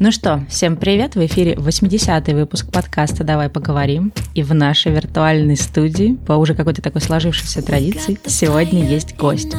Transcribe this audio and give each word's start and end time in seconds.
Ну 0.00 0.12
что, 0.12 0.44
всем 0.48 0.76
привет! 0.76 1.16
В 1.16 1.26
эфире 1.26 1.54
80-й 1.54 2.32
выпуск 2.32 2.70
подкаста 2.70 3.24
«Давай 3.24 3.48
поговорим». 3.48 4.12
И 4.32 4.44
в 4.44 4.54
нашей 4.54 4.92
виртуальной 4.92 5.56
студии, 5.56 6.16
по 6.24 6.34
уже 6.34 6.54
какой-то 6.54 6.80
такой 6.80 7.00
сложившейся 7.00 7.62
традиции, 7.62 8.16
сегодня 8.24 8.88
есть 8.88 9.16
гость. 9.16 9.56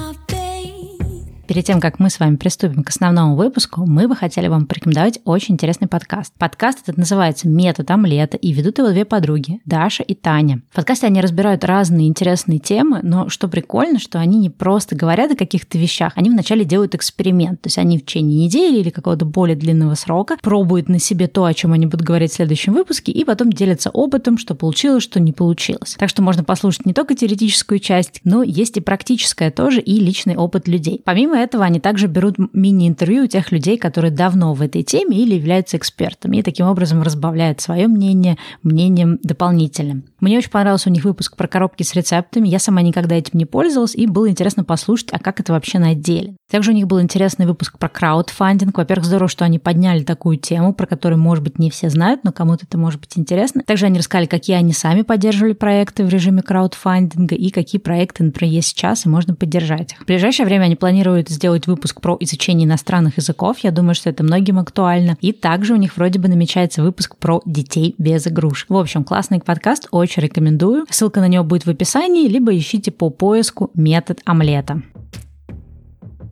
Перед 1.49 1.65
тем, 1.65 1.79
как 1.79 1.97
мы 1.97 2.11
с 2.11 2.19
вами 2.19 2.35
приступим 2.35 2.83
к 2.83 2.89
основному 2.89 3.35
выпуску, 3.35 3.83
мы 3.83 4.07
бы 4.07 4.15
хотели 4.15 4.47
вам 4.47 4.67
порекомендовать 4.67 5.17
очень 5.25 5.55
интересный 5.55 5.87
подкаст. 5.87 6.31
Подкаст 6.37 6.83
этот 6.83 6.97
называется 6.97 7.47
«Метод 7.47 7.89
омлета», 7.89 8.37
и 8.37 8.51
ведут 8.51 8.77
его 8.77 8.89
две 8.91 9.03
подруги, 9.03 9.59
Даша 9.65 10.03
и 10.03 10.13
Таня. 10.13 10.61
В 10.69 10.75
подкасте 10.75 11.07
они 11.07 11.21
разбирают 11.21 11.63
разные 11.63 12.07
интересные 12.07 12.59
темы, 12.59 12.99
но 13.01 13.29
что 13.29 13.47
прикольно, 13.47 13.97
что 13.97 14.19
они 14.19 14.37
не 14.37 14.51
просто 14.51 14.95
говорят 14.95 15.31
о 15.31 15.35
каких-то 15.35 15.79
вещах, 15.79 16.13
они 16.15 16.29
вначале 16.29 16.65
делают 16.65 16.93
эксперимент. 16.93 17.61
То 17.61 17.67
есть 17.67 17.79
они 17.79 17.97
в 17.97 18.05
течение 18.05 18.45
недели 18.45 18.81
или 18.81 18.91
какого-то 18.91 19.25
более 19.25 19.55
длинного 19.55 19.95
срока 19.95 20.37
пробуют 20.43 20.87
на 20.87 20.99
себе 20.99 21.25
то, 21.25 21.45
о 21.45 21.53
чем 21.55 21.73
они 21.73 21.87
будут 21.87 22.05
говорить 22.05 22.29
в 22.29 22.35
следующем 22.35 22.73
выпуске, 22.73 23.11
и 23.11 23.23
потом 23.23 23.51
делятся 23.51 23.89
опытом, 23.89 24.37
что 24.37 24.53
получилось, 24.53 25.01
что 25.01 25.19
не 25.19 25.31
получилось. 25.31 25.95
Так 25.97 26.09
что 26.09 26.21
можно 26.21 26.43
послушать 26.43 26.85
не 26.85 26.93
только 26.93 27.15
теоретическую 27.15 27.79
часть, 27.79 28.21
но 28.23 28.43
есть 28.43 28.77
и 28.77 28.81
практическая 28.81 29.49
тоже, 29.49 29.81
и 29.81 29.99
личный 29.99 30.35
опыт 30.35 30.67
людей. 30.67 31.01
Помимо 31.03 31.38
этого 31.39 31.65
они 31.65 31.79
также 31.79 32.07
берут 32.07 32.35
мини-интервью 32.53 33.23
у 33.23 33.27
тех 33.27 33.51
людей, 33.51 33.77
которые 33.77 34.11
давно 34.11 34.53
в 34.53 34.61
этой 34.61 34.83
теме 34.83 35.17
или 35.17 35.35
являются 35.35 35.77
экспертами, 35.77 36.37
и 36.37 36.43
таким 36.43 36.67
образом 36.67 37.01
разбавляют 37.01 37.61
свое 37.61 37.87
мнение 37.87 38.37
мнением 38.63 39.19
дополнительным. 39.23 40.03
Мне 40.19 40.37
очень 40.37 40.51
понравился 40.51 40.89
у 40.89 40.93
них 40.93 41.03
выпуск 41.03 41.35
про 41.35 41.47
коробки 41.47 41.83
с 41.83 41.93
рецептами. 41.95 42.47
Я 42.47 42.59
сама 42.59 42.81
никогда 42.81 43.15
этим 43.15 43.37
не 43.37 43.45
пользовалась, 43.45 43.95
и 43.95 44.07
было 44.07 44.29
интересно 44.29 44.63
послушать, 44.63 45.09
а 45.11 45.19
как 45.19 45.39
это 45.39 45.53
вообще 45.53 45.79
на 45.79 45.95
деле. 45.95 46.35
Также 46.49 46.71
у 46.71 46.73
них 46.73 46.87
был 46.87 47.01
интересный 47.01 47.45
выпуск 47.45 47.77
про 47.77 47.89
краудфандинг. 47.89 48.77
Во-первых, 48.77 49.05
здорово, 49.05 49.29
что 49.29 49.45
они 49.45 49.59
подняли 49.59 50.03
такую 50.03 50.37
тему, 50.37 50.73
про 50.73 50.85
которую, 50.87 51.19
может 51.19 51.43
быть, 51.43 51.59
не 51.59 51.69
все 51.69 51.89
знают, 51.89 52.23
но 52.23 52.31
кому-то 52.31 52.65
это 52.65 52.77
может 52.77 52.99
быть 52.99 53.17
интересно. 53.17 53.63
Также 53.65 53.85
они 53.85 53.99
рассказали, 53.99 54.25
какие 54.25 54.55
они 54.55 54.73
сами 54.73 55.03
поддерживали 55.03 55.53
проекты 55.53 56.03
в 56.03 56.09
режиме 56.09 56.41
краудфандинга 56.41 57.35
и 57.35 57.49
какие 57.51 57.79
проекты, 57.79 58.23
например, 58.23 58.53
есть 58.53 58.69
сейчас, 58.69 59.05
и 59.05 59.09
можно 59.09 59.35
поддержать 59.35 59.93
их. 59.93 59.99
В 59.99 60.05
ближайшее 60.05 60.45
время 60.45 60.63
они 60.63 60.75
планируют 60.75 61.29
сделать 61.29 61.67
выпуск 61.67 62.01
про 62.01 62.17
изучение 62.19 62.65
иностранных 62.65 63.17
языков. 63.17 63.59
Я 63.59 63.71
думаю, 63.71 63.95
что 63.95 64.09
это 64.09 64.23
многим 64.23 64.59
актуально. 64.59 65.17
И 65.21 65.33
также 65.33 65.73
у 65.73 65.77
них 65.77 65.97
вроде 65.97 66.19
бы 66.19 66.27
намечается 66.27 66.81
выпуск 66.81 67.15
про 67.17 67.41
детей 67.45 67.95
без 67.97 68.25
игрушек. 68.27 68.69
В 68.69 68.77
общем, 68.77 69.03
классный 69.03 69.39
подкаст, 69.39 69.87
очень 69.91 70.23
рекомендую. 70.23 70.85
Ссылка 70.89 71.19
на 71.19 71.27
него 71.27 71.43
будет 71.43 71.65
в 71.65 71.69
описании, 71.69 72.27
либо 72.27 72.55
ищите 72.57 72.91
по 72.91 73.09
поиску 73.09 73.69
«Метод 73.73 74.21
омлета». 74.25 74.81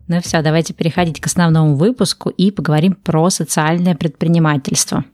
Ну 0.08 0.20
все, 0.22 0.40
давайте 0.40 0.72
переходить 0.72 1.20
к 1.20 1.26
основному 1.26 1.76
выпуску 1.76 2.30
и 2.30 2.50
поговорим 2.50 2.94
про 2.94 3.28
социальное 3.28 3.94
предпринимательство. 3.94 5.04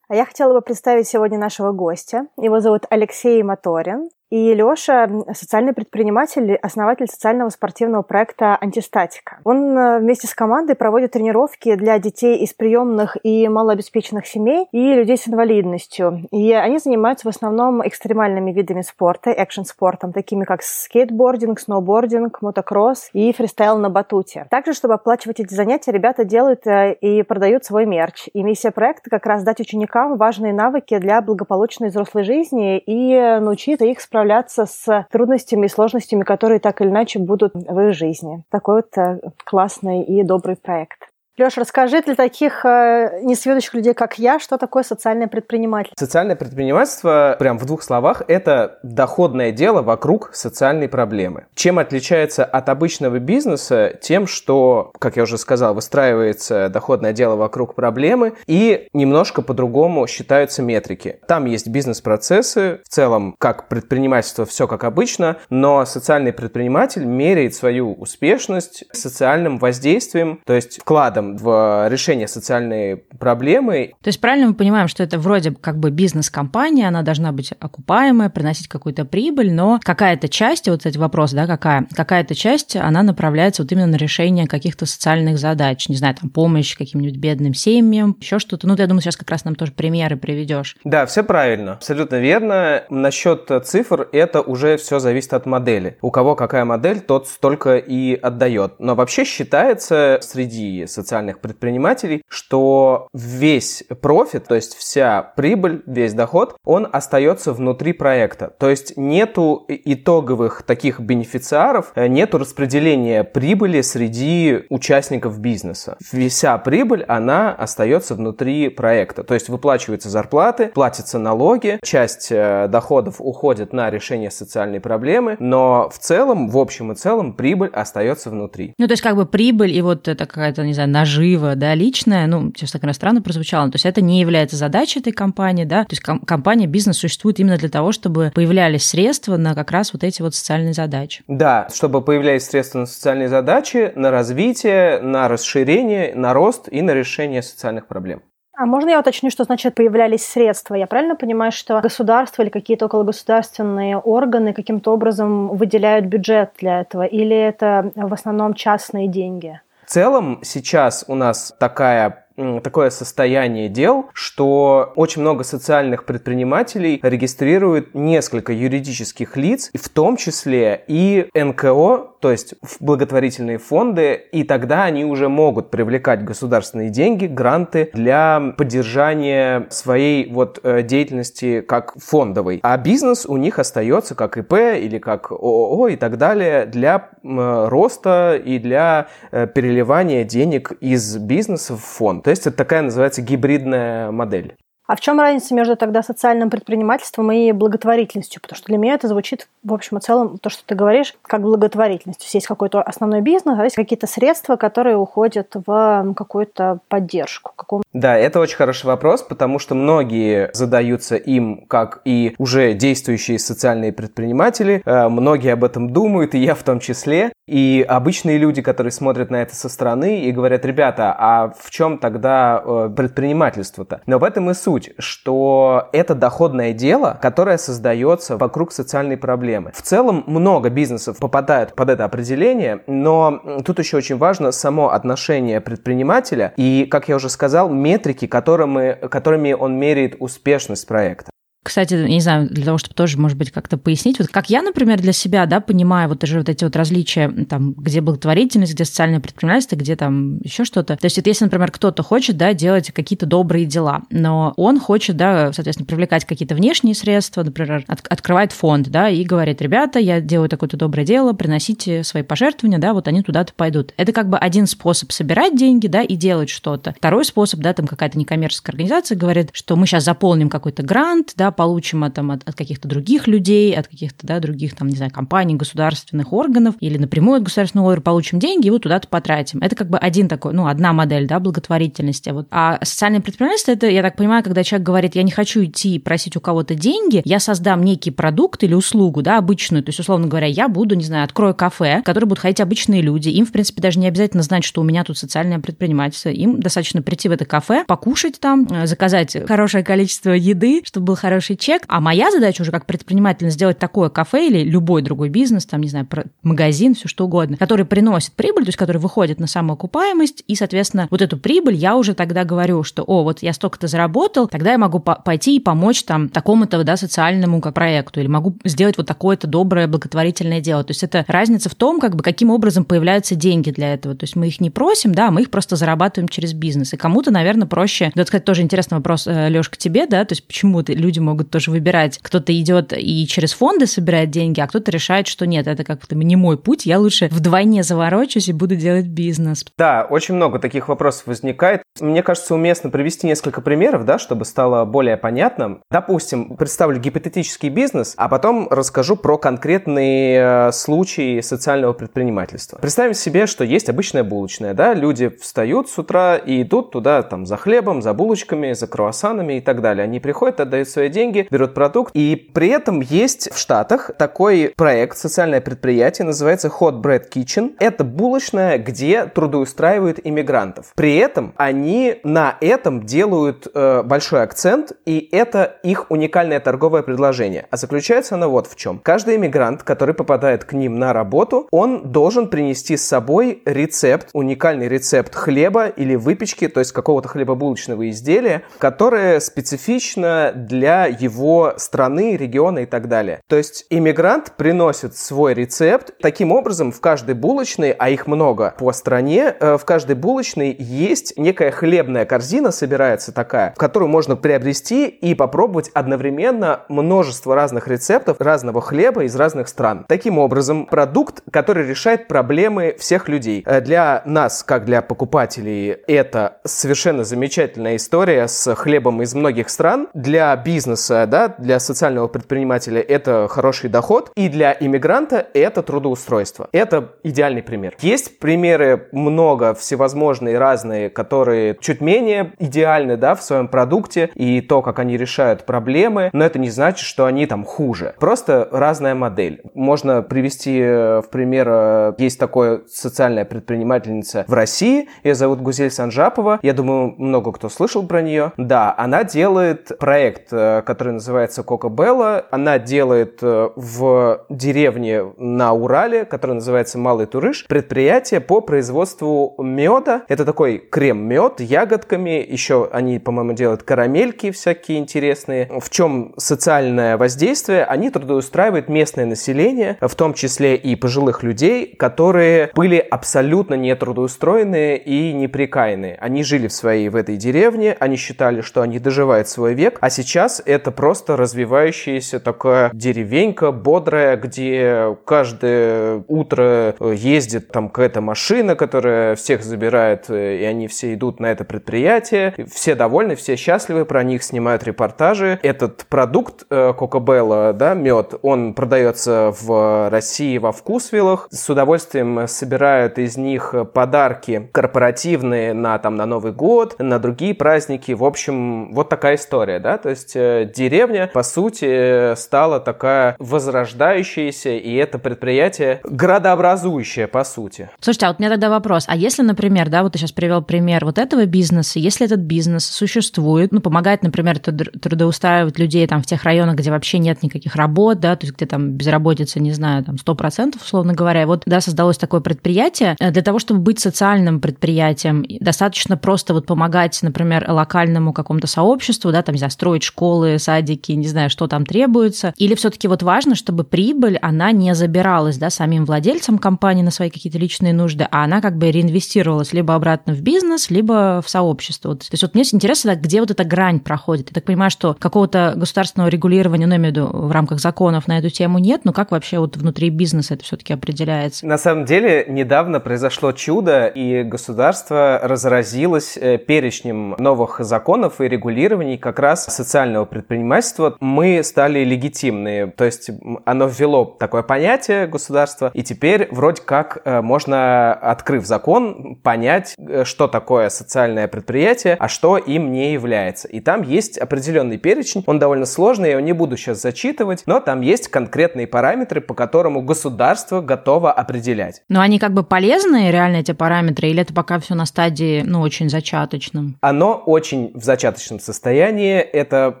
А 0.08 0.14
я 0.14 0.24
хотела 0.24 0.54
бы 0.54 0.62
представить 0.62 1.06
сегодня 1.06 1.38
нашего 1.38 1.72
гостя. 1.72 2.26
Его 2.40 2.60
зовут 2.60 2.82
Алексей 2.88 3.42
Моторин. 3.42 4.08
И 4.28 4.54
Леша– 4.54 5.08
социальный 5.34 5.72
предприниматель, 5.72 6.56
основатель 6.56 7.06
социального 7.06 7.48
спортивного 7.50 8.02
проекта 8.02 8.56
«Антистатика». 8.56 9.38
Он 9.44 9.78
э, 9.78 9.98
вместе 10.00 10.26
с 10.26 10.34
командой 10.34 10.74
проводит 10.74 11.12
тренировки 11.12 11.76
для 11.76 11.96
детей 12.00 12.38
из 12.38 12.52
приемных 12.52 13.16
и 13.22 13.46
малообеспеченных 13.46 14.26
семей 14.26 14.66
и 14.72 14.94
людей 14.94 15.16
с 15.16 15.28
инвалидностью. 15.28 16.26
И 16.32 16.52
они 16.52 16.78
занимаются 16.78 17.28
в 17.28 17.30
основном 17.30 17.86
экстремальными 17.86 18.50
видами 18.50 18.82
спорта, 18.82 19.30
экшн-спортом, 19.30 20.12
такими 20.12 20.42
как 20.42 20.62
скейтбординг, 20.64 21.60
сноубординг, 21.60 22.42
мотокросс 22.42 23.10
и 23.12 23.32
фристайл 23.32 23.78
на 23.78 23.90
батуте. 23.90 24.48
Также, 24.50 24.72
чтобы 24.72 24.94
оплачивать 24.94 25.38
эти 25.38 25.54
занятия, 25.54 25.92
ребята 25.92 26.24
делают 26.24 26.66
э, 26.66 26.94
и 26.94 27.22
продают 27.22 27.64
свой 27.64 27.86
мерч. 27.86 28.28
И 28.32 28.42
миссия 28.42 28.72
проекта 28.72 29.08
как 29.08 29.24
раз 29.24 29.44
дать 29.44 29.60
ученикам 29.60 30.16
важные 30.16 30.52
навыки 30.52 30.98
для 30.98 31.20
благополучной 31.20 31.90
взрослой 31.90 32.24
жизни 32.24 32.78
и 32.78 33.38
научиться 33.38 33.84
их 33.84 34.00
справляться 34.00 34.15
справляться 34.16 34.64
с 34.64 35.06
трудностями 35.10 35.66
и 35.66 35.68
сложностями, 35.68 36.22
которые 36.22 36.58
так 36.58 36.80
или 36.80 36.88
иначе 36.88 37.18
будут 37.18 37.52
в 37.54 37.80
их 37.80 37.94
жизни. 37.94 38.44
Такой 38.50 38.76
вот 38.76 38.96
э, 38.96 39.20
классный 39.44 40.04
и 40.04 40.22
добрый 40.22 40.56
проект. 40.56 41.10
Леша, 41.38 41.60
расскажи 41.60 42.00
для 42.00 42.14
таких 42.14 42.64
э, 42.64 43.20
несведущих 43.22 43.74
людей, 43.74 43.92
как 43.92 44.18
я, 44.18 44.38
что 44.38 44.56
такое 44.56 44.82
социальное 44.82 45.26
предпринимательство? 45.26 45.94
Социальное 46.02 46.34
предпринимательство, 46.34 47.36
прям 47.38 47.58
в 47.58 47.66
двух 47.66 47.82
словах, 47.82 48.22
это 48.26 48.78
доходное 48.82 49.52
дело 49.52 49.82
вокруг 49.82 50.30
социальной 50.32 50.88
проблемы. 50.88 51.44
Чем 51.54 51.78
отличается 51.78 52.42
от 52.42 52.70
обычного 52.70 53.18
бизнеса? 53.18 53.98
Тем, 54.00 54.26
что, 54.26 54.92
как 54.98 55.16
я 55.18 55.24
уже 55.24 55.36
сказал, 55.36 55.74
выстраивается 55.74 56.70
доходное 56.70 57.12
дело 57.12 57.36
вокруг 57.36 57.74
проблемы 57.74 58.32
и 58.46 58.88
немножко 58.94 59.42
по-другому 59.42 60.06
считаются 60.06 60.62
метрики. 60.62 61.20
Там 61.28 61.44
есть 61.44 61.68
бизнес-процессы, 61.68 62.80
в 62.82 62.88
целом, 62.88 63.34
как 63.38 63.68
предпринимательство, 63.68 64.46
все 64.46 64.66
как 64.66 64.84
обычно, 64.84 65.36
но 65.50 65.84
социальный 65.84 66.32
предприниматель 66.32 67.04
меряет 67.04 67.54
свою 67.54 67.92
успешность 67.92 68.84
социальным 68.92 69.58
воздействием, 69.58 70.40
то 70.46 70.54
есть 70.54 70.80
вкладом 70.80 71.25
там 71.26 71.36
в 71.36 71.88
решение 71.88 72.28
социальной 72.28 72.96
проблемы. 72.96 73.94
То 74.02 74.08
есть 74.08 74.20
правильно 74.20 74.48
мы 74.48 74.54
понимаем, 74.54 74.88
что 74.88 75.02
это 75.02 75.18
вроде 75.18 75.52
как 75.52 75.78
бы 75.78 75.90
бизнес-компания, 75.90 76.88
она 76.88 77.02
должна 77.02 77.32
быть 77.32 77.52
окупаемая, 77.58 78.30
приносить 78.30 78.68
какую-то 78.68 79.04
прибыль, 79.04 79.52
но 79.52 79.80
какая-то 79.82 80.28
часть, 80.28 80.68
вот 80.68 80.86
эти 80.86 80.98
вопросы, 80.98 81.34
да, 81.36 81.46
какая, 81.46 81.86
какая-то 81.94 82.34
часть, 82.34 82.76
она 82.76 83.02
направляется 83.02 83.62
вот 83.62 83.72
именно 83.72 83.86
на 83.86 83.96
решение 83.96 84.46
каких-то 84.46 84.86
социальных 84.86 85.38
задач, 85.38 85.88
не 85.88 85.96
знаю, 85.96 86.14
там 86.14 86.30
помощь 86.30 86.76
каким-нибудь 86.76 87.16
бедным 87.16 87.54
семьям, 87.54 88.16
еще 88.20 88.38
что-то. 88.38 88.66
Ну, 88.66 88.76
я 88.76 88.86
думаю, 88.86 89.02
сейчас 89.02 89.16
как 89.16 89.30
раз 89.30 89.44
нам 89.44 89.54
тоже 89.54 89.72
примеры 89.72 90.16
приведешь. 90.16 90.76
Да, 90.84 91.06
все 91.06 91.22
правильно, 91.22 91.74
абсолютно 91.74 92.16
верно. 92.16 92.84
Насчет 92.90 93.50
цифр 93.64 94.08
это 94.12 94.40
уже 94.40 94.76
все 94.76 94.98
зависит 94.98 95.32
от 95.32 95.46
модели. 95.46 95.98
У 96.00 96.10
кого 96.10 96.34
какая 96.34 96.64
модель, 96.64 97.00
тот 97.00 97.28
столько 97.28 97.76
и 97.76 98.14
отдает. 98.14 98.74
Но 98.78 98.94
вообще 98.94 99.24
считается 99.24 100.18
среди 100.22 100.86
социальных 100.86 101.15
социальных 101.16 101.40
предпринимателей, 101.40 102.22
что 102.28 103.08
весь 103.14 103.84
профит, 104.02 104.46
то 104.46 104.54
есть 104.54 104.76
вся 104.76 105.22
прибыль, 105.22 105.82
весь 105.86 106.12
доход, 106.12 106.56
он 106.64 106.86
остается 106.92 107.52
внутри 107.52 107.94
проекта. 107.94 108.52
То 108.58 108.68
есть 108.68 108.96
нету 108.96 109.64
итоговых 109.68 110.62
таких 110.62 111.00
бенефициаров, 111.00 111.92
э, 111.94 112.06
нету 112.08 112.36
распределения 112.36 113.24
прибыли 113.24 113.80
среди 113.80 114.64
участников 114.68 115.38
бизнеса. 115.38 115.96
Вся 116.00 116.58
прибыль, 116.58 117.02
она 117.08 117.54
остается 117.54 118.14
внутри 118.14 118.68
проекта. 118.68 119.22
То 119.22 119.32
есть 119.32 119.48
выплачиваются 119.48 120.10
зарплаты, 120.10 120.66
платятся 120.66 121.18
налоги, 121.18 121.78
часть 121.82 122.28
э, 122.30 122.68
доходов 122.68 123.16
уходит 123.20 123.72
на 123.72 123.90
решение 123.90 124.30
социальной 124.30 124.80
проблемы, 124.80 125.36
но 125.40 125.88
в 125.88 125.98
целом, 125.98 126.50
в 126.50 126.58
общем 126.58 126.92
и 126.92 126.94
целом, 126.94 127.32
прибыль 127.32 127.70
остается 127.72 128.28
внутри. 128.28 128.74
Ну, 128.78 128.86
то 128.86 128.92
есть 128.92 129.02
как 129.02 129.16
бы 129.16 129.24
прибыль 129.24 129.72
и 129.72 129.80
вот 129.80 130.08
это 130.08 130.26
какая-то, 130.26 130.62
не 130.62 130.74
знаю, 130.74 130.90
нажива, 131.06 131.54
да, 131.54 131.74
личная, 131.74 132.26
ну, 132.26 132.52
сейчас 132.56 132.72
так 132.72 132.84
иностранно 132.84 133.22
прозвучало, 133.22 133.70
то 133.70 133.76
есть 133.76 133.86
это 133.86 134.00
не 134.00 134.20
является 134.20 134.56
задачей 134.56 134.98
этой 134.98 135.12
компании, 135.12 135.64
да, 135.64 135.84
то 135.84 135.92
есть 135.92 136.02
ком- 136.02 136.20
компания, 136.20 136.66
бизнес 136.66 136.98
существует 136.98 137.38
именно 137.38 137.56
для 137.56 137.68
того, 137.68 137.92
чтобы 137.92 138.32
появлялись 138.34 138.84
средства 138.84 139.36
на 139.36 139.54
как 139.54 139.70
раз 139.70 139.92
вот 139.92 140.02
эти 140.02 140.20
вот 140.20 140.34
социальные 140.34 140.72
задачи. 140.72 141.22
Да, 141.28 141.68
чтобы 141.72 142.02
появлялись 142.02 142.44
средства 142.44 142.80
на 142.80 142.86
социальные 142.86 143.28
задачи, 143.28 143.92
на 143.94 144.10
развитие, 144.10 145.00
на 145.00 145.28
расширение, 145.28 146.12
на 146.14 146.34
рост 146.34 146.68
и 146.70 146.82
на 146.82 146.92
решение 146.92 147.42
социальных 147.42 147.86
проблем. 147.86 148.22
А 148.58 148.64
можно 148.64 148.88
я 148.88 149.00
уточню, 149.00 149.30
что 149.30 149.44
значит 149.44 149.74
появлялись 149.74 150.24
средства? 150.26 150.74
Я 150.74 150.86
правильно 150.86 151.14
понимаю, 151.14 151.52
что 151.52 151.78
государство 151.80 152.42
или 152.42 152.48
какие-то 152.48 152.86
окологосударственные 152.86 153.98
органы 153.98 154.54
каким-то 154.54 154.92
образом 154.92 155.48
выделяют 155.48 156.06
бюджет 156.06 156.52
для 156.58 156.80
этого? 156.80 157.04
Или 157.04 157.36
это 157.36 157.92
в 157.94 158.12
основном 158.14 158.54
частные 158.54 159.08
деньги? 159.08 159.60
В 159.86 159.90
целом 159.90 160.40
сейчас 160.42 161.04
у 161.06 161.14
нас 161.14 161.54
такая 161.60 162.26
такое 162.62 162.90
состояние 162.90 163.68
дел, 163.68 164.10
что 164.12 164.92
очень 164.96 165.22
много 165.22 165.42
социальных 165.42 166.04
предпринимателей 166.04 166.98
регистрируют 167.02 167.94
несколько 167.94 168.52
юридических 168.52 169.36
лиц, 169.36 169.70
в 169.72 169.88
том 169.88 170.16
числе 170.16 170.84
и 170.86 171.28
НКО, 171.34 172.15
то 172.26 172.32
есть 172.32 172.54
благотворительные 172.80 173.58
фонды, 173.58 174.14
и 174.32 174.42
тогда 174.42 174.82
они 174.82 175.04
уже 175.04 175.28
могут 175.28 175.70
привлекать 175.70 176.24
государственные 176.24 176.90
деньги, 176.90 177.26
гранты 177.26 177.88
для 177.94 178.52
поддержания 178.58 179.68
своей 179.70 180.28
вот 180.28 180.58
э, 180.64 180.82
деятельности 180.82 181.60
как 181.60 181.94
фондовой. 181.96 182.58
А 182.64 182.76
бизнес 182.78 183.26
у 183.26 183.36
них 183.36 183.60
остается 183.60 184.16
как 184.16 184.38
ИП 184.38 184.54
или 184.54 184.98
как 184.98 185.30
ООО 185.30 185.86
и 185.86 185.94
так 185.94 186.18
далее 186.18 186.66
для 186.66 187.10
роста 187.22 188.34
и 188.44 188.58
для 188.58 189.06
э, 189.30 189.46
переливания 189.46 190.24
денег 190.24 190.72
из 190.80 191.18
бизнеса 191.18 191.76
в 191.76 191.80
фонд. 191.80 192.24
То 192.24 192.30
есть 192.30 192.48
это 192.48 192.56
такая 192.56 192.82
называется 192.82 193.22
гибридная 193.22 194.10
модель. 194.10 194.56
А 194.86 194.94
в 194.94 195.00
чем 195.00 195.20
разница 195.20 195.54
между 195.54 195.76
тогда 195.76 196.02
социальным 196.02 196.48
предпринимательством 196.48 197.32
и 197.32 197.50
благотворительностью? 197.52 198.40
Потому 198.40 198.56
что 198.56 198.66
для 198.66 198.78
меня 198.78 198.94
это 198.94 199.08
звучит, 199.08 199.48
в 199.64 199.74
общем 199.74 199.98
и 199.98 200.00
целом, 200.00 200.38
то, 200.38 200.48
что 200.48 200.62
ты 200.64 200.74
говоришь, 200.74 201.14
как 201.22 201.42
благотворительность. 201.42 202.20
То 202.20 202.24
есть 202.24 202.34
есть 202.34 202.46
какой-то 202.46 202.80
основной 202.82 203.20
бизнес, 203.20 203.58
а 203.58 203.64
есть 203.64 203.76
какие-то 203.76 204.06
средства, 204.06 204.56
которые 204.56 204.96
уходят 204.96 205.48
в 205.54 206.14
какую-то 206.16 206.78
поддержку. 206.88 207.52
Какому... 207.56 207.82
Да, 207.92 208.16
это 208.16 208.38
очень 208.38 208.56
хороший 208.56 208.86
вопрос, 208.86 209.22
потому 209.22 209.58
что 209.58 209.74
многие 209.74 210.50
задаются 210.52 211.16
им, 211.16 211.66
как 211.66 212.00
и 212.04 212.34
уже 212.38 212.74
действующие 212.74 213.38
социальные 213.38 213.92
предприниматели. 213.92 214.82
Э, 214.84 215.08
многие 215.08 215.52
об 215.52 215.64
этом 215.64 215.90
думают, 215.92 216.34
и 216.34 216.38
я 216.38 216.54
в 216.54 216.62
том 216.62 216.78
числе. 216.78 217.32
И 217.48 217.84
обычные 217.88 218.38
люди, 218.38 218.62
которые 218.62 218.90
смотрят 218.90 219.30
на 219.30 219.36
это 219.36 219.54
со 219.54 219.68
стороны 219.68 220.20
и 220.22 220.32
говорят, 220.32 220.64
ребята, 220.64 221.14
а 221.16 221.52
в 221.58 221.70
чем 221.70 221.98
тогда 221.98 222.62
э, 222.64 222.90
предпринимательство-то? 222.94 224.00
Но 224.06 224.18
в 224.18 224.24
этом 224.24 224.50
и 224.50 224.54
суть, 224.54 224.75
что 224.98 225.88
это 225.92 226.14
доходное 226.14 226.72
дело, 226.72 227.18
которое 227.20 227.58
создается 227.58 228.36
вокруг 228.36 228.72
социальной 228.72 229.16
проблемы. 229.16 229.72
В 229.74 229.82
целом 229.82 230.24
много 230.26 230.70
бизнесов 230.70 231.18
попадают 231.18 231.74
под 231.74 231.90
это 231.90 232.04
определение, 232.04 232.82
но 232.86 233.62
тут 233.64 233.78
еще 233.78 233.96
очень 233.96 234.16
важно 234.16 234.52
само 234.52 234.90
отношение 234.90 235.60
предпринимателя 235.60 236.52
и, 236.56 236.86
как 236.90 237.08
я 237.08 237.16
уже 237.16 237.28
сказал, 237.28 237.68
метрики, 237.68 238.26
которыми, 238.26 238.96
которыми 239.08 239.52
он 239.52 239.78
меряет 239.78 240.16
успешность 240.18 240.86
проекта. 240.86 241.30
Кстати, 241.66 241.94
не 241.94 242.20
знаю, 242.20 242.48
для 242.48 242.64
того, 242.64 242.78
чтобы 242.78 242.94
тоже, 242.94 243.18
может 243.18 243.36
быть, 243.36 243.50
как-то 243.50 243.76
пояснить, 243.76 244.20
вот 244.20 244.28
как 244.28 244.50
я, 244.50 244.62
например, 244.62 245.00
для 245.00 245.12
себя, 245.12 245.46
да, 245.46 245.58
понимаю 245.58 246.08
вот 246.08 246.20
даже 246.20 246.38
вот 246.38 246.48
эти 246.48 246.62
вот 246.62 246.76
различия, 246.76 247.28
там, 247.50 247.72
где 247.72 248.00
благотворительность, 248.00 248.72
где 248.74 248.84
социальное 248.84 249.18
предпринимательство, 249.18 249.74
где 249.74 249.96
там 249.96 250.38
еще 250.42 250.64
что-то. 250.64 250.96
То 250.96 251.04
есть, 251.04 251.16
вот 251.16 251.26
если, 251.26 251.44
например, 251.44 251.72
кто-то 251.72 252.04
хочет, 252.04 252.36
да, 252.36 252.54
делать 252.54 252.92
какие-то 252.92 253.26
добрые 253.26 253.66
дела, 253.66 254.02
но 254.10 254.54
он 254.56 254.78
хочет, 254.78 255.16
да, 255.16 255.52
соответственно, 255.52 255.86
привлекать 255.86 256.24
какие-то 256.24 256.54
внешние 256.54 256.94
средства, 256.94 257.42
например, 257.42 257.84
от, 257.88 258.06
открывает 258.06 258.52
фонд, 258.52 258.88
да, 258.88 259.08
и 259.08 259.24
говорит, 259.24 259.60
ребята, 259.60 259.98
я 259.98 260.20
делаю 260.20 260.48
такое-то 260.48 260.76
доброе 260.76 261.04
дело, 261.04 261.32
приносите 261.32 262.04
свои 262.04 262.22
пожертвования, 262.22 262.78
да, 262.78 262.94
вот 262.94 263.08
они 263.08 263.22
туда-то 263.22 263.52
пойдут. 263.54 263.92
Это 263.96 264.12
как 264.12 264.28
бы 264.28 264.38
один 264.38 264.68
способ 264.68 265.10
собирать 265.10 265.56
деньги, 265.56 265.88
да, 265.88 266.02
и 266.02 266.14
делать 266.14 266.48
что-то. 266.48 266.94
Второй 266.96 267.24
способ, 267.24 267.58
да, 267.58 267.72
там 267.72 267.88
какая-то 267.88 268.16
некоммерческая 268.16 268.72
организация 268.72 269.18
говорит, 269.18 269.48
что 269.50 269.74
мы 269.74 269.88
сейчас 269.88 270.04
заполним 270.04 270.48
какой-то 270.48 270.84
грант, 270.84 271.32
да, 271.34 271.55
получим 271.56 272.10
там, 272.12 272.30
от, 272.30 272.48
от 272.48 272.54
каких-то 272.54 272.88
других 272.88 273.26
людей, 273.26 273.74
от 273.74 273.88
каких-то 273.88 274.26
да, 274.26 274.40
других, 274.40 274.74
там, 274.76 274.88
не 274.88 274.96
знаю, 274.96 275.10
компаний, 275.10 275.54
государственных 275.54 276.32
органов 276.32 276.74
или 276.80 276.98
напрямую 276.98 277.38
от 277.38 277.42
государственного 277.42 277.88
органа 277.88 278.02
получим 278.02 278.38
деньги 278.38 278.68
и 278.68 278.70
вот 278.70 278.82
туда-то 278.82 279.08
потратим. 279.08 279.60
Это 279.60 279.74
как 279.74 279.90
бы 279.90 279.98
один 279.98 280.28
такой, 280.28 280.52
ну, 280.52 280.66
одна 280.66 280.92
модель, 280.92 281.26
да, 281.26 281.40
благотворительности. 281.40 282.30
Вот. 282.30 282.46
А 282.50 282.78
социальное 282.84 283.20
предпринимательство, 283.20 283.72
это, 283.72 283.86
я 283.88 284.02
так 284.02 284.16
понимаю, 284.16 284.44
когда 284.44 284.62
человек 284.62 284.86
говорит, 284.86 285.14
я 285.16 285.22
не 285.22 285.30
хочу 285.30 285.64
идти 285.64 285.98
просить 285.98 286.36
у 286.36 286.40
кого-то 286.40 286.74
деньги, 286.74 287.22
я 287.24 287.40
создам 287.40 287.82
некий 287.82 288.10
продукт 288.10 288.62
или 288.62 288.74
услугу, 288.74 289.22
да, 289.22 289.38
обычную, 289.38 289.82
то 289.82 289.88
есть, 289.88 290.00
условно 290.00 290.26
говоря, 290.26 290.46
я 290.46 290.68
буду, 290.68 290.94
не 290.94 291.04
знаю, 291.04 291.24
открою 291.24 291.54
кафе, 291.54 292.00
в 292.00 292.04
которое 292.04 292.26
будут 292.26 292.40
ходить 292.40 292.60
обычные 292.60 293.02
люди, 293.02 293.28
им, 293.28 293.46
в 293.46 293.52
принципе, 293.52 293.80
даже 293.80 293.98
не 293.98 294.06
обязательно 294.06 294.42
знать, 294.42 294.64
что 294.64 294.80
у 294.80 294.84
меня 294.84 295.04
тут 295.04 295.16
социальное 295.16 295.58
предпринимательство, 295.58 296.28
им 296.28 296.60
достаточно 296.60 297.02
прийти 297.02 297.28
в 297.28 297.32
это 297.32 297.44
кафе, 297.44 297.84
покушать 297.86 298.40
там, 298.40 298.66
э, 298.70 298.86
заказать 298.86 299.36
хорошее 299.46 299.84
количество 299.84 300.30
еды, 300.30 300.82
чтобы 300.84 301.06
был 301.06 301.16
хороший 301.16 301.45
хороший 301.46 301.56
чек, 301.56 301.82
а 301.88 302.00
моя 302.00 302.30
задача 302.30 302.62
уже 302.62 302.72
как 302.72 302.86
предприниматель 302.86 303.50
сделать 303.50 303.78
такое 303.78 304.08
кафе 304.08 304.48
или 304.48 304.64
любой 304.64 305.02
другой 305.02 305.28
бизнес, 305.28 305.66
там, 305.66 305.80
не 305.80 305.88
знаю, 305.88 306.08
магазин, 306.42 306.94
все 306.94 307.08
что 307.08 307.24
угодно, 307.24 307.56
который 307.56 307.84
приносит 307.84 308.32
прибыль, 308.32 308.64
то 308.64 308.68
есть 308.68 308.78
который 308.78 308.98
выходит 308.98 309.40
на 309.40 309.46
самоокупаемость, 309.46 310.42
и, 310.46 310.54
соответственно, 310.54 311.06
вот 311.10 311.22
эту 311.22 311.36
прибыль 311.36 311.74
я 311.74 311.96
уже 311.96 312.14
тогда 312.14 312.44
говорю, 312.44 312.82
что, 312.82 313.02
о, 313.02 313.22
вот 313.22 313.42
я 313.42 313.52
столько-то 313.52 313.86
заработал, 313.86 314.48
тогда 314.48 314.72
я 314.72 314.78
могу 314.78 314.98
пойти 315.00 315.56
и 315.56 315.60
помочь 315.60 316.04
там 316.04 316.28
такому-то, 316.28 316.82
да, 316.84 316.96
социальному 316.96 317.60
как 317.60 317.74
проекту, 317.74 318.20
или 318.20 318.26
могу 318.26 318.56
сделать 318.64 318.96
вот 318.96 319.06
такое-то 319.06 319.46
доброе 319.46 319.86
благотворительное 319.86 320.60
дело. 320.60 320.82
То 320.82 320.92
есть 320.92 321.02
это 321.02 321.24
разница 321.28 321.68
в 321.68 321.74
том, 321.74 322.00
как 322.00 322.16
бы, 322.16 322.22
каким 322.22 322.50
образом 322.50 322.84
появляются 322.84 323.34
деньги 323.34 323.70
для 323.70 323.94
этого. 323.94 324.14
То 324.14 324.24
есть 324.24 324.36
мы 324.36 324.48
их 324.48 324.60
не 324.60 324.70
просим, 324.70 325.14
да, 325.14 325.30
мы 325.30 325.42
их 325.42 325.50
просто 325.50 325.76
зарабатываем 325.76 326.28
через 326.28 326.52
бизнес. 326.54 326.92
И 326.92 326.96
кому-то, 326.96 327.30
наверное, 327.30 327.66
проще, 327.66 328.10
да, 328.14 328.24
сказать, 328.24 328.44
тоже 328.44 328.62
интересный 328.62 328.96
вопрос, 328.96 329.26
э, 329.26 329.48
Лёш, 329.48 329.68
к 329.68 329.76
тебе, 329.76 330.06
да, 330.06 330.24
то 330.24 330.32
есть 330.32 330.46
почему 330.46 330.82
люди 330.86 331.18
могут 331.18 331.25
могут 331.26 331.50
тоже 331.50 331.70
выбирать. 331.70 332.18
Кто-то 332.22 332.58
идет 332.58 332.92
и 332.96 333.26
через 333.26 333.52
фонды 333.52 333.86
собирает 333.86 334.30
деньги, 334.30 334.60
а 334.60 334.66
кто-то 334.66 334.90
решает, 334.90 335.26
что 335.26 335.46
нет, 335.46 335.66
это 335.66 335.84
как-то 335.84 336.14
не 336.14 336.36
мой 336.36 336.56
путь, 336.56 336.86
я 336.86 336.98
лучше 336.98 337.28
вдвойне 337.30 337.82
заворочусь 337.82 338.48
и 338.48 338.52
буду 338.52 338.76
делать 338.76 339.06
бизнес. 339.06 339.64
Да, 339.76 340.06
очень 340.08 340.34
много 340.34 340.58
таких 340.58 340.88
вопросов 340.88 341.26
возникает. 341.26 341.82
Мне 342.00 342.22
кажется, 342.22 342.54
уместно 342.54 342.90
привести 342.90 343.26
несколько 343.26 343.60
примеров, 343.60 344.04
да, 344.04 344.18
чтобы 344.18 344.44
стало 344.44 344.84
более 344.84 345.16
понятным. 345.16 345.82
Допустим, 345.90 346.56
представлю 346.56 347.00
гипотетический 347.00 347.68
бизнес, 347.68 348.14
а 348.16 348.28
потом 348.28 348.68
расскажу 348.70 349.16
про 349.16 349.38
конкретные 349.38 350.68
э, 350.68 350.72
случаи 350.72 351.40
социального 351.40 351.92
предпринимательства. 351.92 352.78
Представим 352.78 353.14
себе, 353.14 353.46
что 353.46 353.64
есть 353.64 353.88
обычная 353.88 354.24
булочная, 354.24 354.74
да, 354.74 354.94
люди 354.94 355.28
встают 355.40 355.88
с 355.90 355.98
утра 355.98 356.36
и 356.36 356.62
идут 356.62 356.92
туда 356.92 357.22
там 357.22 357.46
за 357.46 357.56
хлебом, 357.56 358.02
за 358.02 358.14
булочками, 358.14 358.72
за 358.72 358.86
круассанами 358.86 359.54
и 359.54 359.60
так 359.60 359.80
далее. 359.80 360.04
Они 360.04 360.20
приходят, 360.20 360.60
отдают 360.60 360.88
свои 360.88 361.08
деньги, 361.08 361.15
деньги, 361.16 361.48
берут 361.50 361.72
продукт. 361.72 362.10
И 362.14 362.36
при 362.36 362.68
этом 362.68 363.00
есть 363.00 363.50
в 363.50 363.58
Штатах 363.58 364.10
такой 364.18 364.72
проект, 364.76 365.16
социальное 365.16 365.62
предприятие, 365.62 366.26
называется 366.26 366.68
Hot 366.68 367.00
Bread 367.00 367.30
Kitchen. 367.34 367.72
Это 367.78 368.04
булочная, 368.04 368.76
где 368.76 369.24
трудоустраивают 369.24 370.20
иммигрантов. 370.22 370.92
При 370.94 371.16
этом 371.16 371.54
они 371.56 372.20
на 372.22 372.58
этом 372.60 373.06
делают 373.06 373.66
э, 373.72 374.02
большой 374.02 374.42
акцент, 374.42 374.92
и 375.06 375.28
это 375.32 375.78
их 375.82 376.10
уникальное 376.10 376.60
торговое 376.60 377.02
предложение. 377.02 377.66
А 377.70 377.76
заключается 377.78 378.34
оно 378.34 378.50
вот 378.50 378.66
в 378.66 378.76
чем. 378.76 379.00
Каждый 379.02 379.36
иммигрант, 379.36 379.82
который 379.82 380.14
попадает 380.14 380.64
к 380.64 380.74
ним 380.74 380.98
на 380.98 381.14
работу, 381.14 381.66
он 381.70 382.12
должен 382.12 382.48
принести 382.48 382.98
с 382.98 383.06
собой 383.06 383.62
рецепт, 383.64 384.28
уникальный 384.34 384.88
рецепт 384.88 385.34
хлеба 385.34 385.86
или 385.86 386.14
выпечки, 386.14 386.68
то 386.68 386.80
есть 386.80 386.92
какого-то 386.92 387.28
хлебобулочного 387.28 388.10
изделия, 388.10 388.62
которое 388.78 389.40
специфично 389.40 390.52
для 390.54 391.05
его 391.06 391.74
страны, 391.76 392.36
региона 392.36 392.80
и 392.80 392.86
так 392.86 393.08
далее. 393.08 393.40
То 393.48 393.56
есть 393.56 393.86
иммигрант 393.90 394.52
приносит 394.56 395.16
свой 395.16 395.54
рецепт. 395.54 396.12
Таким 396.20 396.52
образом, 396.52 396.92
в 396.92 397.00
каждой 397.00 397.34
булочной, 397.34 397.92
а 397.92 398.10
их 398.10 398.26
много 398.26 398.74
по 398.78 398.92
стране, 398.92 399.54
э, 399.58 399.76
в 399.78 399.84
каждой 399.84 400.16
булочной 400.16 400.74
есть 400.78 401.34
некая 401.36 401.70
хлебная 401.70 402.24
корзина, 402.24 402.70
собирается 402.70 403.32
такая, 403.32 403.74
которую 403.76 404.08
можно 404.08 404.36
приобрести 404.36 405.06
и 405.06 405.34
попробовать 405.34 405.90
одновременно 405.94 406.80
множество 406.88 407.54
разных 407.54 407.88
рецептов 407.88 408.40
разного 408.40 408.80
хлеба 408.80 409.24
из 409.24 409.36
разных 409.36 409.68
стран. 409.68 410.04
Таким 410.08 410.38
образом, 410.38 410.86
продукт, 410.86 411.42
который 411.50 411.86
решает 411.86 412.28
проблемы 412.28 412.96
всех 412.98 413.28
людей. 413.28 413.62
Э, 413.66 413.80
для 413.80 414.22
нас, 414.24 414.62
как 414.62 414.84
для 414.84 415.02
покупателей, 415.02 415.90
это 416.06 416.58
совершенно 416.64 417.24
замечательная 417.24 417.96
история 417.96 418.48
с 418.48 418.74
хлебом 418.74 419.22
из 419.22 419.34
многих 419.34 419.68
стран. 419.68 420.08
Для 420.14 420.54
бизнеса 420.56 420.95
бизнеса, 420.96 421.26
да, 421.26 421.54
для 421.58 421.78
социального 421.78 422.26
предпринимателя 422.28 423.00
это 423.00 423.46
хороший 423.48 423.90
доход, 423.90 424.32
и 424.34 424.48
для 424.48 424.76
иммигранта 424.78 425.46
это 425.54 425.82
трудоустройство. 425.82 426.68
Это 426.72 427.12
идеальный 427.22 427.62
пример. 427.62 427.94
Есть 428.00 428.38
примеры 428.38 429.08
много 429.12 429.74
всевозможные, 429.74 430.58
разные, 430.58 431.10
которые 431.10 431.76
чуть 431.80 432.00
менее 432.00 432.52
идеальны, 432.58 433.16
да, 433.16 433.34
в 433.34 433.42
своем 433.42 433.68
продукте 433.68 434.30
и 434.34 434.60
то, 434.60 434.82
как 434.82 434.98
они 434.98 435.16
решают 435.16 435.66
проблемы, 435.66 436.30
но 436.32 436.44
это 436.44 436.58
не 436.58 436.70
значит, 436.70 437.06
что 437.06 437.26
они 437.26 437.46
там 437.46 437.64
хуже. 437.64 438.14
Просто 438.18 438.68
разная 438.72 439.14
модель. 439.14 439.60
Можно 439.74 440.22
привести 440.22 440.78
э, 440.80 441.20
в 441.20 441.28
пример, 441.30 441.68
э, 441.68 442.12
есть 442.18 442.38
такое 442.38 442.82
социальная 442.88 443.44
предпринимательница 443.44 444.44
в 444.48 444.54
России, 444.54 445.08
ее 445.24 445.34
зовут 445.34 445.60
Гузель 445.60 445.90
Санжапова, 445.90 446.58
я 446.62 446.72
думаю, 446.72 447.14
много 447.18 447.52
кто 447.52 447.68
слышал 447.68 448.06
про 448.06 448.22
нее. 448.22 448.52
Да, 448.56 448.94
она 448.96 449.24
делает 449.24 449.92
проект, 449.98 450.52
э, 450.52 450.82
которая 450.86 451.14
называется 451.14 451.62
Кока 451.62 451.88
Белла. 451.88 452.46
Она 452.50 452.78
делает 452.78 453.40
э, 453.42 453.70
в 453.76 454.46
деревне 454.48 455.32
на 455.36 455.72
Урале, 455.72 456.24
которая 456.24 456.54
называется 456.54 456.98
Малый 456.98 457.26
Турыш, 457.26 457.66
предприятие 457.66 458.40
по 458.40 458.60
производству 458.60 459.54
меда. 459.58 460.22
Это 460.28 460.44
такой 460.44 460.78
крем-мед 460.78 461.60
ягодками. 461.60 462.46
Еще 462.48 462.88
они, 462.92 463.18
по-моему, 463.18 463.52
делают 463.52 463.82
карамельки 463.82 464.50
всякие 464.50 464.98
интересные. 464.98 465.68
В 465.80 465.90
чем 465.90 466.32
социальное 466.36 467.16
воздействие? 467.16 467.84
Они 467.84 468.10
трудоустраивают 468.10 468.88
местное 468.88 469.26
население, 469.26 469.98
в 470.00 470.14
том 470.14 470.32
числе 470.32 470.76
и 470.76 470.94
пожилых 470.96 471.42
людей, 471.42 471.94
которые 471.96 472.70
были 472.74 472.98
абсолютно 472.98 473.74
не 473.74 473.94
трудоустроенные 473.94 474.96
и 474.98 475.32
неприкаянные. 475.32 476.16
Они 476.20 476.44
жили 476.44 476.68
в 476.68 476.72
своей 476.72 477.08
в 477.08 477.16
этой 477.16 477.36
деревне, 477.36 477.96
они 477.98 478.16
считали, 478.16 478.60
что 478.60 478.82
они 478.82 478.98
доживают 478.98 479.48
свой 479.48 479.74
век, 479.74 479.98
а 480.00 480.10
сейчас 480.10 480.62
это 480.64 480.75
это 480.76 480.90
просто 480.90 481.36
развивающаяся 481.36 482.38
такая 482.38 482.90
деревенька 482.92 483.72
бодрая, 483.72 484.36
где 484.36 485.16
каждое 485.24 486.24
утро 486.28 486.94
ездит 487.00 487.68
там 487.72 487.88
какая-то 487.88 488.20
машина, 488.20 488.76
которая 488.76 489.34
всех 489.34 489.64
забирает, 489.64 490.30
и 490.30 490.64
они 490.64 490.86
все 490.86 491.14
идут 491.14 491.40
на 491.40 491.46
это 491.46 491.64
предприятие. 491.64 492.54
Все 492.72 492.94
довольны, 492.94 493.34
все 493.34 493.56
счастливы, 493.56 494.04
про 494.04 494.22
них 494.22 494.42
снимают 494.42 494.84
репортажи. 494.84 495.58
Этот 495.62 496.06
продукт 496.06 496.64
Кока-Белла, 496.68 497.72
да, 497.72 497.94
мед, 497.94 498.34
он 498.42 498.74
продается 498.74 499.52
в 499.60 500.08
России 500.10 500.58
во 500.58 500.72
вкусвиллах. 500.72 501.48
С 501.50 501.68
удовольствием 501.68 502.46
собирают 502.46 503.18
из 503.18 503.36
них 503.36 503.74
подарки 503.92 504.68
корпоративные 504.72 505.72
на, 505.72 505.98
там, 505.98 506.16
на 506.16 506.26
Новый 506.26 506.52
год, 506.52 506.96
на 506.98 507.18
другие 507.18 507.54
праздники. 507.54 508.12
В 508.12 508.24
общем, 508.24 508.92
вот 508.92 509.08
такая 509.08 509.36
история, 509.36 509.78
да, 509.78 509.98
то 509.98 510.10
есть 510.10 510.36
э, 510.36 510.65
деревня, 510.74 511.30
по 511.32 511.42
сути, 511.42 512.34
стала 512.36 512.80
такая 512.80 513.36
возрождающаяся, 513.38 514.70
и 514.70 514.94
это 514.94 515.18
предприятие 515.18 516.00
градообразующее, 516.04 517.26
по 517.26 517.44
сути. 517.44 517.90
Слушайте, 518.00 518.26
а 518.26 518.28
вот 518.30 518.36
у 518.38 518.42
меня 518.42 518.50
тогда 518.50 518.70
вопрос. 518.70 519.04
А 519.08 519.16
если, 519.16 519.42
например, 519.42 519.88
да, 519.88 520.02
вот 520.02 520.12
ты 520.12 520.18
сейчас 520.18 520.32
привел 520.32 520.62
пример 520.62 521.04
вот 521.04 521.18
этого 521.18 521.46
бизнеса, 521.46 521.98
если 521.98 522.26
этот 522.26 522.40
бизнес 522.40 522.86
существует, 522.86 523.72
ну, 523.72 523.80
помогает, 523.80 524.22
например, 524.22 524.58
трудоустраивать 524.58 525.78
людей 525.78 526.06
там 526.06 526.22
в 526.22 526.26
тех 526.26 526.42
районах, 526.44 526.76
где 526.76 526.90
вообще 526.90 527.18
нет 527.18 527.42
никаких 527.42 527.76
работ, 527.76 528.20
да, 528.20 528.36
то 528.36 528.46
есть 528.46 528.56
где 528.56 528.66
там 528.66 528.92
безработица, 528.92 529.60
не 529.60 529.72
знаю, 529.72 530.04
там 530.04 530.16
100%, 530.16 530.76
условно 530.76 531.14
говоря, 531.14 531.46
вот, 531.46 531.62
да, 531.66 531.80
создалось 531.80 532.18
такое 532.18 532.40
предприятие, 532.40 533.16
э, 533.20 533.30
для 533.30 533.42
того, 533.42 533.58
чтобы 533.58 533.80
быть 533.80 534.00
социальным 534.00 534.60
предприятием, 534.60 535.44
достаточно 535.60 536.16
просто 536.16 536.54
вот 536.54 536.66
помогать, 536.66 537.18
например, 537.22 537.64
локальному 537.68 538.32
какому-то 538.32 538.66
сообществу, 538.66 539.32
да, 539.32 539.42
там, 539.42 539.54
не 539.54 539.58
знаю, 539.58 539.70
строить 539.70 540.02
школы, 540.02 540.55
садики, 540.58 541.12
не 541.12 541.26
знаю, 541.26 541.50
что 541.50 541.66
там 541.66 541.86
требуется, 541.86 542.54
или 542.56 542.74
все 542.74 542.90
таки 542.90 543.08
вот 543.08 543.22
важно, 543.22 543.54
чтобы 543.54 543.84
прибыль, 543.84 544.38
она 544.42 544.72
не 544.72 544.94
забиралась, 544.94 545.58
да, 545.58 545.70
самим 545.70 546.04
владельцам 546.04 546.58
компании 546.58 547.02
на 547.02 547.10
свои 547.10 547.30
какие-то 547.30 547.58
личные 547.58 547.92
нужды, 547.92 548.26
а 548.30 548.44
она 548.44 548.60
как 548.60 548.76
бы 548.76 548.90
реинвестировалась 548.90 549.72
либо 549.72 549.94
обратно 549.94 550.34
в 550.34 550.40
бизнес, 550.40 550.90
либо 550.90 551.42
в 551.44 551.48
сообщество. 551.48 552.10
Вот, 552.10 552.20
то 552.20 552.28
есть 552.32 552.42
вот 552.42 552.54
мне 552.54 552.64
интересно, 552.64 553.16
где 553.16 553.40
вот 553.40 553.50
эта 553.50 553.64
грань 553.64 554.00
проходит. 554.00 554.50
Я 554.50 554.54
так 554.54 554.64
понимаю, 554.64 554.90
что 554.90 555.16
какого-то 555.18 555.74
государственного 555.76 556.28
регулирования, 556.28 556.86
ну, 556.86 556.92
я 556.92 556.98
имею 556.98 557.12
в 557.12 557.16
виду, 557.16 557.26
в 557.32 557.50
рамках 557.50 557.80
законов 557.80 558.28
на 558.28 558.38
эту 558.38 558.50
тему 558.50 558.78
нет, 558.78 559.02
но 559.04 559.12
как 559.12 559.30
вообще 559.30 559.58
вот 559.58 559.76
внутри 559.76 560.10
бизнеса 560.10 560.54
это 560.54 560.64
все 560.64 560.76
таки 560.76 560.92
определяется? 560.92 561.66
На 561.66 561.78
самом 561.78 562.04
деле, 562.04 562.46
недавно 562.48 563.00
произошло 563.00 563.52
чудо, 563.52 564.06
и 564.06 564.42
государство 564.42 565.40
разразилось 565.42 566.36
э, 566.36 566.58
перечнем 566.58 567.34
новых 567.38 567.80
законов 567.80 568.40
и 568.40 568.48
регулирований 568.48 569.18
как 569.18 569.38
раз 569.38 569.64
социального 569.64 570.24
предпринимательства. 570.36 571.16
Мы 571.20 571.62
стали 571.62 572.04
легитимны, 572.04 572.90
то 572.90 573.04
есть 573.04 573.30
оно 573.64 573.86
ввело 573.86 574.24
такое 574.24 574.62
понятие 574.62 575.26
государства, 575.26 575.90
и 575.94 576.02
теперь 576.02 576.48
вроде 576.50 576.82
как 576.82 577.22
э, 577.24 577.40
можно, 577.40 578.12
открыв 578.12 578.66
закон, 578.66 579.36
понять, 579.36 579.94
э, 579.98 580.24
что 580.24 580.48
такое 580.48 580.90
социальное 580.90 581.48
предприятие, 581.48 582.16
а 582.18 582.28
что 582.28 582.58
им 582.58 582.92
не 582.92 583.12
является. 583.12 583.68
И 583.68 583.80
там 583.80 584.02
есть 584.02 584.38
определенный 584.38 584.98
перечень, 584.98 585.42
он 585.46 585.58
довольно 585.58 585.86
сложный, 585.86 586.28
я 586.28 586.32
его 586.32 586.40
не 586.40 586.52
буду 586.52 586.76
сейчас 586.76 587.00
зачитывать, 587.00 587.62
но 587.66 587.80
там 587.80 588.00
есть 588.00 588.28
конкретные 588.28 588.86
параметры, 588.86 589.40
по 589.40 589.54
которому 589.54 590.02
государство 590.02 590.80
готово 590.80 591.32
определять. 591.32 592.02
Но 592.08 592.20
они 592.20 592.38
как 592.38 592.52
бы 592.52 592.62
полезные, 592.62 593.32
реально, 593.32 593.56
эти 593.56 593.72
параметры, 593.72 594.28
или 594.28 594.42
это 594.42 594.52
пока 594.52 594.78
все 594.80 594.94
на 594.94 595.06
стадии, 595.06 595.62
ну, 595.64 595.80
очень 595.80 596.10
зачаточном? 596.10 596.98
Оно 597.00 597.34
очень 597.46 597.92
в 597.94 598.04
зачаточном 598.04 598.60
состоянии. 598.60 599.38
Это 599.38 600.00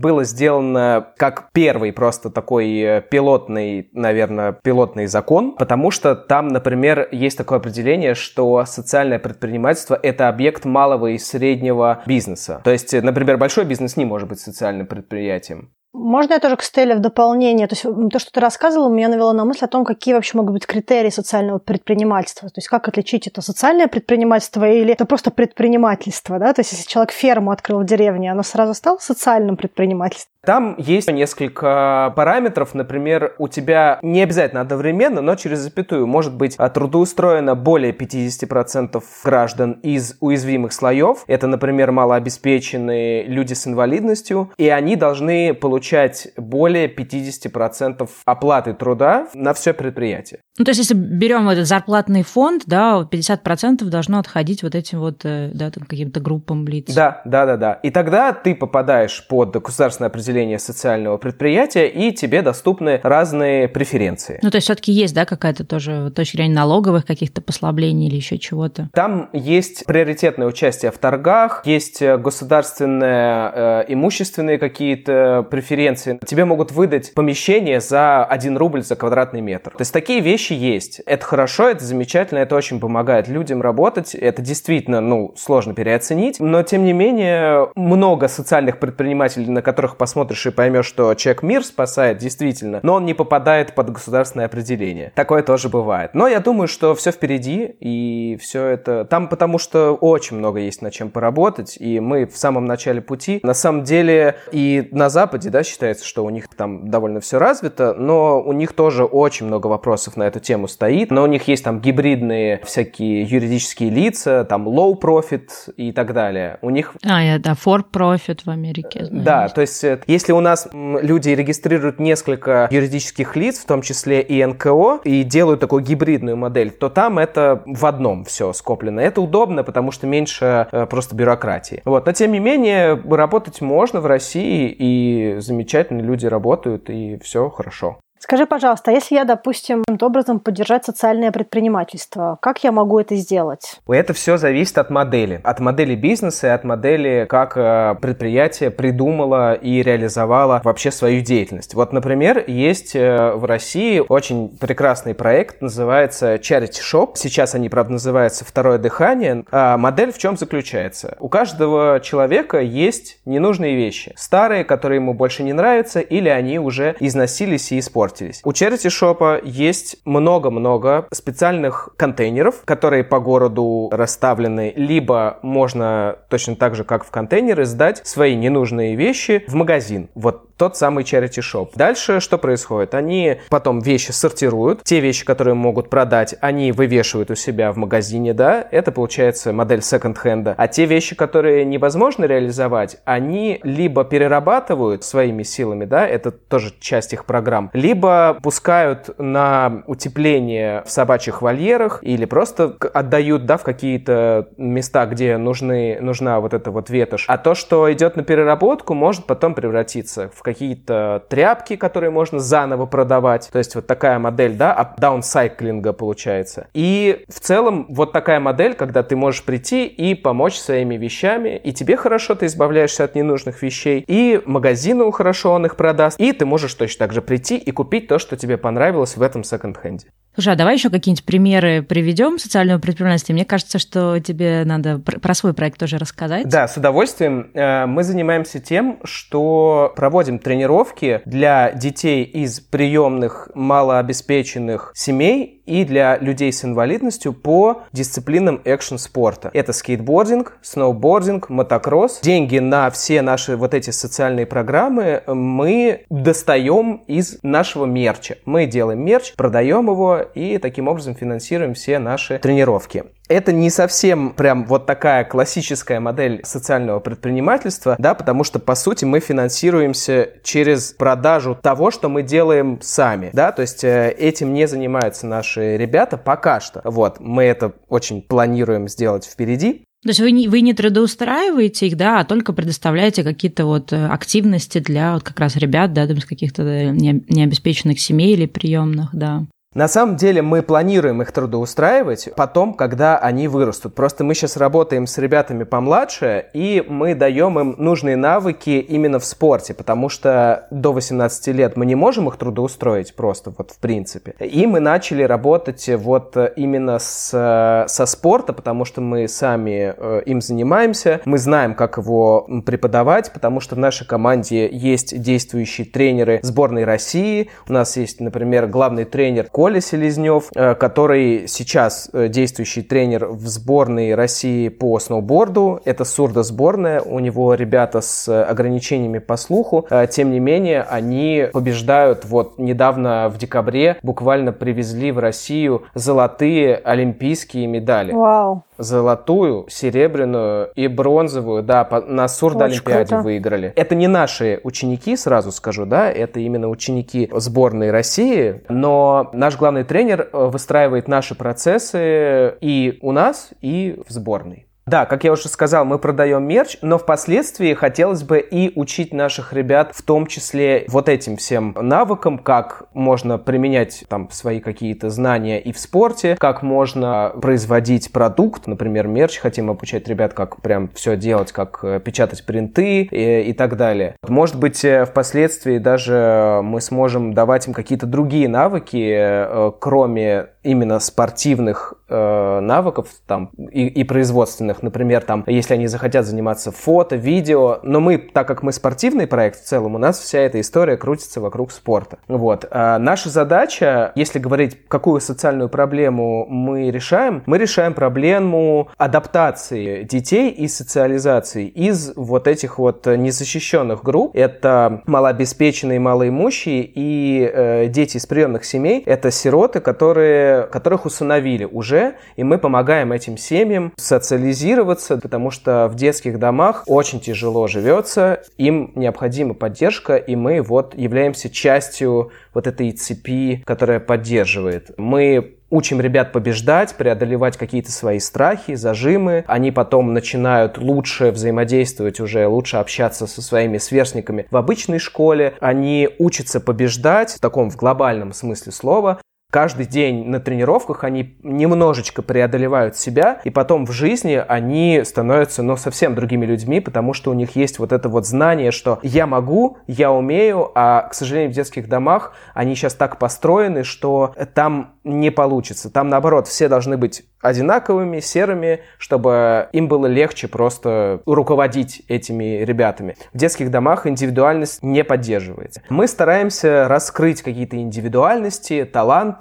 было 0.00 0.24
сделано 0.24 1.12
как 1.16 1.50
первый 1.52 1.92
просто 1.92 2.30
такой 2.30 2.80
э, 2.80 3.02
пилотный, 3.02 3.90
наверное, 3.92 4.52
пилотный 4.52 5.06
закон, 5.06 5.52
потому 5.56 5.90
что 5.90 6.14
там, 6.14 6.48
например, 6.48 7.08
есть 7.12 7.36
такое 7.36 7.58
определение, 7.58 8.14
что 8.14 8.64
социальное 8.64 9.18
предпринимательство– 9.18 9.98
это 10.02 10.28
объект 10.28 10.64
малого 10.64 11.08
и 11.08 11.18
среднего 11.18 12.02
бизнеса. 12.06 12.60
То 12.64 12.70
есть, 12.70 12.92
например, 12.92 13.36
большой 13.36 13.64
бизнес 13.64 13.96
не 13.96 14.04
может 14.04 14.28
быть 14.28 14.40
социальным 14.40 14.86
предприятием. 14.86 15.70
Можно 15.92 16.34
я 16.34 16.38
тоже 16.38 16.56
к 16.56 16.62
Стелле 16.62 16.94
в 16.94 17.00
дополнение? 17.00 17.66
То 17.66 17.74
есть 17.74 17.82
то, 18.12 18.18
что 18.18 18.30
ты 18.30 18.40
рассказывала, 18.40 18.88
меня 18.88 19.08
навело 19.08 19.32
на 19.32 19.44
мысль 19.44 19.64
о 19.64 19.68
том, 19.68 19.84
какие 19.84 20.14
вообще 20.14 20.36
могут 20.36 20.52
быть 20.52 20.66
критерии 20.66 21.10
социального 21.10 21.58
предпринимательства. 21.58 22.48
То 22.48 22.58
есть 22.58 22.68
как 22.68 22.86
отличить 22.86 23.26
это 23.26 23.42
социальное 23.42 23.88
предпринимательство 23.88 24.68
или 24.70 24.92
это 24.92 25.04
просто 25.04 25.30
предпринимательство, 25.30 26.38
да? 26.38 26.52
То 26.52 26.60
есть 26.60 26.72
если 26.72 26.88
человек 26.88 27.10
ферму 27.12 27.50
открыл 27.50 27.80
в 27.80 27.86
деревне, 27.86 28.30
оно 28.30 28.42
сразу 28.42 28.74
стало 28.74 28.98
социальным 28.98 29.56
предпринимательством? 29.56 30.30
Там 30.42 30.74
есть 30.78 31.12
несколько 31.12 32.14
параметров. 32.16 32.72
Например, 32.72 33.34
у 33.36 33.48
тебя 33.48 33.98
не 34.00 34.22
обязательно 34.22 34.62
одновременно, 34.62 35.20
но 35.20 35.34
через 35.34 35.58
запятую 35.58 36.06
может 36.06 36.34
быть 36.34 36.56
трудоустроено 36.56 37.54
более 37.54 37.92
50% 37.92 39.02
граждан 39.22 39.72
из 39.82 40.16
уязвимых 40.20 40.72
слоев. 40.72 41.24
Это, 41.26 41.46
например, 41.46 41.92
малообеспеченные 41.92 43.24
люди 43.24 43.52
с 43.52 43.66
инвалидностью. 43.66 44.50
И 44.56 44.70
они 44.70 44.96
должны 44.96 45.52
получать 45.80 46.28
более 46.36 46.94
50% 46.94 48.08
оплаты 48.26 48.74
труда 48.74 49.28
на 49.34 49.54
все 49.54 49.72
предприятие. 49.72 50.40
Ну, 50.58 50.64
то 50.64 50.70
есть, 50.70 50.80
если 50.80 50.94
берем 50.94 51.48
этот 51.48 51.66
зарплатный 51.66 52.22
фонд, 52.22 52.64
да, 52.66 53.06
50% 53.10 53.84
должно 53.84 54.18
отходить 54.18 54.62
вот 54.62 54.74
этим 54.74 55.00
вот, 55.00 55.24
э, 55.24 55.50
да, 55.54 55.70
там, 55.70 55.84
каким-то 55.84 56.20
группам 56.20 56.66
лиц. 56.66 56.92
Да, 56.92 57.22
да, 57.24 57.46
да, 57.46 57.56
да. 57.56 57.72
И 57.74 57.90
тогда 57.90 58.32
ты 58.32 58.54
попадаешь 58.54 59.26
под 59.28 59.56
государственное 59.56 60.08
определение 60.08 60.30
определение 60.30 60.58
социального 60.58 61.16
предприятия, 61.18 61.88
и 61.88 62.12
тебе 62.12 62.42
доступны 62.42 63.00
разные 63.02 63.68
преференции. 63.68 64.38
Ну, 64.42 64.50
то 64.50 64.56
есть 64.56 64.66
все-таки 64.66 64.92
есть, 64.92 65.14
да, 65.14 65.24
какая-то 65.24 65.64
тоже 65.64 66.12
точка 66.14 66.38
зрения 66.38 66.54
налоговых 66.54 67.04
каких-то 67.04 67.40
послаблений 67.40 68.08
или 68.08 68.16
еще 68.16 68.38
чего-то? 68.38 68.88
Там 68.92 69.28
есть 69.32 69.84
приоритетное 69.86 70.46
участие 70.46 70.92
в 70.92 70.98
торгах, 70.98 71.62
есть 71.64 72.02
государственные 72.02 73.52
э, 73.54 73.84
имущественные 73.88 74.58
какие-то 74.58 75.46
преференции. 75.50 76.20
Тебе 76.26 76.44
могут 76.44 76.70
выдать 76.70 77.12
помещение 77.14 77.80
за 77.80 78.24
1 78.24 78.56
рубль 78.56 78.82
за 78.82 78.96
квадратный 78.96 79.40
метр. 79.40 79.70
То 79.70 79.80
есть 79.80 79.92
такие 79.92 80.20
вещи 80.20 80.49
есть. 80.54 81.00
Это 81.06 81.24
хорошо, 81.24 81.68
это 81.68 81.84
замечательно, 81.84 82.38
это 82.38 82.56
очень 82.56 82.80
помогает 82.80 83.28
людям 83.28 83.62
работать. 83.62 84.14
Это 84.14 84.42
действительно, 84.42 85.00
ну, 85.00 85.34
сложно 85.36 85.74
переоценить. 85.74 86.40
Но, 86.40 86.62
тем 86.62 86.84
не 86.84 86.92
менее, 86.92 87.70
много 87.74 88.28
социальных 88.28 88.78
предпринимателей, 88.78 89.46
на 89.48 89.62
которых 89.62 89.96
посмотришь 89.96 90.46
и 90.46 90.50
поймешь, 90.50 90.86
что 90.86 91.14
человек 91.14 91.42
мир 91.42 91.64
спасает, 91.64 92.18
действительно, 92.18 92.80
но 92.82 92.94
он 92.94 93.04
не 93.04 93.14
попадает 93.14 93.74
под 93.74 93.90
государственное 93.90 94.46
определение. 94.46 95.12
Такое 95.14 95.42
тоже 95.42 95.68
бывает. 95.68 96.14
Но 96.14 96.28
я 96.28 96.40
думаю, 96.40 96.68
что 96.68 96.94
все 96.94 97.12
впереди, 97.12 97.74
и 97.80 98.38
все 98.40 98.66
это... 98.66 99.04
Там 99.04 99.28
потому 99.28 99.58
что 99.58 99.94
очень 99.94 100.36
много 100.36 100.60
есть 100.60 100.82
над 100.82 100.92
чем 100.92 101.10
поработать, 101.10 101.76
и 101.78 102.00
мы 102.00 102.26
в 102.26 102.36
самом 102.36 102.64
начале 102.64 103.00
пути. 103.00 103.40
На 103.42 103.54
самом 103.54 103.84
деле 103.84 104.36
и 104.52 104.88
на 104.92 105.08
Западе, 105.08 105.50
да, 105.50 105.62
считается, 105.62 106.04
что 106.04 106.24
у 106.24 106.30
них 106.30 106.48
там 106.48 106.90
довольно 106.90 107.20
все 107.20 107.38
развито, 107.38 107.94
но 107.94 108.40
у 108.42 108.52
них 108.52 108.72
тоже 108.72 109.04
очень 109.04 109.46
много 109.46 109.66
вопросов 109.66 110.16
на 110.16 110.24
эту 110.30 110.40
тему 110.40 110.68
стоит. 110.68 111.10
Но 111.10 111.22
у 111.22 111.26
них 111.26 111.48
есть 111.48 111.64
там 111.64 111.80
гибридные 111.80 112.60
всякие 112.64 113.22
юридические 113.22 113.90
лица, 113.90 114.44
там 114.44 114.68
low 114.68 114.98
profit 114.98 115.50
и 115.76 115.92
так 115.92 116.12
далее. 116.12 116.58
У 116.62 116.70
них... 116.70 116.94
А, 117.04 117.38
да, 117.38 117.52
for 117.52 117.84
profit 117.92 118.40
в 118.44 118.48
Америке. 118.48 119.04
Знаю. 119.04 119.24
Да, 119.24 119.48
то 119.48 119.60
есть 119.60 119.84
э, 119.84 120.00
если 120.06 120.32
у 120.32 120.40
нас 120.40 120.68
люди 120.72 121.30
регистрируют 121.30 121.98
несколько 121.98 122.68
юридических 122.70 123.36
лиц, 123.36 123.58
в 123.58 123.66
том 123.66 123.82
числе 123.82 124.22
и 124.22 124.44
НКО, 124.44 125.00
и 125.04 125.22
делают 125.22 125.60
такую 125.60 125.82
гибридную 125.82 126.36
модель, 126.36 126.70
то 126.70 126.88
там 126.88 127.18
это 127.18 127.62
в 127.66 127.84
одном 127.86 128.24
все 128.24 128.52
скоплено. 128.52 129.00
Это 129.00 129.20
удобно, 129.20 129.64
потому 129.64 129.90
что 129.92 130.06
меньше 130.06 130.68
э, 130.70 130.86
просто 130.86 131.14
бюрократии. 131.14 131.82
Вот. 131.84 132.06
Но 132.06 132.12
тем 132.12 132.32
не 132.32 132.38
менее, 132.38 133.00
работать 133.10 133.60
можно 133.60 134.00
в 134.00 134.06
России, 134.06 134.74
и 134.76 135.36
замечательные 135.40 136.04
люди 136.04 136.26
работают, 136.26 136.88
и 136.90 137.18
все 137.22 137.50
хорошо. 137.50 137.98
Скажи, 138.22 138.44
пожалуйста, 138.44 138.90
а 138.90 138.94
если 138.94 139.14
я, 139.14 139.24
допустим, 139.24 139.82
каким-то 139.82 140.06
образом 140.06 140.40
поддержать 140.40 140.84
социальное 140.84 141.32
предпринимательство, 141.32 142.36
как 142.42 142.62
я 142.62 142.70
могу 142.70 143.00
это 143.00 143.16
сделать? 143.16 143.80
Это 143.88 144.12
все 144.12 144.36
зависит 144.36 144.76
от 144.76 144.90
модели. 144.90 145.40
От 145.42 145.58
модели 145.58 145.94
бизнеса 145.94 146.48
и 146.48 146.50
от 146.50 146.62
модели, 146.62 147.26
как 147.26 147.56
э, 147.56 147.94
предприятие 148.00 148.70
придумало 148.70 149.54
и 149.54 149.82
реализовало 149.82 150.60
вообще 150.62 150.90
свою 150.90 151.22
деятельность. 151.22 151.72
Вот, 151.72 151.94
например, 151.94 152.44
есть 152.46 152.94
э, 152.94 153.32
в 153.32 153.46
России 153.46 154.02
очень 154.06 154.50
прекрасный 154.50 155.14
проект, 155.14 155.62
называется 155.62 156.34
Charity 156.34 156.80
Shop. 156.92 157.12
Сейчас 157.14 157.54
они, 157.54 157.70
правда, 157.70 157.94
называются 157.94 158.44
«Второе 158.44 158.76
дыхание». 158.76 159.46
А 159.50 159.78
модель 159.78 160.12
в 160.12 160.18
чем 160.18 160.36
заключается? 160.36 161.16
У 161.20 161.30
каждого 161.30 162.00
человека 162.00 162.60
есть 162.60 163.18
ненужные 163.24 163.76
вещи. 163.76 164.12
Старые, 164.18 164.64
которые 164.64 164.96
ему 164.96 165.14
больше 165.14 165.42
не 165.42 165.54
нравятся, 165.54 166.00
или 166.00 166.28
они 166.28 166.58
уже 166.58 166.96
износились 167.00 167.72
и 167.72 167.78
испортились 167.78 168.09
испортились. 168.10 168.40
У 168.44 168.50
Charity 168.50 168.88
Shop 168.88 169.40
есть 169.44 169.96
много-много 170.04 171.06
специальных 171.12 171.90
контейнеров, 171.96 172.62
которые 172.64 173.04
по 173.04 173.20
городу 173.20 173.88
расставлены, 173.92 174.72
либо 174.76 175.38
можно 175.42 176.16
точно 176.28 176.56
так 176.56 176.74
же, 176.74 176.84
как 176.84 177.04
в 177.04 177.10
контейнеры, 177.10 177.64
сдать 177.64 178.06
свои 178.06 178.34
ненужные 178.34 178.96
вещи 178.96 179.44
в 179.46 179.54
магазин. 179.54 180.08
Вот 180.14 180.50
тот 180.60 180.76
самый 180.76 181.04
charity 181.04 181.40
shop. 181.40 181.70
Дальше 181.74 182.20
что 182.20 182.36
происходит? 182.36 182.94
Они 182.94 183.38
потом 183.48 183.80
вещи 183.80 184.10
сортируют. 184.10 184.82
Те 184.84 185.00
вещи, 185.00 185.24
которые 185.24 185.54
могут 185.54 185.88
продать, 185.88 186.34
они 186.42 186.70
вывешивают 186.70 187.30
у 187.30 187.34
себя 187.34 187.72
в 187.72 187.78
магазине, 187.78 188.34
да, 188.34 188.68
это 188.70 188.92
получается 188.92 189.54
модель 189.54 189.80
секонд-хенда. 189.80 190.54
А 190.58 190.68
те 190.68 190.84
вещи, 190.84 191.16
которые 191.16 191.64
невозможно 191.64 192.26
реализовать, 192.26 192.98
они 193.06 193.58
либо 193.62 194.04
перерабатывают 194.04 195.02
своими 195.02 195.44
силами, 195.44 195.86
да, 195.86 196.06
это 196.06 196.30
тоже 196.30 196.74
часть 196.78 197.14
их 197.14 197.24
программ, 197.24 197.70
либо 197.72 197.99
пускают 198.42 199.10
на 199.18 199.82
утепление 199.86 200.82
в 200.84 200.90
собачьих 200.90 201.42
вольерах 201.42 202.00
или 202.02 202.24
просто 202.24 202.76
отдают, 202.92 203.46
да, 203.46 203.56
в 203.56 203.62
какие-то 203.62 204.48
места, 204.56 205.06
где 205.06 205.36
нужны, 205.36 205.98
нужна 206.00 206.40
вот 206.40 206.54
эта 206.54 206.70
вот 206.70 206.90
ветошь. 206.90 207.24
А 207.28 207.38
то, 207.38 207.54
что 207.54 207.92
идет 207.92 208.16
на 208.16 208.22
переработку, 208.22 208.94
может 208.94 209.26
потом 209.26 209.54
превратиться 209.54 210.30
в 210.34 210.42
какие-то 210.42 211.24
тряпки, 211.28 211.76
которые 211.76 212.10
можно 212.10 212.38
заново 212.38 212.86
продавать. 212.86 213.48
То 213.52 213.58
есть 213.58 213.74
вот 213.74 213.86
такая 213.86 214.18
модель, 214.18 214.54
да, 214.54 214.94
даунсайклинга 214.96 215.92
получается. 215.92 216.68
И 216.74 217.24
в 217.28 217.40
целом 217.40 217.86
вот 217.88 218.12
такая 218.12 218.40
модель, 218.40 218.74
когда 218.74 219.02
ты 219.02 219.16
можешь 219.16 219.42
прийти 219.42 219.86
и 219.86 220.14
помочь 220.14 220.56
своими 220.56 220.96
вещами, 220.96 221.60
и 221.62 221.72
тебе 221.72 221.96
хорошо, 221.96 222.34
ты 222.34 222.46
избавляешься 222.46 223.04
от 223.04 223.14
ненужных 223.14 223.62
вещей, 223.62 224.04
и 224.06 224.40
магазину 224.46 225.10
хорошо 225.10 225.52
он 225.52 225.66
их 225.66 225.76
продаст, 225.76 226.18
и 226.20 226.32
ты 226.32 226.44
можешь 226.46 226.74
точно 226.74 227.06
так 227.06 227.12
же 227.12 227.22
прийти 227.22 227.56
и 227.56 227.70
купить 227.70 227.89
то, 227.98 228.18
что 228.20 228.36
тебе 228.36 228.56
понравилось 228.56 229.16
в 229.16 229.22
этом 229.22 229.42
секонд-хенде. 229.42 230.12
Слушай, 230.40 230.54
а 230.54 230.56
давай 230.56 230.76
еще 230.76 230.88
какие-нибудь 230.88 231.26
примеры 231.26 231.82
приведем 231.82 232.38
социального 232.38 232.78
предпринимательства. 232.78 233.34
Мне 233.34 233.44
кажется, 233.44 233.78
что 233.78 234.20
тебе 234.20 234.62
надо 234.64 234.98
про 234.98 235.34
свой 235.34 235.52
проект 235.52 235.78
тоже 235.78 235.98
рассказать. 235.98 236.48
Да, 236.48 236.66
с 236.66 236.78
удовольствием. 236.78 237.50
Э, 237.52 237.84
мы 237.84 238.02
занимаемся 238.04 238.58
тем, 238.58 239.00
что 239.04 239.92
проводим 239.96 240.38
тренировки 240.38 241.20
для 241.26 241.72
детей 241.72 242.24
из 242.24 242.58
приемных 242.58 243.50
малообеспеченных 243.54 244.92
семей 244.94 245.60
и 245.70 245.84
для 245.84 246.18
людей 246.18 246.52
с 246.52 246.64
инвалидностью 246.64 247.32
по 247.32 247.82
дисциплинам 247.92 248.60
экшн-спорта. 248.64 249.50
Это 249.52 249.72
скейтбординг, 249.72 250.58
сноубординг, 250.62 251.48
мотокросс. 251.48 252.20
Деньги 252.22 252.58
на 252.58 252.90
все 252.90 253.22
наши 253.22 253.56
вот 253.56 253.72
эти 253.72 253.90
социальные 253.90 254.46
программы 254.46 255.22
мы 255.28 256.06
достаем 256.10 257.02
из 257.06 257.38
нашего 257.42 257.84
мерча. 257.84 258.38
Мы 258.44 258.66
делаем 258.66 259.04
мерч, 259.04 259.34
продаем 259.36 259.88
его 259.88 260.29
и 260.34 260.58
таким 260.58 260.88
образом 260.88 261.14
финансируем 261.14 261.74
все 261.74 261.98
наши 261.98 262.38
тренировки 262.38 263.04
это 263.30 263.52
не 263.52 263.70
совсем 263.70 264.30
прям 264.30 264.66
вот 264.66 264.86
такая 264.86 265.24
классическая 265.24 266.00
модель 266.00 266.40
социального 266.44 266.98
предпринимательства, 266.98 267.94
да, 267.98 268.14
потому 268.14 268.42
что, 268.42 268.58
по 268.58 268.74
сути, 268.74 269.04
мы 269.04 269.20
финансируемся 269.20 270.30
через 270.42 270.90
продажу 270.90 271.56
того, 271.62 271.92
что 271.92 272.08
мы 272.08 272.24
делаем 272.24 272.80
сами, 272.82 273.30
да, 273.32 273.52
то 273.52 273.62
есть 273.62 273.84
э, 273.84 274.10
этим 274.18 274.52
не 274.52 274.66
занимаются 274.66 275.28
наши 275.28 275.76
ребята 275.76 276.16
пока 276.16 276.58
что. 276.58 276.80
Вот, 276.84 277.20
мы 277.20 277.44
это 277.44 277.72
очень 277.88 278.20
планируем 278.20 278.88
сделать 278.88 279.24
впереди. 279.24 279.84
То 280.02 280.08
есть 280.08 280.20
вы 280.20 280.32
не, 280.32 280.48
вы 280.48 280.62
не 280.62 280.72
трудоустраиваете 280.72 281.86
их, 281.86 281.96
да, 281.96 282.20
а 282.20 282.24
только 282.24 282.52
предоставляете 282.52 283.22
какие-то 283.22 283.64
вот 283.66 283.92
э, 283.92 284.06
активности 284.06 284.78
для 284.78 285.14
вот 285.14 285.22
как 285.22 285.38
раз 285.38 285.54
ребят, 285.54 285.92
да, 285.92 286.08
там, 286.08 286.16
из 286.16 286.24
каких-то 286.24 286.62
э, 286.62 286.90
необеспеченных 286.90 288.00
семей 288.00 288.32
или 288.32 288.46
приемных, 288.46 289.10
да. 289.12 289.44
На 289.72 289.86
самом 289.86 290.16
деле 290.16 290.42
мы 290.42 290.62
планируем 290.62 291.22
их 291.22 291.30
трудоустраивать 291.30 292.30
потом, 292.34 292.74
когда 292.74 293.16
они 293.18 293.46
вырастут. 293.46 293.94
Просто 293.94 294.24
мы 294.24 294.34
сейчас 294.34 294.56
работаем 294.56 295.06
с 295.06 295.16
ребятами 295.16 295.62
помладше, 295.62 296.46
и 296.52 296.84
мы 296.88 297.14
даем 297.14 297.56
им 297.56 297.76
нужные 297.78 298.16
навыки 298.16 298.80
именно 298.80 299.20
в 299.20 299.24
спорте, 299.24 299.72
потому 299.72 300.08
что 300.08 300.66
до 300.72 300.92
18 300.92 301.46
лет 301.54 301.76
мы 301.76 301.86
не 301.86 301.94
можем 301.94 302.26
их 302.26 302.36
трудоустроить 302.36 303.14
просто 303.14 303.54
вот 303.56 303.70
в 303.70 303.78
принципе. 303.78 304.34
И 304.40 304.66
мы 304.66 304.80
начали 304.80 305.22
работать 305.22 305.88
вот 305.88 306.36
именно 306.56 306.98
с, 306.98 307.86
со 307.86 308.06
спорта, 308.06 308.52
потому 308.52 308.84
что 308.84 309.00
мы 309.00 309.28
сами 309.28 309.94
э, 309.96 310.22
им 310.26 310.40
занимаемся, 310.40 311.20
мы 311.24 311.38
знаем, 311.38 311.76
как 311.76 311.96
его 311.96 312.44
преподавать, 312.66 313.32
потому 313.32 313.60
что 313.60 313.76
в 313.76 313.78
нашей 313.78 314.04
команде 314.04 314.68
есть 314.68 315.16
действующие 315.22 315.86
тренеры 315.86 316.40
сборной 316.42 316.84
России, 316.84 317.50
у 317.68 317.72
нас 317.72 317.96
есть, 317.96 318.18
например, 318.18 318.66
главный 318.66 319.04
тренер 319.04 319.46
Коля 319.60 319.82
Селезнев, 319.82 320.48
э, 320.54 320.74
который 320.74 321.46
сейчас 321.46 322.08
э, 322.14 322.28
действующий 322.28 322.80
тренер 322.80 323.26
в 323.26 323.46
сборной 323.46 324.14
России 324.14 324.70
по 324.70 324.98
сноуборду. 324.98 325.82
Это 325.84 326.06
сурдо-сборная, 326.06 327.02
у 327.02 327.18
него 327.18 327.52
ребята 327.52 328.00
с 328.00 328.26
ограничениями 328.42 329.18
по 329.18 329.36
слуху. 329.36 329.86
Э, 329.90 330.06
тем 330.10 330.30
не 330.30 330.40
менее, 330.40 330.80
они 330.80 331.46
побеждают. 331.52 332.24
Вот 332.24 332.58
недавно 332.58 333.28
в 333.28 333.36
декабре 333.36 333.98
буквально 334.02 334.52
привезли 334.52 335.12
в 335.12 335.18
Россию 335.18 335.82
золотые 335.92 336.76
олимпийские 336.76 337.66
медали. 337.66 338.12
Вау 338.12 338.64
золотую, 338.80 339.66
серебряную 339.68 340.70
и 340.74 340.88
бронзовую, 340.88 341.62
да, 341.62 341.86
на 342.06 342.28
сурдо-олимпиаде 342.28 343.18
выиграли. 343.18 343.72
Это 343.76 343.94
не 343.94 344.08
наши 344.08 344.60
ученики, 344.64 345.16
сразу 345.16 345.52
скажу, 345.52 345.86
да, 345.86 346.10
это 346.10 346.40
именно 346.40 346.68
ученики 346.68 347.30
сборной 347.32 347.90
России, 347.90 348.62
но 348.68 349.30
наш 349.32 349.56
главный 349.56 349.84
тренер 349.84 350.28
э, 350.32 350.46
выстраивает 350.46 351.08
наши 351.08 351.34
процессы 351.34 352.54
и 352.60 352.98
у 353.02 353.12
нас, 353.12 353.50
и 353.60 354.00
в 354.08 354.12
сборной. 354.12 354.66
Да, 354.90 355.06
как 355.06 355.22
я 355.22 355.30
уже 355.30 355.48
сказал, 355.48 355.84
мы 355.84 356.00
продаем 356.00 356.42
мерч, 356.42 356.76
но 356.82 356.98
впоследствии 356.98 357.74
хотелось 357.74 358.24
бы 358.24 358.40
и 358.40 358.72
учить 358.74 359.14
наших 359.14 359.52
ребят 359.52 359.92
в 359.94 360.02
том 360.02 360.26
числе 360.26 360.84
вот 360.88 361.08
этим 361.08 361.36
всем 361.36 361.76
навыкам, 361.80 362.38
как 362.38 362.86
можно 362.92 363.38
применять 363.38 364.02
там 364.08 364.28
свои 364.32 364.58
какие-то 364.58 365.08
знания 365.08 365.60
и 365.60 365.72
в 365.72 365.78
спорте, 365.78 366.34
как 366.40 366.62
можно 366.62 367.32
производить 367.40 368.10
продукт, 368.10 368.66
например, 368.66 369.06
мерч, 369.06 369.38
хотим 369.38 369.70
обучать 369.70 370.08
ребят, 370.08 370.34
как 370.34 370.60
прям 370.60 370.90
все 370.92 371.16
делать, 371.16 371.52
как 371.52 371.84
э, 371.84 372.00
печатать 372.00 372.44
принты 372.44 373.02
и, 373.02 373.42
и 373.42 373.52
так 373.52 373.76
далее. 373.76 374.16
Может 374.26 374.58
быть, 374.58 374.84
э, 374.84 375.04
впоследствии 375.04 375.78
даже 375.78 376.62
мы 376.64 376.80
сможем 376.80 377.32
давать 377.32 377.68
им 377.68 377.74
какие-то 377.74 378.06
другие 378.06 378.48
навыки, 378.48 379.08
э, 379.08 379.70
кроме 379.78 380.48
именно 380.62 380.98
спортивных 381.00 381.94
э, 382.08 382.60
навыков 382.60 383.08
там 383.26 383.50
и, 383.72 383.86
и 383.86 384.04
производственных, 384.04 384.82
например, 384.82 385.22
там, 385.22 385.44
если 385.46 385.74
они 385.74 385.86
захотят 385.86 386.26
заниматься 386.26 386.70
фото, 386.70 387.16
видео, 387.16 387.80
но 387.82 388.00
мы, 388.00 388.18
так 388.18 388.46
как 388.46 388.62
мы 388.62 388.72
спортивный 388.72 389.26
проект 389.26 389.60
в 389.60 389.64
целом, 389.64 389.94
у 389.94 389.98
нас 389.98 390.18
вся 390.18 390.40
эта 390.40 390.60
история 390.60 390.96
крутится 390.96 391.40
вокруг 391.40 391.72
спорта. 391.72 392.18
Вот. 392.28 392.66
А 392.70 392.98
наша 392.98 393.30
задача, 393.30 394.12
если 394.14 394.38
говорить, 394.38 394.76
какую 394.88 395.20
социальную 395.20 395.70
проблему 395.70 396.46
мы 396.46 396.90
решаем, 396.90 397.42
мы 397.46 397.56
решаем 397.56 397.94
проблему 397.94 398.90
адаптации 398.98 400.02
детей 400.02 400.50
и 400.50 400.68
социализации 400.68 401.66
из 401.68 402.12
вот 402.16 402.46
этих 402.46 402.78
вот 402.78 403.06
незащищенных 403.06 404.02
групп. 404.02 404.32
Это 404.34 405.02
малообеспеченные, 405.06 405.98
малоимущие 406.00 406.82
и 406.82 407.50
э, 407.50 407.86
дети 407.88 408.18
из 408.18 408.26
приемных 408.26 408.64
семей. 408.64 409.02
Это 409.06 409.30
сироты, 409.30 409.80
которые 409.80 410.49
которых 410.70 411.06
усыновили 411.06 411.64
уже, 411.64 412.16
и 412.36 412.44
мы 412.44 412.58
помогаем 412.58 413.12
этим 413.12 413.36
семьям 413.36 413.92
социализироваться, 413.96 415.18
потому 415.18 415.50
что 415.50 415.88
в 415.88 415.94
детских 415.94 416.38
домах 416.38 416.84
очень 416.86 417.20
тяжело 417.20 417.66
живется, 417.66 418.42
им 418.56 418.92
необходима 418.94 419.54
поддержка, 419.54 420.16
и 420.16 420.36
мы 420.36 420.62
вот 420.62 420.94
являемся 420.96 421.50
частью 421.50 422.32
вот 422.54 422.66
этой 422.66 422.92
цепи, 422.92 423.62
которая 423.64 424.00
поддерживает. 424.00 424.90
Мы 424.96 425.56
учим 425.70 426.00
ребят 426.00 426.32
побеждать, 426.32 426.94
преодолевать 426.96 427.56
какие-то 427.56 427.92
свои 427.92 428.18
страхи, 428.18 428.74
зажимы. 428.74 429.44
Они 429.46 429.70
потом 429.70 430.12
начинают 430.12 430.78
лучше 430.78 431.30
взаимодействовать 431.30 432.20
уже, 432.20 432.46
лучше 432.46 432.76
общаться 432.76 433.26
со 433.26 433.40
своими 433.40 433.78
сверстниками 433.78 434.46
в 434.50 434.56
обычной 434.56 434.98
школе. 434.98 435.54
Они 435.60 436.08
учатся 436.18 436.60
побеждать 436.60 437.34
в 437.34 437.40
таком 437.40 437.70
в 437.70 437.76
глобальном 437.76 438.32
смысле 438.32 438.72
слова. 438.72 439.20
Каждый 439.50 439.86
день 439.86 440.26
на 440.28 440.40
тренировках 440.40 441.04
они 441.04 441.36
немножечко 441.42 442.22
преодолевают 442.22 442.96
себя, 442.96 443.40
и 443.44 443.50
потом 443.50 443.84
в 443.84 443.92
жизни 443.92 444.42
они 444.46 445.02
становятся, 445.04 445.62
ну, 445.62 445.76
совсем 445.76 446.14
другими 446.14 446.46
людьми, 446.46 446.80
потому 446.80 447.12
что 447.12 447.30
у 447.30 447.34
них 447.34 447.56
есть 447.56 447.78
вот 447.78 447.92
это 447.92 448.08
вот 448.08 448.26
знание, 448.26 448.70
что 448.70 448.98
я 449.02 449.26
могу, 449.26 449.78
я 449.86 450.12
умею, 450.12 450.70
а, 450.74 451.02
к 451.02 451.14
сожалению, 451.14 451.50
в 451.50 451.54
детских 451.54 451.88
домах 451.88 452.32
они 452.54 452.74
сейчас 452.74 452.94
так 452.94 453.18
построены, 453.18 453.84
что 453.84 454.34
там 454.54 454.94
не 455.04 455.30
получится. 455.30 455.90
Там, 455.90 456.08
наоборот, 456.08 456.46
все 456.46 456.68
должны 456.68 456.96
быть 456.96 457.24
одинаковыми, 457.40 458.20
серыми, 458.20 458.80
чтобы 458.98 459.68
им 459.72 459.88
было 459.88 460.06
легче 460.06 460.46
просто 460.46 461.22
руководить 461.24 462.02
этими 462.08 462.62
ребятами. 462.64 463.16
В 463.32 463.38
детских 463.38 463.70
домах 463.70 464.06
индивидуальность 464.06 464.82
не 464.82 465.04
поддерживается. 465.04 465.82
Мы 465.88 466.06
стараемся 466.06 466.86
раскрыть 466.86 467.42
какие-то 467.42 467.76
индивидуальности, 467.76 468.84
таланты, 468.84 469.39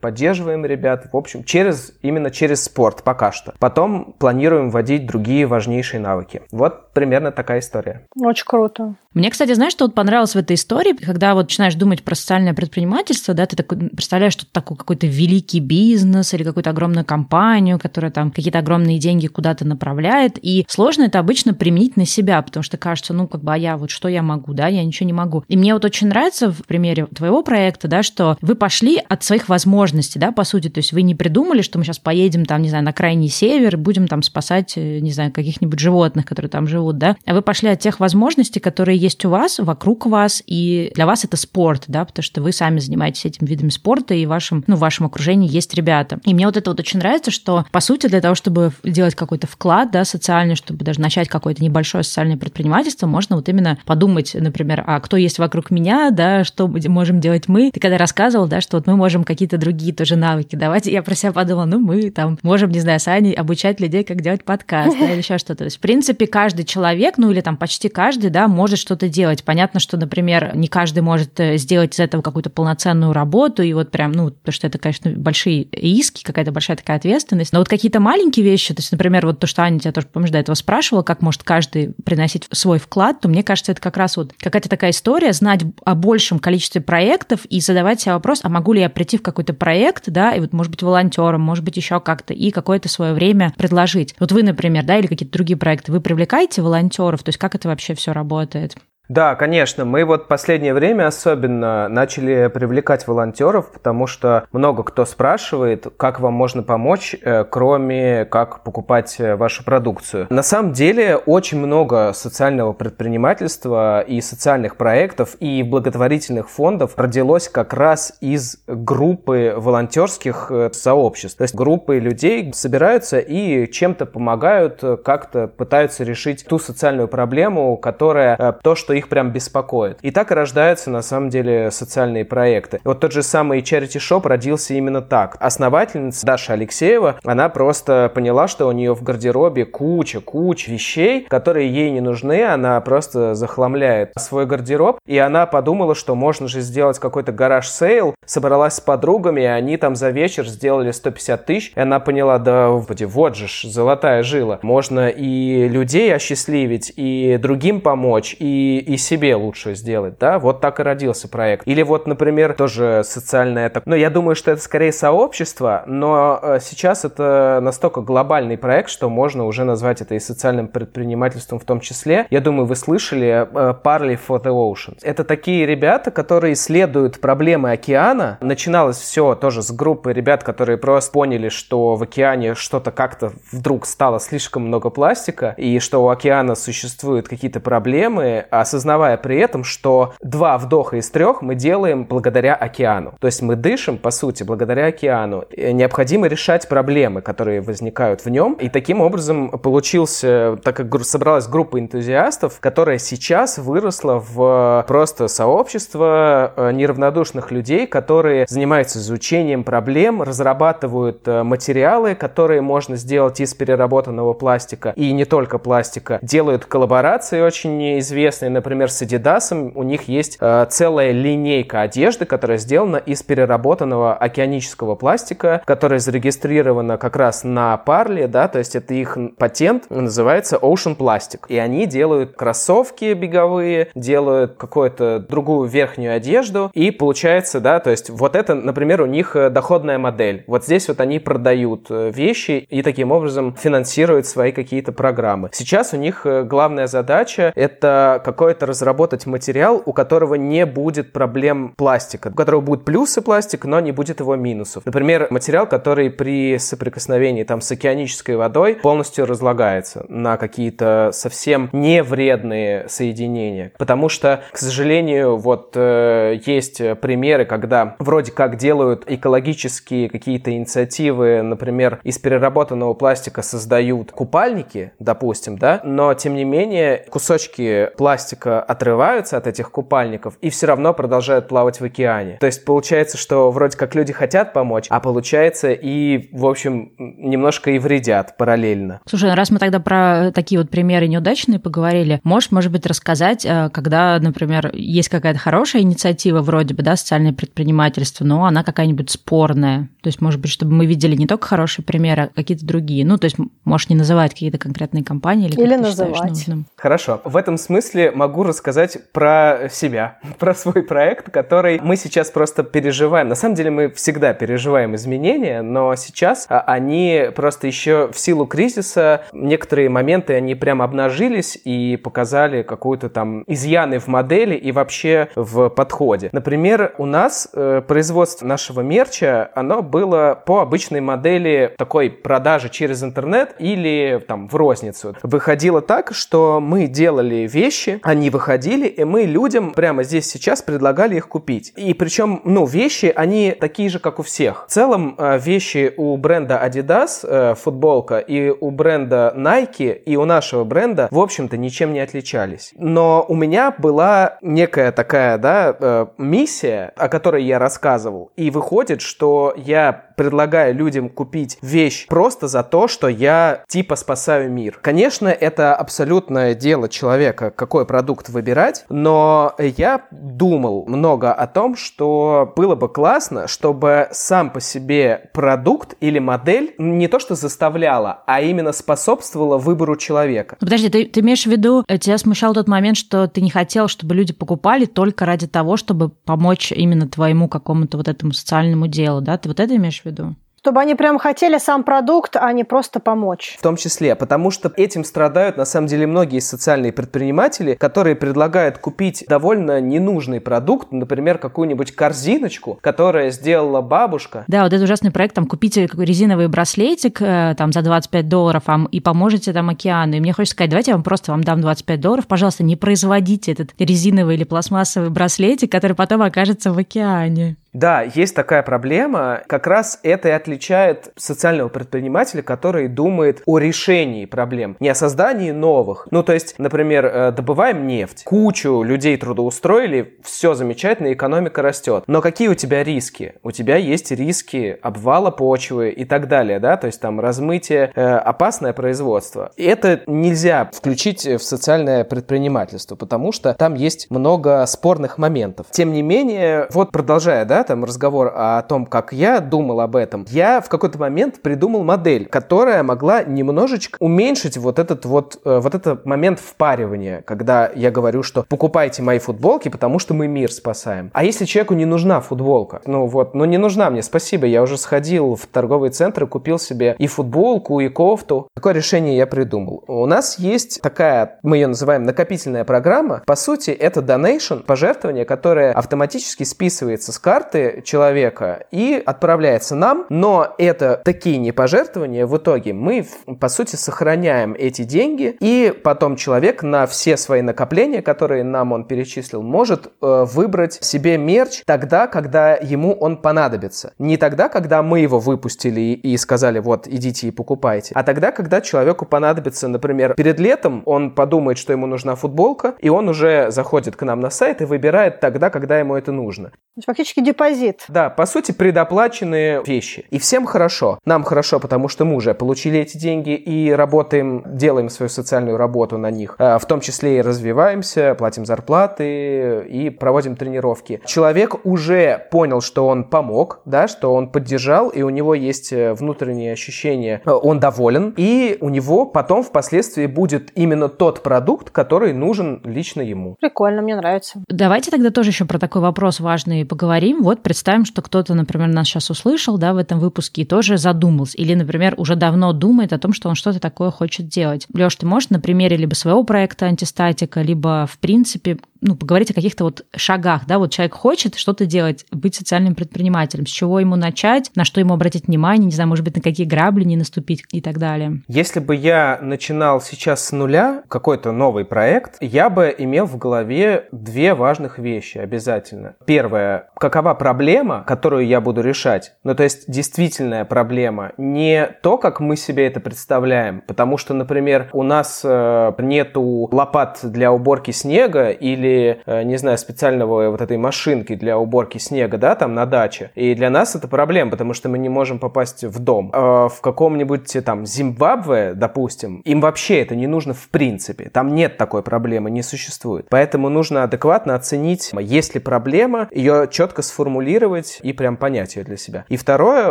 поддерживаем 0.00 0.64
ребят, 0.64 1.08
в 1.12 1.16
общем, 1.16 1.44
через, 1.44 1.92
именно 2.02 2.30
через 2.30 2.64
спорт 2.64 3.02
пока 3.02 3.32
что. 3.32 3.54
Потом 3.58 4.14
планируем 4.18 4.70
вводить 4.70 5.06
другие 5.06 5.46
важнейшие 5.46 6.00
навыки. 6.00 6.42
Вот 6.50 6.92
примерно 6.92 7.32
такая 7.32 7.60
история. 7.60 8.06
Очень 8.16 8.46
круто. 8.46 8.94
Мне, 9.14 9.30
кстати, 9.30 9.54
знаешь, 9.54 9.72
что 9.72 9.84
вот 9.84 9.94
понравилось 9.94 10.34
в 10.34 10.38
этой 10.38 10.54
истории, 10.54 10.92
когда 10.92 11.34
вот 11.34 11.44
начинаешь 11.44 11.76
думать 11.76 12.02
про 12.02 12.16
социальное 12.16 12.52
предпринимательство, 12.52 13.32
да, 13.32 13.46
ты 13.46 13.54
такой, 13.54 13.78
представляешь, 13.90 14.32
что 14.32 14.42
это 14.42 14.52
такой 14.52 14.76
какой-то 14.76 15.06
великий 15.06 15.60
бизнес 15.60 16.34
или 16.34 16.42
какую-то 16.42 16.70
огромную 16.70 17.04
компанию, 17.04 17.78
которая 17.78 18.10
там 18.10 18.32
какие-то 18.32 18.58
огромные 18.58 18.98
деньги 18.98 19.28
куда-то 19.28 19.64
направляет, 19.64 20.38
и 20.42 20.66
сложно 20.68 21.04
это 21.04 21.20
обычно 21.20 21.54
применить 21.54 21.96
на 21.96 22.06
себя, 22.06 22.42
потому 22.42 22.64
что 22.64 22.76
кажется, 22.76 23.14
ну, 23.14 23.28
как 23.28 23.42
бы, 23.42 23.52
а 23.52 23.56
я 23.56 23.76
вот 23.76 23.90
что 23.90 24.08
я 24.08 24.22
могу, 24.22 24.52
да, 24.52 24.66
я 24.66 24.84
ничего 24.84 25.06
не 25.06 25.12
могу. 25.12 25.44
И 25.46 25.56
мне 25.56 25.74
вот 25.74 25.84
очень 25.84 26.08
нравится 26.08 26.50
в 26.50 26.64
примере 26.64 27.06
твоего 27.06 27.42
проекта, 27.42 27.86
да, 27.86 28.02
что 28.02 28.36
вы 28.40 28.56
пошли 28.56 29.00
от 29.08 29.22
своих 29.34 29.48
возможностей, 29.48 30.20
да, 30.20 30.30
по 30.30 30.44
сути, 30.44 30.68
то 30.68 30.78
есть 30.78 30.92
вы 30.92 31.02
не 31.02 31.16
придумали, 31.16 31.60
что 31.60 31.78
мы 31.78 31.84
сейчас 31.84 31.98
поедем 31.98 32.44
там, 32.44 32.62
не 32.62 32.68
знаю, 32.68 32.84
на 32.84 32.92
крайний 32.92 33.28
север, 33.28 33.76
будем 33.76 34.06
там 34.06 34.22
спасать, 34.22 34.74
э, 34.76 35.00
не 35.00 35.10
знаю, 35.10 35.32
каких-нибудь 35.32 35.80
животных, 35.80 36.24
которые 36.24 36.48
там 36.48 36.68
живут, 36.68 36.98
да, 36.98 37.16
а 37.26 37.34
вы 37.34 37.42
пошли 37.42 37.68
от 37.68 37.80
тех 37.80 37.98
возможностей, 37.98 38.60
которые 38.60 38.96
есть 38.96 39.24
у 39.24 39.30
вас, 39.30 39.58
вокруг 39.58 40.06
вас, 40.06 40.40
и 40.46 40.92
для 40.94 41.04
вас 41.04 41.24
это 41.24 41.36
спорт, 41.36 41.84
да, 41.88 42.04
потому 42.04 42.22
что 42.22 42.42
вы 42.42 42.52
сами 42.52 42.78
занимаетесь 42.78 43.24
этим 43.24 43.46
видом 43.46 43.70
спорта, 43.70 44.14
и 44.14 44.24
вашем, 44.24 44.62
ну, 44.68 44.76
в 44.76 44.78
вашем 44.78 45.06
окружении 45.06 45.50
есть 45.50 45.74
ребята. 45.74 46.20
И 46.24 46.32
мне 46.32 46.46
вот 46.46 46.56
это 46.56 46.70
вот 46.70 46.78
очень 46.78 47.00
нравится, 47.00 47.32
что, 47.32 47.66
по 47.72 47.80
сути, 47.80 48.06
для 48.06 48.20
того, 48.20 48.36
чтобы 48.36 48.72
делать 48.84 49.16
какой-то 49.16 49.48
вклад, 49.48 49.90
да, 49.90 50.04
социальный, 50.04 50.54
чтобы 50.54 50.84
даже 50.84 51.00
начать 51.00 51.28
какое-то 51.28 51.60
небольшое 51.60 52.04
социальное 52.04 52.36
предпринимательство, 52.36 53.08
можно 53.08 53.34
вот 53.34 53.48
именно 53.48 53.78
подумать, 53.84 54.32
например, 54.34 54.84
а 54.86 55.00
кто 55.00 55.16
есть 55.16 55.40
вокруг 55.40 55.72
меня, 55.72 56.12
да, 56.12 56.44
что 56.44 56.68
можем 56.68 57.18
делать 57.20 57.48
мы. 57.48 57.72
Ты 57.72 57.80
когда 57.80 57.98
рассказывал, 57.98 58.46
да, 58.46 58.60
что 58.60 58.76
вот 58.76 58.86
мы 58.86 58.96
можем 58.96 59.23
какие-то 59.24 59.58
другие 59.58 59.92
тоже 59.92 60.16
навыки 60.16 60.56
давать, 60.56 60.86
я 60.86 61.02
про 61.02 61.14
себя 61.14 61.32
подумала, 61.32 61.64
ну, 61.64 61.78
мы 61.78 62.10
там 62.10 62.38
можем, 62.42 62.70
не 62.70 62.80
знаю, 62.80 63.00
с 63.00 63.08
Аней 63.08 63.32
обучать 63.32 63.80
людей, 63.80 64.04
как 64.04 64.20
делать 64.20 64.44
подкаст, 64.44 64.96
да, 64.98 65.06
или 65.10 65.18
еще 65.18 65.38
что-то. 65.38 65.58
То 65.58 65.64
есть, 65.64 65.76
в 65.76 65.80
принципе, 65.80 66.26
каждый 66.26 66.64
человек, 66.64 67.18
ну, 67.18 67.30
или 67.30 67.40
там 67.40 67.56
почти 67.56 67.88
каждый, 67.88 68.30
да, 68.30 68.48
может 68.48 68.78
что-то 68.78 69.08
делать. 69.08 69.44
Понятно, 69.44 69.80
что, 69.80 69.96
например, 69.96 70.52
не 70.54 70.68
каждый 70.68 71.00
может 71.00 71.38
э, 71.40 71.56
сделать 71.56 71.94
из 71.94 72.00
этого 72.00 72.22
какую-то 72.22 72.50
полноценную 72.50 73.12
работу, 73.12 73.62
и 73.62 73.72
вот 73.72 73.90
прям, 73.90 74.12
ну, 74.12 74.30
потому 74.30 74.52
что 74.52 74.66
это, 74.66 74.78
конечно, 74.78 75.10
большие 75.10 75.68
риски, 75.72 76.22
какая-то 76.22 76.52
большая 76.52 76.76
такая 76.76 76.96
ответственность. 76.96 77.52
Но 77.52 77.58
вот 77.60 77.68
какие-то 77.68 78.00
маленькие 78.00 78.44
вещи, 78.44 78.74
то 78.74 78.80
есть, 78.80 78.92
например, 78.92 79.26
вот 79.26 79.38
то, 79.38 79.46
что 79.46 79.62
Аня 79.62 79.80
тебя 79.80 79.92
тоже, 79.92 80.06
помнишь, 80.06 80.30
до 80.30 80.38
этого 80.38 80.54
спрашивала, 80.54 81.02
как 81.02 81.22
может 81.22 81.42
каждый 81.42 81.94
приносить 82.04 82.46
свой 82.50 82.78
вклад, 82.78 83.20
то 83.20 83.28
мне 83.28 83.42
кажется, 83.42 83.72
это 83.72 83.80
как 83.80 83.96
раз 83.96 84.16
вот 84.16 84.32
какая-то 84.38 84.68
такая 84.68 84.90
история, 84.90 85.32
знать 85.32 85.62
о 85.84 85.94
большем 85.94 86.38
количестве 86.38 86.80
проектов 86.80 87.44
и 87.46 87.60
задавать 87.60 88.00
себе 88.00 88.12
вопрос, 88.12 88.40
а 88.42 88.48
могу 88.48 88.72
ли 88.72 88.80
я 88.80 88.88
прийти 88.88 89.13
в 89.18 89.22
какой-то 89.22 89.54
проект, 89.54 90.10
да, 90.10 90.32
и 90.32 90.40
вот, 90.40 90.52
может 90.52 90.70
быть, 90.70 90.82
волонтером, 90.82 91.40
может 91.40 91.64
быть, 91.64 91.76
еще 91.76 92.00
как-то, 92.00 92.34
и 92.34 92.50
какое-то 92.50 92.88
свое 92.88 93.14
время 93.14 93.52
предложить. 93.56 94.14
Вот 94.18 94.32
вы, 94.32 94.42
например, 94.42 94.84
да, 94.84 94.98
или 94.98 95.06
какие-то 95.06 95.32
другие 95.32 95.56
проекты, 95.56 95.92
вы 95.92 96.00
привлекаете 96.00 96.62
волонтеров, 96.62 97.22
то 97.22 97.28
есть 97.30 97.38
как 97.38 97.54
это 97.54 97.68
вообще 97.68 97.94
все 97.94 98.12
работает? 98.12 98.76
Да, 99.08 99.34
конечно. 99.34 99.84
Мы 99.84 100.04
вот 100.04 100.28
последнее 100.28 100.72
время 100.72 101.06
особенно 101.06 101.88
начали 101.88 102.48
привлекать 102.48 103.06
волонтеров, 103.06 103.70
потому 103.70 104.06
что 104.06 104.46
много 104.50 104.82
кто 104.82 105.04
спрашивает, 105.04 105.86
как 105.98 106.20
вам 106.20 106.32
можно 106.32 106.62
помочь, 106.62 107.14
э, 107.20 107.44
кроме 107.44 108.24
как 108.24 108.62
покупать 108.62 109.16
э, 109.18 109.36
вашу 109.36 109.62
продукцию. 109.62 110.26
На 110.30 110.42
самом 110.42 110.72
деле 110.72 111.16
очень 111.16 111.58
много 111.58 112.12
социального 112.14 112.72
предпринимательства 112.72 114.00
и 114.00 114.22
социальных 114.22 114.76
проектов 114.76 115.36
и 115.38 115.62
благотворительных 115.62 116.48
фондов 116.48 116.94
родилось 116.96 117.48
как 117.48 117.74
раз 117.74 118.16
из 118.22 118.62
группы 118.66 119.52
волонтерских 119.54 120.46
э, 120.48 120.70
сообществ. 120.72 121.36
То 121.36 121.42
есть 121.42 121.54
группы 121.54 121.98
людей 121.98 122.50
собираются 122.54 123.18
и 123.18 123.70
чем-то 123.70 124.06
помогают, 124.06 124.82
как-то 125.04 125.46
пытаются 125.46 126.04
решить 126.04 126.46
ту 126.48 126.58
социальную 126.58 127.08
проблему, 127.08 127.76
которая 127.76 128.52
то, 128.62 128.74
что 128.74 128.93
их 128.94 129.08
прям 129.08 129.30
беспокоит. 129.30 129.98
И 130.02 130.10
так 130.10 130.30
рождаются 130.30 130.90
на 130.90 131.02
самом 131.02 131.28
деле 131.28 131.70
социальные 131.70 132.24
проекты. 132.24 132.80
Вот 132.84 133.00
тот 133.00 133.12
же 133.12 133.22
самый 133.22 133.60
Charity 133.60 133.98
Shop 133.98 134.26
родился 134.26 134.74
именно 134.74 135.02
так. 135.02 135.36
Основательница 135.40 136.26
Даша 136.26 136.54
Алексеева, 136.54 137.16
она 137.24 137.48
просто 137.48 138.10
поняла, 138.14 138.48
что 138.48 138.68
у 138.68 138.72
нее 138.72 138.94
в 138.94 139.02
гардеробе 139.02 139.64
куча, 139.64 140.20
куча 140.20 140.70
вещей, 140.70 141.26
которые 141.28 141.68
ей 141.68 141.90
не 141.90 142.00
нужны, 142.00 142.44
она 142.44 142.80
просто 142.80 143.34
захламляет 143.34 144.12
свой 144.18 144.46
гардероб, 144.46 144.98
и 145.06 145.18
она 145.18 145.46
подумала, 145.46 145.94
что 145.94 146.14
можно 146.14 146.48
же 146.48 146.60
сделать 146.60 146.98
какой-то 146.98 147.32
гараж-сейл, 147.32 148.14
собралась 148.26 148.74
с 148.74 148.80
подругами, 148.80 149.42
и 149.42 149.44
они 149.44 149.76
там 149.76 149.96
за 149.96 150.10
вечер 150.10 150.46
сделали 150.46 150.90
150 150.90 151.46
тысяч, 151.46 151.72
и 151.74 151.80
она 151.80 152.00
поняла, 152.00 152.38
да, 152.38 152.68
господи, 152.68 153.04
вот 153.04 153.36
же 153.36 153.48
ж, 153.48 153.64
золотая 153.64 154.22
жила. 154.22 154.58
Можно 154.62 155.08
и 155.08 155.68
людей 155.68 156.14
осчастливить, 156.14 156.92
и 156.96 157.38
другим 157.40 157.80
помочь, 157.80 158.36
и 158.38 158.83
и 158.84 158.96
себе 158.96 159.34
лучше 159.34 159.74
сделать, 159.74 160.18
да, 160.18 160.38
вот 160.38 160.60
так 160.60 160.80
и 160.80 160.82
родился 160.82 161.28
проект. 161.28 161.66
Или 161.66 161.82
вот, 161.82 162.06
например, 162.06 162.54
тоже 162.54 163.02
социальное, 163.04 163.68
так, 163.70 163.84
ну, 163.86 163.94
я 163.94 164.10
думаю, 164.10 164.34
что 164.34 164.50
это 164.50 164.60
скорее 164.60 164.92
сообщество, 164.92 165.84
но 165.86 166.38
э, 166.42 166.58
сейчас 166.60 167.04
это 167.04 167.60
настолько 167.62 168.00
глобальный 168.00 168.58
проект, 168.58 168.90
что 168.90 169.08
можно 169.08 169.44
уже 169.46 169.64
назвать 169.64 170.00
это 170.00 170.14
и 170.14 170.18
социальным 170.18 170.68
предпринимательством 170.68 171.58
в 171.58 171.64
том 171.64 171.80
числе. 171.80 172.26
Я 172.30 172.40
думаю, 172.40 172.66
вы 172.66 172.76
слышали 172.76 173.46
э, 173.50 173.74
Parley 173.82 174.18
for 174.26 174.42
the 174.42 174.50
Oceans. 174.50 174.98
Это 175.02 175.24
такие 175.24 175.66
ребята, 175.66 176.10
которые 176.10 176.54
исследуют 176.54 177.20
проблемы 177.20 177.72
океана. 177.72 178.38
Начиналось 178.40 178.98
все 178.98 179.34
тоже 179.34 179.62
с 179.62 179.70
группы 179.72 180.12
ребят, 180.12 180.42
которые 180.42 180.78
просто 180.78 181.12
поняли, 181.12 181.48
что 181.48 181.94
в 181.94 182.02
океане 182.02 182.54
что-то 182.54 182.90
как-то 182.90 183.32
вдруг 183.52 183.86
стало 183.86 184.20
слишком 184.20 184.66
много 184.66 184.90
пластика, 184.90 185.54
и 185.56 185.78
что 185.78 186.04
у 186.04 186.08
океана 186.08 186.54
существуют 186.54 187.28
какие-то 187.28 187.60
проблемы, 187.60 188.46
а 188.50 188.64
осознавая 188.74 189.16
при 189.16 189.38
этом, 189.38 189.62
что 189.62 190.14
два 190.20 190.58
вдоха 190.58 190.96
из 190.96 191.08
трех 191.10 191.42
мы 191.42 191.54
делаем 191.54 192.04
благодаря 192.04 192.54
океану. 192.54 193.14
То 193.20 193.26
есть 193.26 193.40
мы 193.40 193.54
дышим, 193.54 193.98
по 193.98 194.10
сути, 194.10 194.42
благодаря 194.42 194.86
океану. 194.86 195.44
Необходимо 195.56 196.26
решать 196.26 196.68
проблемы, 196.68 197.22
которые 197.22 197.60
возникают 197.60 198.24
в 198.24 198.28
нем. 198.28 198.54
И 198.54 198.68
таким 198.68 199.00
образом 199.00 199.50
получился, 199.50 200.58
так 200.62 200.76
как 200.76 201.04
собралась 201.04 201.46
группа 201.46 201.78
энтузиастов, 201.78 202.58
которая 202.60 202.98
сейчас 202.98 203.58
выросла 203.58 204.18
в 204.18 204.84
просто 204.88 205.28
сообщество 205.28 206.52
э, 206.56 206.72
неравнодушных 206.72 207.50
людей, 207.50 207.86
которые 207.86 208.46
занимаются 208.48 208.98
изучением 208.98 209.64
проблем, 209.64 210.22
разрабатывают 210.22 211.26
э, 211.28 211.42
материалы, 211.42 212.14
которые 212.14 212.60
можно 212.60 212.96
сделать 212.96 213.40
из 213.40 213.54
переработанного 213.54 214.32
пластика 214.32 214.92
и 214.96 215.12
не 215.12 215.24
только 215.24 215.58
пластика, 215.58 216.18
делают 216.22 216.64
коллаборации 216.64 217.40
очень 217.40 217.98
известные, 218.00 218.50
например, 218.64 218.90
с 218.90 219.02
Adidas 219.02 219.72
у 219.74 219.82
них 219.82 220.08
есть 220.08 220.38
э, 220.40 220.66
целая 220.70 221.12
линейка 221.12 221.82
одежды, 221.82 222.24
которая 222.24 222.56
сделана 222.56 222.96
из 222.96 223.22
переработанного 223.22 224.14
океанического 224.14 224.94
пластика, 224.94 225.62
которая 225.66 225.98
зарегистрирована 225.98 226.96
как 226.96 227.16
раз 227.16 227.44
на 227.44 227.76
Парле, 227.76 228.26
да, 228.26 228.48
то 228.48 228.58
есть 228.58 228.74
это 228.74 228.94
их 228.94 229.18
патент, 229.36 229.90
называется 229.90 230.56
Ocean 230.56 230.96
Plastic. 230.96 231.40
И 231.48 231.58
они 231.58 231.86
делают 231.86 232.36
кроссовки 232.36 233.12
беговые, 233.12 233.88
делают 233.94 234.54
какую-то 234.54 235.18
другую 235.18 235.68
верхнюю 235.68 236.16
одежду, 236.16 236.70
и 236.72 236.90
получается, 236.90 237.60
да, 237.60 237.80
то 237.80 237.90
есть 237.90 238.08
вот 238.08 238.34
это, 238.34 238.54
например, 238.54 239.02
у 239.02 239.06
них 239.06 239.36
э, 239.36 239.50
доходная 239.50 239.98
модель. 239.98 240.44
Вот 240.46 240.64
здесь 240.64 240.88
вот 240.88 241.00
они 241.00 241.18
продают 241.18 241.86
э, 241.90 242.10
вещи 242.14 242.66
и 242.70 242.82
таким 242.82 243.12
образом 243.12 243.54
финансируют 243.54 244.26
свои 244.26 244.52
какие-то 244.52 244.92
программы. 244.92 245.50
Сейчас 245.52 245.92
у 245.92 245.98
них 245.98 246.24
э, 246.24 246.44
главная 246.44 246.86
задача 246.86 247.52
это 247.54 248.22
какое 248.24 248.53
какой-то 248.54 248.66
разработать 248.66 249.26
материал, 249.26 249.82
у 249.84 249.92
которого 249.92 250.36
не 250.36 250.64
будет 250.64 251.12
проблем 251.12 251.74
пластика, 251.76 252.28
у 252.28 252.36
которого 252.36 252.60
будут 252.60 252.84
плюсы 252.84 253.20
пластика, 253.20 253.66
но 253.66 253.80
не 253.80 253.90
будет 253.90 254.20
его 254.20 254.36
минусов. 254.36 254.86
Например, 254.86 255.26
материал, 255.30 255.66
который 255.66 256.08
при 256.08 256.58
соприкосновении 256.58 257.42
там 257.42 257.60
с 257.60 257.72
океанической 257.72 258.36
водой 258.36 258.76
полностью 258.76 259.26
разлагается 259.26 260.06
на 260.08 260.36
какие-то 260.36 261.10
совсем 261.12 261.68
не 261.72 262.04
вредные 262.04 262.88
соединения. 262.88 263.72
Потому 263.76 264.08
что, 264.08 264.42
к 264.52 264.58
сожалению, 264.58 265.36
вот 265.36 265.72
э, 265.74 266.38
есть 266.46 266.80
примеры, 267.00 267.46
когда 267.46 267.96
вроде 267.98 268.30
как 268.30 268.56
делают 268.56 269.02
экологические 269.08 270.08
какие-то 270.08 270.52
инициативы, 270.52 271.42
например, 271.42 271.98
из 272.04 272.18
переработанного 272.18 272.94
пластика 272.94 273.42
создают 273.42 274.12
купальники, 274.12 274.92
допустим, 275.00 275.58
да, 275.58 275.80
но 275.82 276.14
тем 276.14 276.34
не 276.34 276.44
менее 276.44 277.04
кусочки 277.10 277.90
пластика 277.96 278.43
отрываются 278.46 279.36
от 279.36 279.46
этих 279.46 279.70
купальников 279.70 280.36
и 280.40 280.50
все 280.50 280.66
равно 280.66 280.94
продолжают 280.94 281.48
плавать 281.48 281.80
в 281.80 281.84
океане. 281.84 282.38
То 282.40 282.46
есть 282.46 282.64
получается, 282.64 283.16
что 283.16 283.50
вроде 283.50 283.76
как 283.76 283.94
люди 283.94 284.12
хотят 284.12 284.52
помочь, 284.52 284.86
а 284.90 285.00
получается 285.00 285.72
и, 285.72 286.28
в 286.32 286.46
общем, 286.46 286.92
немножко 286.98 287.70
и 287.70 287.78
вредят 287.78 288.36
параллельно. 288.36 289.00
Слушай, 289.06 289.30
ну 289.30 289.36
раз 289.36 289.50
мы 289.50 289.58
тогда 289.58 289.80
про 289.80 290.30
такие 290.34 290.60
вот 290.60 290.70
примеры 290.70 291.08
неудачные 291.08 291.58
поговорили, 291.58 292.20
можешь, 292.24 292.50
может 292.50 292.72
быть, 292.72 292.86
рассказать, 292.86 293.44
э, 293.44 293.70
когда, 293.72 294.18
например, 294.20 294.70
есть 294.74 295.08
какая-то 295.08 295.38
хорошая 295.38 295.82
инициатива 295.82 296.40
вроде 296.40 296.74
бы, 296.74 296.82
да, 296.82 296.96
социальное 296.96 297.32
предпринимательство, 297.32 298.24
но 298.24 298.44
она 298.44 298.64
какая-нибудь 298.64 299.10
спорная. 299.10 299.88
То 300.02 300.08
есть, 300.08 300.20
может 300.20 300.40
быть, 300.40 300.50
чтобы 300.50 300.72
мы 300.72 300.86
видели 300.86 301.16
не 301.16 301.26
только 301.26 301.46
хорошие 301.46 301.84
примеры, 301.84 302.22
а 302.24 302.28
какие-то 302.34 302.66
другие. 302.66 303.04
Ну, 303.06 303.16
то 303.18 303.26
есть, 303.26 303.36
можешь 303.64 303.88
не 303.88 303.96
называть 303.96 304.32
какие-то 304.32 304.58
конкретные 304.58 305.04
компании 305.04 305.48
или, 305.48 305.60
или 305.60 305.76
называть. 305.76 306.46
Хорошо. 306.76 307.20
В 307.24 307.36
этом 307.36 307.56
смысле 307.56 308.10
могу 308.10 308.33
рассказать 308.42 308.98
про 309.12 309.68
себя, 309.70 310.18
про 310.38 310.54
свой 310.54 310.82
проект, 310.82 311.30
который 311.30 311.80
мы 311.82 311.96
сейчас 311.96 312.30
просто 312.30 312.62
переживаем. 312.62 313.28
На 313.28 313.34
самом 313.34 313.54
деле 313.54 313.70
мы 313.70 313.90
всегда 313.90 314.34
переживаем 314.34 314.94
изменения, 314.94 315.62
но 315.62 315.94
сейчас 315.96 316.46
а, 316.48 316.60
они 316.60 317.28
просто 317.34 317.66
еще 317.66 318.10
в 318.12 318.18
силу 318.18 318.46
кризиса 318.46 319.22
некоторые 319.32 319.88
моменты 319.88 320.34
они 320.34 320.54
прям 320.54 320.82
обнажились 320.82 321.58
и 321.64 321.96
показали 321.96 322.62
какую-то 322.62 323.08
там 323.08 323.44
изъяны 323.46 323.98
в 323.98 324.08
модели 324.08 324.54
и 324.54 324.72
вообще 324.72 325.28
в 325.34 325.68
подходе. 325.68 326.30
Например, 326.32 326.94
у 326.98 327.06
нас 327.06 327.48
э, 327.52 327.82
производство 327.86 328.46
нашего 328.46 328.80
мерча, 328.80 329.50
оно 329.54 329.82
было 329.82 330.40
по 330.46 330.60
обычной 330.60 331.00
модели 331.00 331.74
такой 331.76 332.10
продажи 332.10 332.68
через 332.68 333.02
интернет 333.02 333.54
или 333.58 334.22
там 334.26 334.48
в 334.48 334.54
розницу. 334.54 335.16
Выходило 335.22 335.80
так, 335.80 336.12
что 336.14 336.60
мы 336.60 336.86
делали 336.86 337.48
вещи, 337.50 338.00
они 338.02 338.23
выходили, 338.30 338.86
и 338.86 339.04
мы 339.04 339.22
людям 339.22 339.72
прямо 339.72 340.04
здесь 340.04 340.30
сейчас 340.30 340.62
предлагали 340.62 341.16
их 341.16 341.28
купить. 341.28 341.72
И 341.76 341.94
причем, 341.94 342.40
ну, 342.44 342.66
вещи, 342.66 343.12
они 343.14 343.56
такие 343.58 343.88
же, 343.88 343.98
как 343.98 344.18
у 344.18 344.22
всех. 344.22 344.66
В 344.68 344.70
целом, 344.70 345.14
э, 345.18 345.38
вещи 345.38 345.92
у 345.96 346.16
бренда 346.16 346.60
Adidas, 346.64 347.20
э, 347.22 347.54
футболка, 347.54 348.18
и 348.18 348.50
у 348.50 348.70
бренда 348.70 349.32
Nike, 349.36 349.92
и 349.92 350.16
у 350.16 350.24
нашего 350.24 350.64
бренда, 350.64 351.08
в 351.10 351.18
общем-то, 351.18 351.56
ничем 351.56 351.92
не 351.92 352.00
отличались. 352.00 352.72
Но 352.76 353.24
у 353.28 353.34
меня 353.34 353.74
была 353.76 354.38
некая 354.42 354.92
такая, 354.92 355.38
да, 355.38 355.76
э, 355.78 356.06
миссия, 356.18 356.92
о 356.96 357.08
которой 357.08 357.44
я 357.44 357.58
рассказывал. 357.58 358.32
И 358.36 358.50
выходит, 358.50 359.00
что 359.00 359.54
я 359.56 359.92
предлагаю 360.16 360.74
людям 360.74 361.08
купить 361.08 361.58
вещь 361.62 362.06
просто 362.06 362.48
за 362.48 362.62
то, 362.62 362.88
что 362.88 363.08
я 363.08 363.64
типа 363.68 363.96
спасаю 363.96 364.50
мир. 364.50 364.78
Конечно, 364.82 365.28
это 365.28 365.74
абсолютное 365.74 366.54
дело 366.54 366.88
человека, 366.88 367.50
какой 367.50 367.86
продукт 367.86 368.28
выбирать, 368.28 368.84
но 368.88 369.54
я 369.58 370.06
думал 370.10 370.84
много 370.86 371.32
о 371.32 371.46
том, 371.46 371.76
что 371.76 372.52
было 372.56 372.74
бы 372.74 372.88
классно, 372.88 373.48
чтобы 373.48 374.08
сам 374.12 374.50
по 374.50 374.60
себе 374.60 375.30
продукт 375.32 375.94
или 376.00 376.18
модель 376.18 376.74
не 376.78 377.08
то 377.08 377.18
что 377.18 377.34
заставляла, 377.34 378.22
а 378.26 378.40
именно 378.40 378.72
способствовала 378.72 379.58
выбору 379.58 379.96
человека. 379.96 380.56
Подожди, 380.60 380.88
ты, 380.88 381.06
ты 381.06 381.20
имеешь 381.20 381.44
в 381.44 381.50
виду, 381.50 381.84
э, 381.86 381.98
тебя 381.98 382.18
смущал 382.18 382.54
тот 382.54 382.68
момент, 382.68 382.96
что 382.96 383.26
ты 383.28 383.40
не 383.40 383.50
хотел, 383.50 383.88
чтобы 383.88 384.14
люди 384.14 384.32
покупали 384.32 384.84
только 384.84 385.26
ради 385.26 385.46
того, 385.46 385.76
чтобы 385.76 386.10
помочь 386.10 386.72
именно 386.72 387.08
твоему 387.08 387.48
какому-то 387.48 387.96
вот 387.96 388.08
этому 388.08 388.32
социальному 388.32 388.86
делу, 388.86 389.20
да? 389.20 389.38
Ты 389.38 389.48
вот 389.48 389.60
это 389.60 389.74
имеешь 389.76 390.03
виду? 390.04 390.34
Чтобы 390.64 390.80
они 390.80 390.94
прям 390.94 391.18
хотели 391.18 391.58
сам 391.58 391.84
продукт, 391.84 392.36
а 392.36 392.50
не 392.54 392.64
просто 392.64 392.98
помочь. 392.98 393.56
В 393.58 393.62
том 393.62 393.76
числе, 393.76 394.14
потому 394.14 394.50
что 394.50 394.72
этим 394.74 395.04
страдают 395.04 395.58
на 395.58 395.66
самом 395.66 395.88
деле 395.88 396.06
многие 396.06 396.38
социальные 396.38 396.90
предприниматели, 396.90 397.74
которые 397.74 398.16
предлагают 398.16 398.78
купить 398.78 399.26
довольно 399.28 399.78
ненужный 399.82 400.40
продукт, 400.40 400.90
например, 400.90 401.36
какую-нибудь 401.36 401.92
корзиночку, 401.92 402.78
которая 402.80 403.30
сделала 403.30 403.82
бабушка. 403.82 404.44
Да, 404.48 404.62
вот 404.62 404.72
этот 404.72 404.84
ужасный 404.84 405.10
проект, 405.10 405.34
там, 405.34 405.44
купите 405.44 405.86
резиновый 405.98 406.48
браслетик 406.48 407.20
э, 407.20 407.54
там 407.58 407.70
за 407.70 407.82
25 407.82 408.26
долларов 408.26 408.62
вам 408.64 408.86
и 408.86 409.00
поможете 409.00 409.52
там 409.52 409.68
океану. 409.68 410.14
И 410.14 410.20
мне 410.20 410.32
хочется 410.32 410.54
сказать, 410.54 410.70
давайте 410.70 410.92
я 410.92 410.96
вам 410.96 411.04
просто 411.04 411.32
вам 411.32 411.44
дам 411.44 411.60
25 411.60 412.00
долларов, 412.00 412.26
пожалуйста, 412.26 412.64
не 412.64 412.76
производите 412.76 413.52
этот 413.52 413.74
резиновый 413.78 414.36
или 414.36 414.44
пластмассовый 414.44 415.10
браслетик, 415.10 415.70
который 415.70 415.94
потом 415.94 416.22
окажется 416.22 416.72
в 416.72 416.78
океане. 416.78 417.58
Да, 417.74 418.02
есть 418.02 418.36
такая 418.36 418.62
проблема. 418.62 419.42
Как 419.48 419.66
раз 419.66 419.98
это 420.04 420.28
и 420.28 420.30
отличает 420.30 421.12
социального 421.16 421.68
предпринимателя, 421.68 422.40
который 422.42 422.86
думает 422.86 423.42
о 423.46 423.58
решении 423.58 424.24
проблем, 424.26 424.76
не 424.78 424.88
о 424.88 424.94
создании 424.94 425.50
новых. 425.50 426.06
Ну, 426.12 426.22
то 426.22 426.32
есть, 426.32 426.54
например, 426.58 427.04
э, 427.06 427.32
добываем 427.32 427.86
нефть, 427.88 428.22
кучу 428.24 428.82
людей 428.82 429.16
трудоустроили, 429.16 430.16
все 430.22 430.54
замечательно, 430.54 431.12
экономика 431.12 431.62
растет. 431.62 432.04
Но 432.06 432.22
какие 432.22 432.46
у 432.46 432.54
тебя 432.54 432.84
риски? 432.84 433.34
У 433.42 433.50
тебя 433.50 433.76
есть 433.76 434.12
риски 434.12 434.78
обвала 434.80 435.32
почвы 435.32 435.90
и 435.90 436.04
так 436.04 436.28
далее, 436.28 436.60
да, 436.60 436.76
то 436.76 436.86
есть 436.86 437.00
там 437.00 437.18
размытие, 437.18 437.90
э, 437.94 438.02
опасное 438.02 438.72
производство. 438.72 439.50
И 439.56 439.64
это 439.64 440.02
нельзя 440.06 440.70
включить 440.72 441.26
в 441.26 441.40
социальное 441.40 442.04
предпринимательство, 442.04 442.94
потому 442.94 443.32
что 443.32 443.54
там 443.54 443.74
есть 443.74 444.10
много 444.10 444.64
спорных 444.66 445.18
моментов. 445.18 445.66
Тем 445.70 445.92
не 445.92 446.02
менее, 446.02 446.68
вот 446.70 446.92
продолжая, 446.92 447.44
да, 447.44 447.63
там 447.66 447.84
разговор 447.84 448.32
о 448.34 448.62
том, 448.62 448.86
как 448.86 449.12
я 449.12 449.40
думал 449.40 449.80
об 449.80 449.96
этом, 449.96 450.24
я 450.28 450.60
в 450.60 450.68
какой-то 450.68 450.98
момент 450.98 451.42
придумал 451.42 451.84
модель, 451.84 452.26
которая 452.26 452.82
могла 452.82 453.22
немножечко 453.22 453.96
уменьшить 454.00 454.56
вот 454.56 454.78
этот 454.78 455.04
вот, 455.04 455.40
э, 455.44 455.60
вот 455.62 455.74
этот 455.74 456.06
момент 456.06 456.40
впаривания, 456.40 457.22
когда 457.22 457.70
я 457.74 457.90
говорю, 457.90 458.22
что 458.22 458.44
покупайте 458.48 459.02
мои 459.02 459.18
футболки, 459.18 459.68
потому 459.68 459.98
что 459.98 460.14
мы 460.14 460.26
мир 460.26 460.52
спасаем. 460.52 461.10
А 461.14 461.24
если 461.24 461.44
человеку 461.44 461.74
не 461.74 461.84
нужна 461.84 462.20
футболка? 462.20 462.82
Ну 462.86 463.06
вот, 463.06 463.34
ну 463.34 463.44
не 463.44 463.58
нужна 463.58 463.90
мне, 463.90 464.02
спасибо, 464.02 464.46
я 464.46 464.62
уже 464.62 464.78
сходил 464.78 465.34
в 465.34 465.46
торговый 465.46 465.90
центр 465.90 466.24
и 466.24 466.26
купил 466.26 466.58
себе 466.58 466.94
и 466.98 467.06
футболку, 467.06 467.80
и 467.80 467.88
кофту. 467.88 468.48
Какое 468.54 468.72
решение 468.74 469.16
я 469.16 469.26
придумал? 469.26 469.84
У 469.86 470.06
нас 470.06 470.38
есть 470.38 470.80
такая, 470.82 471.38
мы 471.42 471.56
ее 471.56 471.66
называем 471.66 472.04
накопительная 472.04 472.64
программа. 472.64 473.22
По 473.26 473.36
сути, 473.36 473.70
это 473.70 474.00
donation, 474.00 474.62
пожертвование, 474.64 475.24
которое 475.24 475.72
автоматически 475.72 476.44
списывается 476.44 477.12
с 477.12 477.18
карты 477.18 477.53
карты 477.54 477.82
человека 477.82 478.66
и 478.70 479.00
отправляется 479.04 479.74
нам, 479.74 480.06
но 480.08 480.54
это 480.58 481.00
такие 481.04 481.36
не 481.38 481.52
пожертвования, 481.52 482.26
в 482.26 482.36
итоге 482.36 482.72
мы, 482.72 483.06
по 483.40 483.48
сути, 483.48 483.76
сохраняем 483.76 484.54
эти 484.58 484.82
деньги, 484.82 485.36
и 485.40 485.72
потом 485.82 486.16
человек 486.16 486.62
на 486.62 486.86
все 486.86 487.16
свои 487.16 487.42
накопления, 487.42 488.02
которые 488.02 488.44
нам 488.44 488.72
он 488.72 488.84
перечислил, 488.84 489.42
может 489.42 489.86
э, 489.86 490.24
выбрать 490.32 490.78
себе 490.84 491.16
мерч 491.16 491.62
тогда, 491.64 492.06
когда 492.06 492.54
ему 492.54 492.92
он 492.92 493.16
понадобится. 493.18 493.92
Не 493.98 494.16
тогда, 494.16 494.48
когда 494.48 494.82
мы 494.82 495.00
его 495.00 495.18
выпустили 495.20 495.80
и 495.80 496.16
сказали, 496.16 496.58
вот, 496.58 496.88
идите 496.88 497.28
и 497.28 497.30
покупайте, 497.30 497.92
а 497.94 498.02
тогда, 498.02 498.32
когда 498.32 498.60
человеку 498.60 499.06
понадобится, 499.06 499.68
например, 499.68 500.14
перед 500.14 500.40
летом 500.40 500.82
он 500.86 501.10
подумает, 501.12 501.58
что 501.58 501.72
ему 501.72 501.86
нужна 501.86 502.16
футболка, 502.16 502.74
и 502.80 502.88
он 502.88 503.08
уже 503.08 503.50
заходит 503.50 503.96
к 503.96 504.02
нам 504.02 504.20
на 504.20 504.30
сайт 504.30 504.60
и 504.60 504.64
выбирает 504.64 505.20
тогда, 505.20 505.50
когда 505.50 505.78
ему 505.78 505.94
это 505.94 506.12
нужно. 506.12 506.50
Фактически 506.84 507.20
депозит 507.20 507.43
депозит. 507.44 507.84
Да, 507.88 508.10
по 508.10 508.26
сути, 508.26 508.52
предоплаченные 508.52 509.62
вещи. 509.64 510.04
И 510.10 510.18
всем 510.18 510.46
хорошо. 510.46 510.98
Нам 511.04 511.24
хорошо, 511.24 511.60
потому 511.60 511.88
что 511.88 512.04
мы 512.04 512.16
уже 512.16 512.34
получили 512.34 512.78
эти 512.80 512.96
деньги 512.96 513.34
и 513.34 513.70
работаем, 513.72 514.42
делаем 514.46 514.88
свою 514.88 515.08
социальную 515.08 515.56
работу 515.56 515.98
на 515.98 516.10
них. 516.10 516.36
А, 516.38 516.58
в 516.58 516.66
том 516.66 516.80
числе 516.80 517.18
и 517.18 517.22
развиваемся, 517.22 518.14
платим 518.14 518.46
зарплаты 518.46 519.64
и 519.68 519.90
проводим 519.90 520.36
тренировки. 520.36 521.00
Человек 521.06 521.64
уже 521.64 522.26
понял, 522.30 522.60
что 522.60 522.86
он 522.86 523.04
помог, 523.04 523.60
да, 523.64 523.88
что 523.88 524.14
он 524.14 524.28
поддержал, 524.28 524.88
и 524.88 525.02
у 525.02 525.10
него 525.10 525.34
есть 525.34 525.72
э, 525.72 525.94
внутреннее 525.94 526.52
ощущение, 526.52 527.22
э, 527.24 527.30
он 527.30 527.60
доволен, 527.60 528.14
и 528.16 528.58
у 528.60 528.68
него 528.68 529.06
потом 529.06 529.42
впоследствии 529.42 530.06
будет 530.06 530.50
именно 530.54 530.88
тот 530.88 531.22
продукт, 531.22 531.70
который 531.70 532.12
нужен 532.12 532.60
лично 532.64 533.02
ему. 533.02 533.36
Прикольно, 533.40 533.82
мне 533.82 533.96
нравится. 533.96 534.42
Давайте 534.48 534.90
тогда 534.90 535.10
тоже 535.10 535.30
еще 535.30 535.44
про 535.44 535.58
такой 535.58 535.82
вопрос 535.82 536.20
важный 536.20 536.64
поговорим. 536.64 537.22
Вот 537.22 537.33
вот 537.34 537.42
представим, 537.42 537.84
что 537.84 538.00
кто-то, 538.02 538.34
например, 538.34 538.68
нас 538.68 538.86
сейчас 538.86 539.10
услышал, 539.10 539.58
да, 539.58 539.74
в 539.74 539.76
этом 539.76 539.98
выпуске 539.98 540.42
и 540.42 540.44
тоже 540.44 540.78
задумался, 540.78 541.36
или, 541.36 541.54
например, 541.54 541.94
уже 541.96 542.16
давно 542.16 542.52
думает 542.52 542.92
о 542.92 542.98
том, 542.98 543.12
что 543.12 543.28
он 543.28 543.34
что-то 543.34 543.60
такое 543.60 543.90
хочет 543.90 544.28
делать. 544.28 544.66
Леш, 544.72 544.94
ты 544.96 545.06
можешь 545.06 545.30
на 545.30 545.40
примере 545.40 545.76
либо 545.76 545.94
своего 545.94 546.24
проекта 546.24 546.66
антистатика, 546.66 547.42
либо, 547.42 547.86
в 547.90 547.98
принципе, 547.98 548.58
ну, 548.84 548.96
поговорить 548.96 549.30
о 549.30 549.34
каких-то 549.34 549.64
вот 549.64 549.84
шагах, 549.96 550.42
да, 550.46 550.58
вот 550.58 550.70
человек 550.70 550.94
хочет 550.94 551.34
что-то 551.36 551.64
делать, 551.66 552.04
быть 552.12 552.34
социальным 552.34 552.74
предпринимателем, 552.74 553.46
с 553.46 553.50
чего 553.50 553.80
ему 553.80 553.96
начать, 553.96 554.50
на 554.54 554.64
что 554.64 554.78
ему 554.78 554.94
обратить 554.94 555.26
внимание, 555.26 555.66
не 555.66 555.72
знаю, 555.72 555.88
может 555.88 556.04
быть, 556.04 556.14
на 556.14 556.22
какие 556.22 556.46
грабли 556.46 556.84
не 556.84 556.96
наступить 556.96 557.44
и 557.50 557.60
так 557.62 557.78
далее. 557.78 558.20
Если 558.28 558.60
бы 558.60 558.76
я 558.76 559.18
начинал 559.22 559.80
сейчас 559.80 560.26
с 560.26 560.32
нуля 560.32 560.82
какой-то 560.88 561.32
новый 561.32 561.64
проект, 561.64 562.18
я 562.20 562.50
бы 562.50 562.74
имел 562.76 563.06
в 563.06 563.16
голове 563.16 563.88
две 563.90 564.34
важных 564.34 564.78
вещи 564.78 565.16
обязательно. 565.16 565.94
Первое, 566.04 566.68
какова 566.76 567.14
проблема, 567.14 567.84
которую 567.86 568.26
я 568.26 568.42
буду 568.42 568.60
решать? 568.60 569.14
Ну, 569.24 569.34
то 569.34 569.42
есть 569.42 569.64
действительная 569.66 570.44
проблема, 570.44 571.12
не 571.16 571.66
то, 571.82 571.96
как 571.96 572.20
мы 572.20 572.36
себе 572.36 572.66
это 572.66 572.80
представляем, 572.80 573.62
потому 573.66 573.96
что, 573.96 574.12
например, 574.12 574.68
у 574.74 574.82
нас 574.82 575.22
э, 575.24 575.72
нету 575.78 576.50
лопат 576.52 577.00
для 577.02 577.32
уборки 577.32 577.70
снега 577.70 578.28
или 578.28 578.73
Э, 579.06 579.22
не 579.22 579.36
знаю, 579.36 579.58
специального 579.58 580.30
вот 580.30 580.40
этой 580.40 580.56
машинки 580.56 581.14
для 581.14 581.38
уборки 581.38 581.78
снега, 581.78 582.18
да, 582.18 582.34
там 582.34 582.54
на 582.54 582.66
даче. 582.66 583.10
И 583.14 583.34
для 583.34 583.50
нас 583.50 583.74
это 583.74 583.88
проблема, 583.88 584.30
потому 584.30 584.54
что 584.54 584.68
мы 584.68 584.78
не 584.78 584.88
можем 584.88 585.18
попасть 585.18 585.64
в 585.64 585.78
дом. 585.78 586.10
А 586.12 586.48
в 586.48 586.60
каком-нибудь 586.60 587.36
там 587.44 587.66
Зимбабве, 587.66 588.54
допустим, 588.54 589.20
им 589.20 589.40
вообще 589.40 589.80
это 589.80 589.96
не 589.96 590.06
нужно 590.06 590.34
в 590.34 590.48
принципе. 590.48 591.10
Там 591.10 591.34
нет 591.34 591.56
такой 591.56 591.82
проблемы, 591.82 592.30
не 592.30 592.42
существует. 592.42 593.06
Поэтому 593.10 593.48
нужно 593.48 593.82
адекватно 593.82 594.34
оценить, 594.34 594.92
есть 594.98 595.34
ли 595.34 595.40
проблема, 595.40 596.08
ее 596.10 596.48
четко 596.50 596.82
сформулировать 596.82 597.78
и 597.82 597.92
прям 597.92 598.16
понять 598.16 598.56
ее 598.56 598.64
для 598.64 598.76
себя. 598.76 599.04
И 599.08 599.16
второе, 599.16 599.70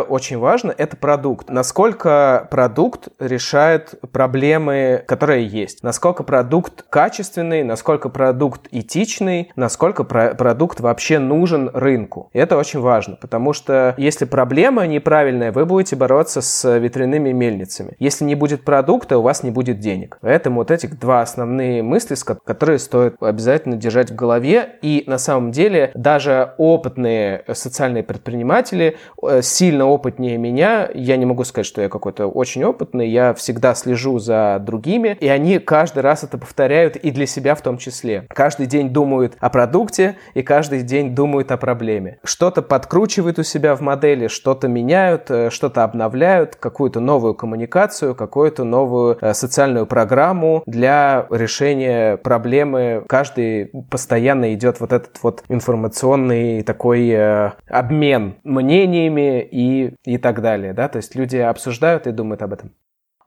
очень 0.00 0.38
важно, 0.38 0.74
это 0.76 0.96
продукт. 0.96 1.50
Насколько 1.50 2.48
продукт 2.50 3.08
решает 3.18 3.94
проблемы, 4.12 5.02
которые 5.06 5.46
есть. 5.46 5.82
Насколько 5.82 6.22
продукт 6.22 6.84
качественный, 6.88 7.62
насколько 7.62 8.08
продукт 8.08 8.68
идеальный, 8.70 8.93
этичный, 8.94 9.50
насколько 9.56 10.04
про 10.04 10.34
продукт 10.34 10.80
вообще 10.80 11.18
нужен 11.18 11.70
рынку. 11.72 12.30
И 12.32 12.38
это 12.38 12.56
очень 12.56 12.80
важно, 12.80 13.16
потому 13.16 13.52
что 13.52 13.94
если 13.96 14.24
проблема 14.24 14.86
неправильная, 14.86 15.52
вы 15.52 15.66
будете 15.66 15.96
бороться 15.96 16.40
с 16.40 16.78
ветряными 16.78 17.32
мельницами. 17.32 17.96
Если 17.98 18.24
не 18.24 18.34
будет 18.34 18.64
продукта, 18.64 19.18
у 19.18 19.22
вас 19.22 19.42
не 19.42 19.50
будет 19.50 19.80
денег. 19.80 20.18
Поэтому 20.20 20.60
вот 20.60 20.70
эти 20.70 20.86
два 20.86 21.22
основные 21.22 21.82
мысли, 21.82 22.14
которые 22.44 22.78
стоит 22.78 23.16
обязательно 23.20 23.76
держать 23.76 24.10
в 24.10 24.14
голове. 24.14 24.76
И 24.82 25.04
на 25.06 25.18
самом 25.18 25.50
деле 25.50 25.90
даже 25.94 26.54
опытные 26.58 27.44
социальные 27.52 28.02
предприниматели, 28.02 28.96
э, 29.22 29.42
сильно 29.42 29.86
опытнее 29.86 30.38
меня, 30.38 30.88
я 30.94 31.16
не 31.16 31.26
могу 31.26 31.44
сказать, 31.44 31.66
что 31.66 31.82
я 31.82 31.88
какой-то 31.88 32.26
очень 32.26 32.64
опытный, 32.64 33.08
я 33.08 33.34
всегда 33.34 33.74
слежу 33.74 34.18
за 34.18 34.58
другими, 34.60 35.16
и 35.20 35.28
они 35.28 35.58
каждый 35.58 36.00
раз 36.00 36.24
это 36.24 36.38
повторяют 36.38 36.96
и 36.96 37.10
для 37.10 37.26
себя 37.26 37.54
в 37.54 37.62
том 37.62 37.78
числе. 37.78 38.26
Каждый 38.28 38.66
день 38.66 38.83
день 38.84 38.92
думают 38.92 39.36
о 39.40 39.50
продукте 39.50 40.16
и 40.34 40.42
каждый 40.42 40.82
день 40.82 41.14
думают 41.14 41.50
о 41.50 41.56
проблеме. 41.56 42.18
Что-то 42.24 42.62
подкручивают 42.62 43.38
у 43.38 43.42
себя 43.42 43.74
в 43.74 43.80
модели, 43.80 44.28
что-то 44.28 44.68
меняют, 44.68 45.30
э, 45.30 45.50
что-то 45.50 45.84
обновляют, 45.84 46.56
какую-то 46.56 47.00
новую 47.00 47.34
коммуникацию, 47.34 48.14
какую-то 48.14 48.64
новую 48.64 49.18
э, 49.20 49.34
социальную 49.34 49.86
программу 49.86 50.62
для 50.66 51.26
решения 51.30 52.16
проблемы. 52.16 53.04
Каждый 53.08 53.70
постоянно 53.90 54.54
идет 54.54 54.80
вот 54.80 54.92
этот 54.92 55.22
вот 55.22 55.44
информационный 55.48 56.62
такой 56.62 57.08
э, 57.08 57.52
обмен 57.68 58.36
мнениями 58.44 59.42
и, 59.42 59.94
и 60.04 60.18
так 60.18 60.42
далее. 60.42 60.72
Да? 60.72 60.88
То 60.88 60.98
есть 60.98 61.14
люди 61.14 61.36
обсуждают 61.36 62.06
и 62.06 62.12
думают 62.12 62.42
об 62.42 62.52
этом. 62.52 62.72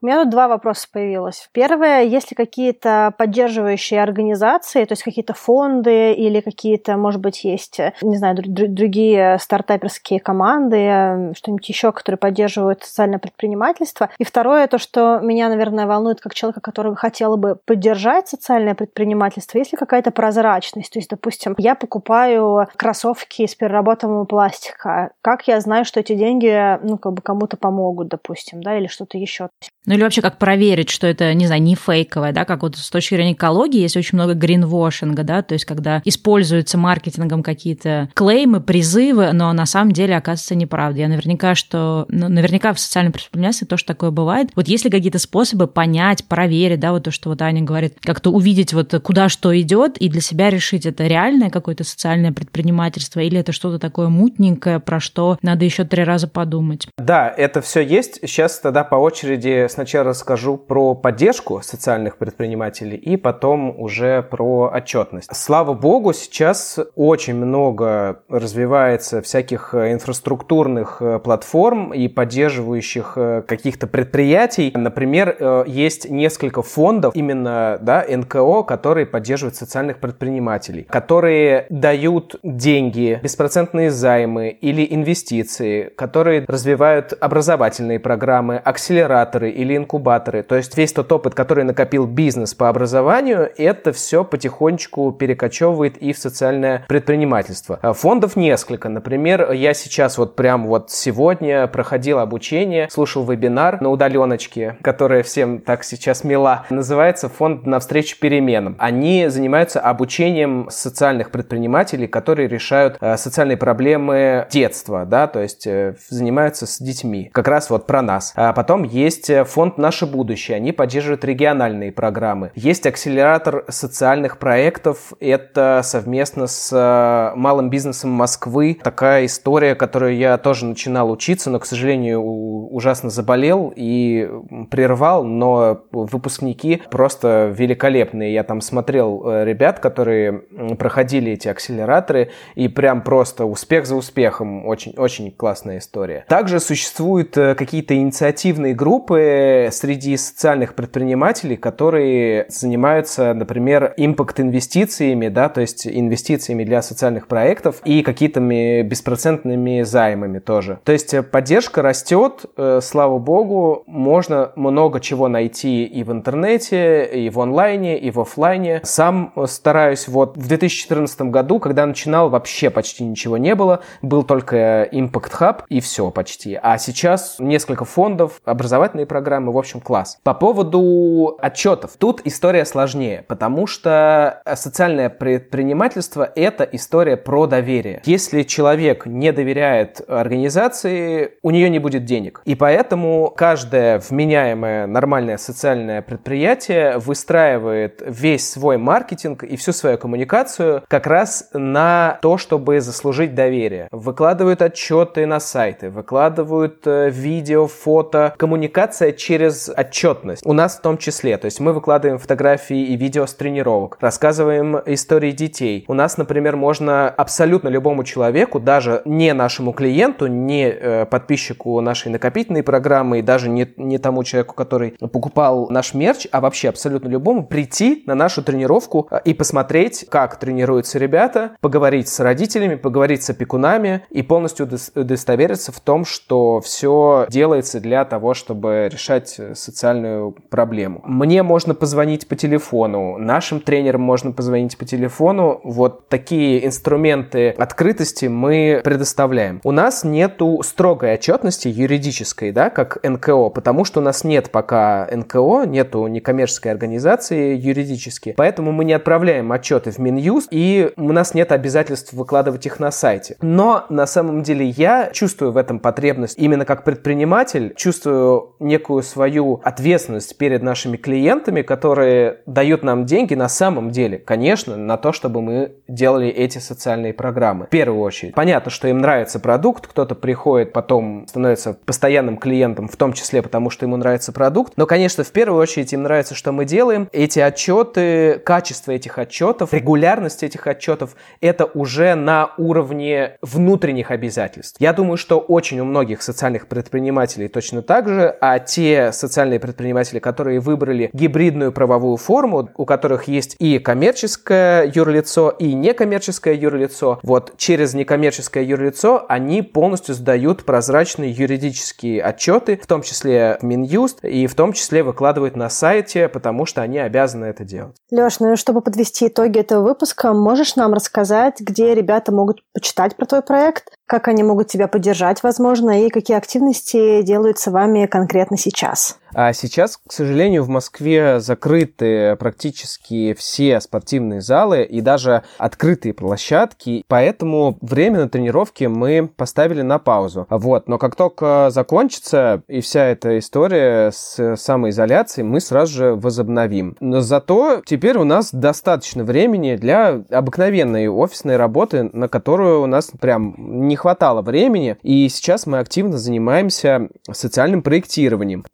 У 0.00 0.06
меня 0.06 0.22
тут 0.22 0.30
два 0.30 0.46
вопроса 0.46 0.86
появилось. 0.92 1.48
Первое, 1.52 2.02
есть 2.02 2.30
ли 2.30 2.36
какие-то 2.36 3.12
поддерживающие 3.18 4.00
организации, 4.00 4.84
то 4.84 4.92
есть 4.92 5.02
какие-то 5.02 5.34
фонды 5.34 6.12
или 6.12 6.40
какие-то, 6.40 6.96
может 6.96 7.20
быть, 7.20 7.42
есть, 7.42 7.80
не 8.00 8.16
знаю, 8.16 8.36
другие 8.36 9.38
стартаперские 9.40 10.20
команды, 10.20 11.32
что-нибудь 11.36 11.68
еще, 11.68 11.90
которые 11.90 12.16
поддерживают 12.16 12.84
социальное 12.84 13.18
предпринимательство. 13.18 14.10
И 14.18 14.24
второе, 14.24 14.68
то, 14.68 14.78
что 14.78 15.18
меня, 15.18 15.48
наверное, 15.48 15.86
волнует 15.86 16.20
как 16.20 16.32
человека, 16.32 16.60
который 16.60 16.94
хотел 16.94 17.36
бы 17.36 17.56
поддержать 17.64 18.28
социальное 18.28 18.76
предпринимательство, 18.76 19.58
есть 19.58 19.72
ли 19.72 19.78
какая-то 19.78 20.12
прозрачность? 20.12 20.92
То 20.92 21.00
есть, 21.00 21.10
допустим, 21.10 21.56
я 21.58 21.74
покупаю 21.74 22.68
кроссовки 22.76 23.42
из 23.42 23.56
переработанного 23.56 24.26
пластика. 24.26 25.10
Как 25.22 25.48
я 25.48 25.60
знаю, 25.60 25.84
что 25.84 25.98
эти 25.98 26.14
деньги, 26.14 26.78
ну, 26.84 26.98
как 26.98 27.14
бы 27.14 27.22
кому-то 27.22 27.56
помогут, 27.56 28.06
допустим, 28.06 28.62
да, 28.62 28.78
или 28.78 28.86
что-то 28.86 29.18
еще? 29.18 29.48
Ну 29.88 29.94
или 29.94 30.02
вообще 30.02 30.20
как 30.20 30.36
проверить, 30.36 30.90
что 30.90 31.06
это, 31.06 31.32
не 31.32 31.46
знаю, 31.46 31.62
не 31.62 31.74
фейковое, 31.74 32.32
да, 32.32 32.44
как 32.44 32.62
вот 32.62 32.76
с 32.76 32.90
точки 32.90 33.14
зрения 33.14 33.32
экологии 33.32 33.80
есть 33.80 33.96
очень 33.96 34.18
много 34.18 34.34
гринвошинга, 34.34 35.22
да, 35.22 35.40
то 35.40 35.54
есть 35.54 35.64
когда 35.64 36.02
используются 36.04 36.76
маркетингом 36.76 37.42
какие-то 37.42 38.10
клеймы, 38.12 38.60
призывы, 38.60 39.32
но 39.32 39.50
на 39.54 39.64
самом 39.64 39.92
деле 39.92 40.14
оказывается 40.14 40.54
неправда. 40.56 41.00
Я 41.00 41.08
наверняка, 41.08 41.54
что, 41.54 42.04
ну, 42.10 42.28
наверняка 42.28 42.74
в 42.74 42.78
социальном 42.78 43.14
предпринимательстве 43.14 43.66
тоже 43.66 43.86
такое 43.86 44.10
бывает. 44.10 44.50
Вот 44.56 44.68
есть 44.68 44.84
ли 44.84 44.90
какие-то 44.90 45.18
способы 45.18 45.66
понять, 45.66 46.26
проверить, 46.26 46.80
да, 46.80 46.92
вот 46.92 47.04
то, 47.04 47.10
что 47.10 47.30
вот 47.30 47.40
Аня 47.40 47.62
говорит, 47.62 47.96
как-то 48.02 48.30
увидеть 48.30 48.74
вот 48.74 48.94
куда 49.02 49.30
что 49.30 49.58
идет 49.58 49.96
и 49.96 50.10
для 50.10 50.20
себя 50.20 50.50
решить, 50.50 50.84
это 50.84 51.06
реальное 51.06 51.48
какое-то 51.48 51.84
социальное 51.84 52.32
предпринимательство 52.32 53.20
или 53.20 53.38
это 53.38 53.52
что-то 53.52 53.78
такое 53.78 54.08
мутненькое, 54.08 54.80
про 54.80 55.00
что 55.00 55.38
надо 55.40 55.64
еще 55.64 55.84
три 55.84 56.04
раза 56.04 56.28
подумать. 56.28 56.88
Да, 56.98 57.32
это 57.34 57.62
все 57.62 57.80
есть. 57.80 58.18
Сейчас 58.20 58.58
тогда 58.58 58.84
по 58.84 58.96
очереди 58.96 59.66
сначала 59.78 60.08
расскажу 60.08 60.56
про 60.56 60.96
поддержку 60.96 61.60
социальных 61.62 62.16
предпринимателей 62.16 62.96
и 62.96 63.16
потом 63.16 63.80
уже 63.80 64.22
про 64.22 64.72
отчетность. 64.74 65.28
Слава 65.32 65.72
богу, 65.72 66.12
сейчас 66.12 66.80
очень 66.96 67.36
много 67.36 68.22
развивается 68.28 69.22
всяких 69.22 69.74
э, 69.74 69.92
инфраструктурных 69.92 70.96
э, 71.00 71.20
платформ 71.20 71.94
и 71.94 72.08
поддерживающих 72.08 73.12
э, 73.14 73.42
каких-то 73.46 73.86
предприятий. 73.86 74.72
Например, 74.74 75.64
есть 75.68 76.10
несколько 76.10 76.62
фондов, 76.62 77.14
именно 77.14 77.78
да, 77.80 78.04
НКО, 78.08 78.64
которые 78.64 79.06
поддерживают 79.06 79.54
социальных 79.54 79.98
предпринимателей, 80.00 80.88
которые 80.90 81.66
дают 81.70 82.34
деньги, 82.42 83.20
беспроцентные 83.22 83.92
займы 83.92 84.48
или 84.48 84.84
инвестиции, 84.90 85.84
которые 85.96 86.44
развивают 86.48 87.12
образовательные 87.20 88.00
программы, 88.00 88.56
акселераторы 88.56 89.50
или 89.50 89.67
инкубаторы. 89.76 90.42
То 90.42 90.56
есть 90.56 90.76
весь 90.76 90.92
тот 90.92 91.10
опыт, 91.12 91.34
который 91.34 91.64
накопил 91.64 92.06
бизнес 92.06 92.54
по 92.54 92.68
образованию, 92.68 93.50
это 93.56 93.92
все 93.92 94.24
потихонечку 94.24 95.12
перекочевывает 95.12 95.96
и 95.98 96.12
в 96.12 96.18
социальное 96.18 96.84
предпринимательство. 96.88 97.78
А 97.82 97.92
фондов 97.92 98.36
несколько. 98.36 98.88
Например, 98.88 99.52
я 99.52 99.74
сейчас 99.74 100.18
вот 100.18 100.36
прям 100.36 100.66
вот 100.66 100.90
сегодня 100.90 101.66
проходил 101.66 102.18
обучение, 102.18 102.88
слушал 102.90 103.24
вебинар 103.24 103.80
на 103.80 103.90
удаленочке, 103.90 104.76
которая 104.82 105.22
всем 105.22 105.60
так 105.60 105.84
сейчас 105.84 106.24
мила. 106.24 106.66
Называется 106.70 107.28
фонд 107.28 107.66
навстречу 107.66 108.18
переменам. 108.18 108.76
Они 108.78 109.28
занимаются 109.28 109.80
обучением 109.80 110.68
социальных 110.70 111.30
предпринимателей, 111.30 112.06
которые 112.06 112.48
решают 112.48 112.96
э, 113.00 113.16
социальные 113.16 113.56
проблемы 113.56 114.46
детства, 114.50 115.04
да, 115.04 115.26
то 115.26 115.40
есть 115.40 115.66
э, 115.66 115.94
занимаются 116.08 116.66
с 116.66 116.78
детьми. 116.78 117.30
Как 117.32 117.48
раз 117.48 117.70
вот 117.70 117.86
про 117.86 118.02
нас. 118.02 118.32
А 118.36 118.52
потом 118.52 118.82
есть 118.82 119.30
э, 119.30 119.44
фонд 119.58 119.76
«Наше 119.76 120.06
будущее». 120.06 120.56
Они 120.56 120.70
поддерживают 120.70 121.24
региональные 121.24 121.90
программы. 121.90 122.52
Есть 122.54 122.86
акселератор 122.86 123.64
социальных 123.66 124.38
проектов. 124.38 125.12
Это 125.18 125.80
совместно 125.82 126.46
с 126.46 126.70
э, 126.72 127.36
малым 127.36 127.68
бизнесом 127.68 128.10
Москвы. 128.10 128.78
Такая 128.80 129.26
история, 129.26 129.74
которую 129.74 130.16
я 130.16 130.38
тоже 130.38 130.64
начинал 130.64 131.10
учиться, 131.10 131.50
но, 131.50 131.58
к 131.58 131.66
сожалению, 131.66 132.22
ужасно 132.22 133.10
заболел 133.10 133.72
и 133.74 134.30
прервал. 134.70 135.24
Но 135.24 135.82
выпускники 135.90 136.80
просто 136.88 137.52
великолепные. 137.52 138.32
Я 138.32 138.44
там 138.44 138.60
смотрел 138.60 139.24
э, 139.26 139.44
ребят, 139.44 139.80
которые 139.80 140.44
проходили 140.78 141.32
эти 141.32 141.48
акселераторы, 141.48 142.30
и 142.54 142.68
прям 142.68 143.02
просто 143.02 143.44
успех 143.44 143.86
за 143.86 143.96
успехом. 143.96 144.68
Очень, 144.68 144.94
очень 144.96 145.32
классная 145.32 145.78
история. 145.78 146.24
Также 146.28 146.60
существуют 146.60 147.34
какие-то 147.34 147.96
инициативные 147.96 148.72
группы, 148.72 149.47
среди 149.72 150.16
социальных 150.16 150.74
предпринимателей, 150.74 151.56
которые 151.56 152.46
занимаются, 152.48 153.34
например, 153.34 153.94
импакт-инвестициями, 153.96 155.28
да, 155.28 155.48
то 155.48 155.60
есть 155.60 155.86
инвестициями 155.86 156.64
для 156.64 156.82
социальных 156.82 157.26
проектов 157.26 157.80
и 157.84 158.02
какими-то 158.02 158.40
беспроцентными 158.82 159.82
займами 159.82 160.38
тоже. 160.38 160.78
То 160.84 160.92
есть 160.92 161.14
поддержка 161.30 161.82
растет, 161.82 162.44
э, 162.56 162.80
слава 162.82 163.18
богу, 163.18 163.84
можно 163.86 164.52
много 164.56 165.00
чего 165.00 165.28
найти 165.28 165.84
и 165.84 166.02
в 166.02 166.12
интернете, 166.12 167.04
и 167.04 167.30
в 167.30 167.40
онлайне, 167.40 167.98
и 167.98 168.10
в 168.10 168.20
офлайне. 168.20 168.80
Сам 168.84 169.32
стараюсь 169.46 170.08
вот 170.08 170.36
в 170.36 170.46
2014 170.46 171.30
году, 171.30 171.58
когда 171.58 171.86
начинал, 171.86 172.28
вообще 172.30 172.70
почти 172.70 173.04
ничего 173.04 173.36
не 173.36 173.54
было, 173.54 173.80
был 174.02 174.22
только 174.22 174.88
Impact 174.92 175.32
Hub 175.40 175.56
и 175.68 175.80
все 175.80 176.10
почти. 176.10 176.58
А 176.60 176.78
сейчас 176.78 177.36
несколько 177.38 177.84
фондов, 177.84 178.40
образовательные 178.44 179.06
программы, 179.06 179.37
в 179.46 179.58
общем, 179.58 179.80
класс. 179.80 180.18
По 180.22 180.34
поводу 180.34 181.36
отчетов. 181.40 181.92
Тут 181.98 182.20
история 182.24 182.64
сложнее, 182.64 183.24
потому 183.28 183.66
что 183.66 184.42
социальное 184.54 185.10
предпринимательство– 185.10 186.30
это 186.34 186.64
история 186.64 187.16
про 187.16 187.46
доверие. 187.46 188.02
Если 188.04 188.42
человек 188.42 189.06
не 189.06 189.32
доверяет 189.32 190.00
организации, 190.08 191.32
у 191.42 191.50
нее 191.50 191.70
не 191.70 191.78
будет 191.78 192.04
денег. 192.04 192.42
И 192.44 192.54
поэтому 192.54 193.32
каждое 193.36 193.98
вменяемое 193.98 194.86
нормальное 194.86 195.36
социальное 195.36 196.02
предприятие 196.02 196.98
выстраивает 196.98 198.02
весь 198.04 198.50
свой 198.50 198.78
маркетинг 198.78 199.42
и 199.44 199.56
всю 199.56 199.72
свою 199.72 199.98
коммуникацию 199.98 200.82
как 200.88 201.06
раз 201.06 201.48
на 201.52 202.18
то, 202.22 202.38
чтобы 202.38 202.80
заслужить 202.80 203.34
доверие. 203.34 203.88
Выкладывают 203.90 204.62
отчеты 204.62 205.26
на 205.26 205.40
сайты, 205.40 205.90
выкладывают 205.90 206.86
э, 206.86 207.10
видео, 207.10 207.66
фото. 207.66 208.34
Коммуникация 208.36 209.12
через 209.18 209.68
отчетность. 209.68 210.46
У 210.46 210.52
нас 210.52 210.78
в 210.78 210.80
том 210.80 210.98
числе. 210.98 211.36
То 211.36 211.46
есть 211.46 211.60
мы 211.60 211.72
выкладываем 211.72 212.18
фотографии 212.18 212.78
и 212.78 212.96
видео 212.96 213.26
с 213.26 213.34
тренировок, 213.34 213.98
рассказываем 214.00 214.80
истории 214.86 215.32
детей. 215.32 215.84
У 215.88 215.94
нас, 215.94 216.16
например, 216.16 216.56
можно 216.56 217.08
абсолютно 217.08 217.68
любому 217.68 218.04
человеку, 218.04 218.60
даже 218.60 219.02
не 219.04 219.32
нашему 219.34 219.72
клиенту, 219.72 220.26
не 220.26 220.68
э, 220.68 221.06
подписчику 221.06 221.80
нашей 221.80 222.10
накопительной 222.10 222.62
программы 222.62 223.18
и 223.18 223.22
даже 223.22 223.48
не, 223.48 223.68
не 223.76 223.98
тому 223.98 224.24
человеку, 224.24 224.54
который 224.54 224.90
покупал 224.92 225.68
наш 225.70 225.94
мерч, 225.94 226.26
а 226.30 226.40
вообще 226.40 226.68
абсолютно 226.68 227.08
любому 227.08 227.46
прийти 227.46 228.02
на 228.06 228.14
нашу 228.14 228.42
тренировку 228.42 229.08
э, 229.10 229.20
и 229.24 229.34
посмотреть, 229.34 230.06
как 230.08 230.36
тренируются 230.36 230.98
ребята, 230.98 231.52
поговорить 231.60 232.08
с 232.08 232.20
родителями, 232.20 232.76
поговорить 232.76 233.22
с 233.22 233.30
опекунами 233.30 234.02
и 234.10 234.22
полностью 234.22 234.68
удостовериться 234.94 235.72
в 235.72 235.80
том, 235.80 236.04
что 236.04 236.60
все 236.60 237.26
делается 237.28 237.80
для 237.80 238.04
того, 238.04 238.34
чтобы 238.34 238.88
решать 238.92 239.07
э, 239.10 239.54
социальную 239.54 240.32
проблему. 240.50 241.02
Мне 241.04 241.42
можно 241.42 241.74
позвонить 241.74 242.28
по 242.28 242.36
телефону, 242.36 243.18
нашим 243.18 243.60
тренерам 243.60 244.02
можно 244.02 244.32
позвонить 244.32 244.76
по 244.76 244.84
телефону. 244.84 245.60
Вот 245.64 246.08
такие 246.08 246.64
инструменты 246.66 247.50
открытости 247.50 248.26
мы 248.26 248.80
предоставляем. 248.84 249.60
У 249.64 249.70
нас 249.70 250.04
нету 250.04 250.60
строгой 250.62 251.14
отчетности 251.14 251.68
юридической, 251.68 252.52
да, 252.52 252.70
как 252.70 252.98
НКО, 253.02 253.50
потому 253.50 253.84
что 253.84 254.00
у 254.00 254.02
нас 254.02 254.24
нет 254.24 254.50
пока 254.50 255.08
НКО, 255.10 255.64
нету 255.66 256.06
некоммерческой 256.06 256.72
организации 256.72 257.56
юридически, 257.56 258.34
поэтому 258.36 258.72
мы 258.72 258.84
не 258.84 258.92
отправляем 258.92 259.50
отчеты 259.52 259.90
в 259.90 259.98
Минюст, 259.98 260.48
и 260.50 260.92
у 260.96 261.12
нас 261.12 261.34
нет 261.34 261.52
обязательств 261.52 262.12
выкладывать 262.12 262.66
их 262.66 262.80
на 262.80 262.90
сайте. 262.90 263.36
Но 263.40 263.86
на 263.88 264.06
самом 264.06 264.42
деле 264.42 264.66
я 264.66 265.10
чувствую 265.12 265.52
в 265.52 265.56
этом 265.56 265.78
потребность 265.78 266.38
именно 266.38 266.64
как 266.64 266.84
предприниматель, 266.84 267.72
чувствую 267.76 268.54
некую 268.60 268.97
свою 269.02 269.60
ответственность 269.64 270.36
перед 270.38 270.62
нашими 270.62 270.96
клиентами, 270.96 271.62
которые 271.62 272.38
дают 272.46 272.82
нам 272.82 273.06
деньги 273.06 273.34
на 273.34 273.48
самом 273.48 273.90
деле, 273.90 274.18
конечно, 274.18 274.76
на 274.76 274.96
то, 274.96 275.12
чтобы 275.12 275.42
мы 275.42 275.72
делали 275.88 276.28
эти 276.28 276.58
социальные 276.58 277.14
программы. 277.14 277.66
В 277.66 277.70
первую 277.70 278.00
очередь. 278.00 278.34
Понятно, 278.34 278.70
что 278.70 278.88
им 278.88 278.98
нравится 278.98 279.40
продукт, 279.40 279.86
кто-то 279.86 280.14
приходит, 280.14 280.72
потом 280.72 281.26
становится 281.28 281.74
постоянным 281.74 282.36
клиентом, 282.36 282.88
в 282.88 282.96
том 282.96 283.12
числе 283.12 283.42
потому, 283.42 283.70
что 283.70 283.86
ему 283.86 283.96
нравится 283.96 284.32
продукт. 284.32 284.74
Но, 284.76 284.86
конечно, 284.86 285.24
в 285.24 285.30
первую 285.30 285.60
очередь 285.60 285.92
им 285.92 286.02
нравится, 286.02 286.34
что 286.34 286.52
мы 286.52 286.64
делаем. 286.64 287.08
Эти 287.12 287.40
отчеты, 287.40 288.40
качество 288.44 288.92
этих 288.92 289.18
отчетов, 289.18 289.72
регулярность 289.72 290.42
этих 290.42 290.66
отчетов, 290.66 291.14
это 291.40 291.64
уже 291.64 292.14
на 292.14 292.52
уровне 292.56 293.36
внутренних 293.42 294.10
обязательств. 294.10 294.80
Я 294.80 294.92
думаю, 294.92 295.16
что 295.16 295.38
очень 295.38 295.80
у 295.80 295.84
многих 295.84 296.22
социальных 296.22 296.68
предпринимателей 296.68 297.48
точно 297.48 297.82
так 297.82 298.08
же, 298.08 298.36
а 298.40 298.58
те 298.58 298.87
социальные 299.12 299.60
предприниматели, 299.60 300.18
которые 300.18 300.60
выбрали 300.60 301.10
гибридную 301.12 301.72
правовую 301.72 302.16
форму, 302.16 302.70
у 302.76 302.84
которых 302.84 303.24
есть 303.24 303.56
и 303.58 303.78
коммерческое 303.78 304.90
юрлицо, 304.94 305.50
и 305.50 305.72
некоммерческое 305.74 306.54
юрлицо, 306.54 307.20
вот 307.22 307.54
через 307.56 307.94
некоммерческое 307.94 308.64
юрлицо 308.64 309.24
они 309.28 309.62
полностью 309.62 310.14
сдают 310.14 310.64
прозрачные 310.64 311.30
юридические 311.30 312.22
отчеты, 312.22 312.78
в 312.82 312.86
том 312.86 313.02
числе 313.02 313.58
в 313.60 313.64
Минюст, 313.64 314.24
и 314.24 314.46
в 314.46 314.54
том 314.54 314.72
числе 314.72 315.02
выкладывают 315.02 315.56
на 315.56 315.68
сайте, 315.68 316.28
потому 316.28 316.66
что 316.66 316.82
они 316.82 316.98
обязаны 316.98 317.46
это 317.46 317.64
делать. 317.64 317.96
Леш, 318.10 318.40
ну 318.40 318.52
и 318.52 318.56
чтобы 318.56 318.80
подвести 318.80 319.28
итоги 319.28 319.58
этого 319.58 319.82
выпуска, 319.82 320.32
можешь 320.32 320.76
нам 320.76 320.94
рассказать, 320.94 321.60
где 321.60 321.94
ребята 321.94 322.32
могут 322.32 322.62
почитать 322.72 323.16
про 323.16 323.26
твой 323.26 323.42
проект, 323.42 323.97
как 324.08 324.26
они 324.26 324.42
могут 324.42 324.68
тебя 324.68 324.88
поддержать, 324.88 325.42
возможно, 325.42 326.06
и 326.06 326.08
какие 326.08 326.36
активности 326.36 327.20
делаются 327.20 327.70
вами 327.70 328.06
конкретно 328.06 328.56
сейчас? 328.56 329.18
А 329.34 329.52
сейчас, 329.52 329.96
к 329.96 330.12
сожалению, 330.12 330.64
в 330.64 330.68
Москве 330.68 331.40
закрыты 331.40 332.36
практически 332.36 333.34
все 333.34 333.80
спортивные 333.80 334.40
залы 334.40 334.82
и 334.82 335.00
даже 335.00 335.42
открытые 335.58 336.14
площадки, 336.14 337.04
поэтому 337.08 337.78
время 337.80 338.20
на 338.20 338.28
тренировки 338.28 338.84
мы 338.84 339.28
поставили 339.34 339.82
на 339.82 339.98
паузу. 339.98 340.46
Вот, 340.50 340.88
но 340.88 340.98
как 340.98 341.16
только 341.16 341.68
закончится 341.70 342.62
и 342.68 342.80
вся 342.80 343.04
эта 343.06 343.38
история 343.38 344.10
с 344.10 344.56
самоизоляцией, 344.56 345.46
мы 345.46 345.60
сразу 345.60 345.92
же 345.92 346.14
возобновим. 346.14 346.96
Но 347.00 347.20
зато 347.20 347.82
теперь 347.84 348.18
у 348.18 348.24
нас 348.24 348.52
достаточно 348.52 349.24
времени 349.24 349.76
для 349.76 350.22
обыкновенной 350.30 351.08
офисной 351.08 351.56
работы, 351.56 352.10
на 352.12 352.28
которую 352.28 352.82
у 352.82 352.86
нас 352.86 353.10
прям 353.20 353.54
не 353.88 353.96
хватало 353.96 354.42
времени, 354.42 354.96
и 355.02 355.28
сейчас 355.28 355.66
мы 355.66 355.78
активно 355.78 356.18
занимаемся 356.18 357.08
социальным 357.30 357.82
проектированием. 357.82 358.64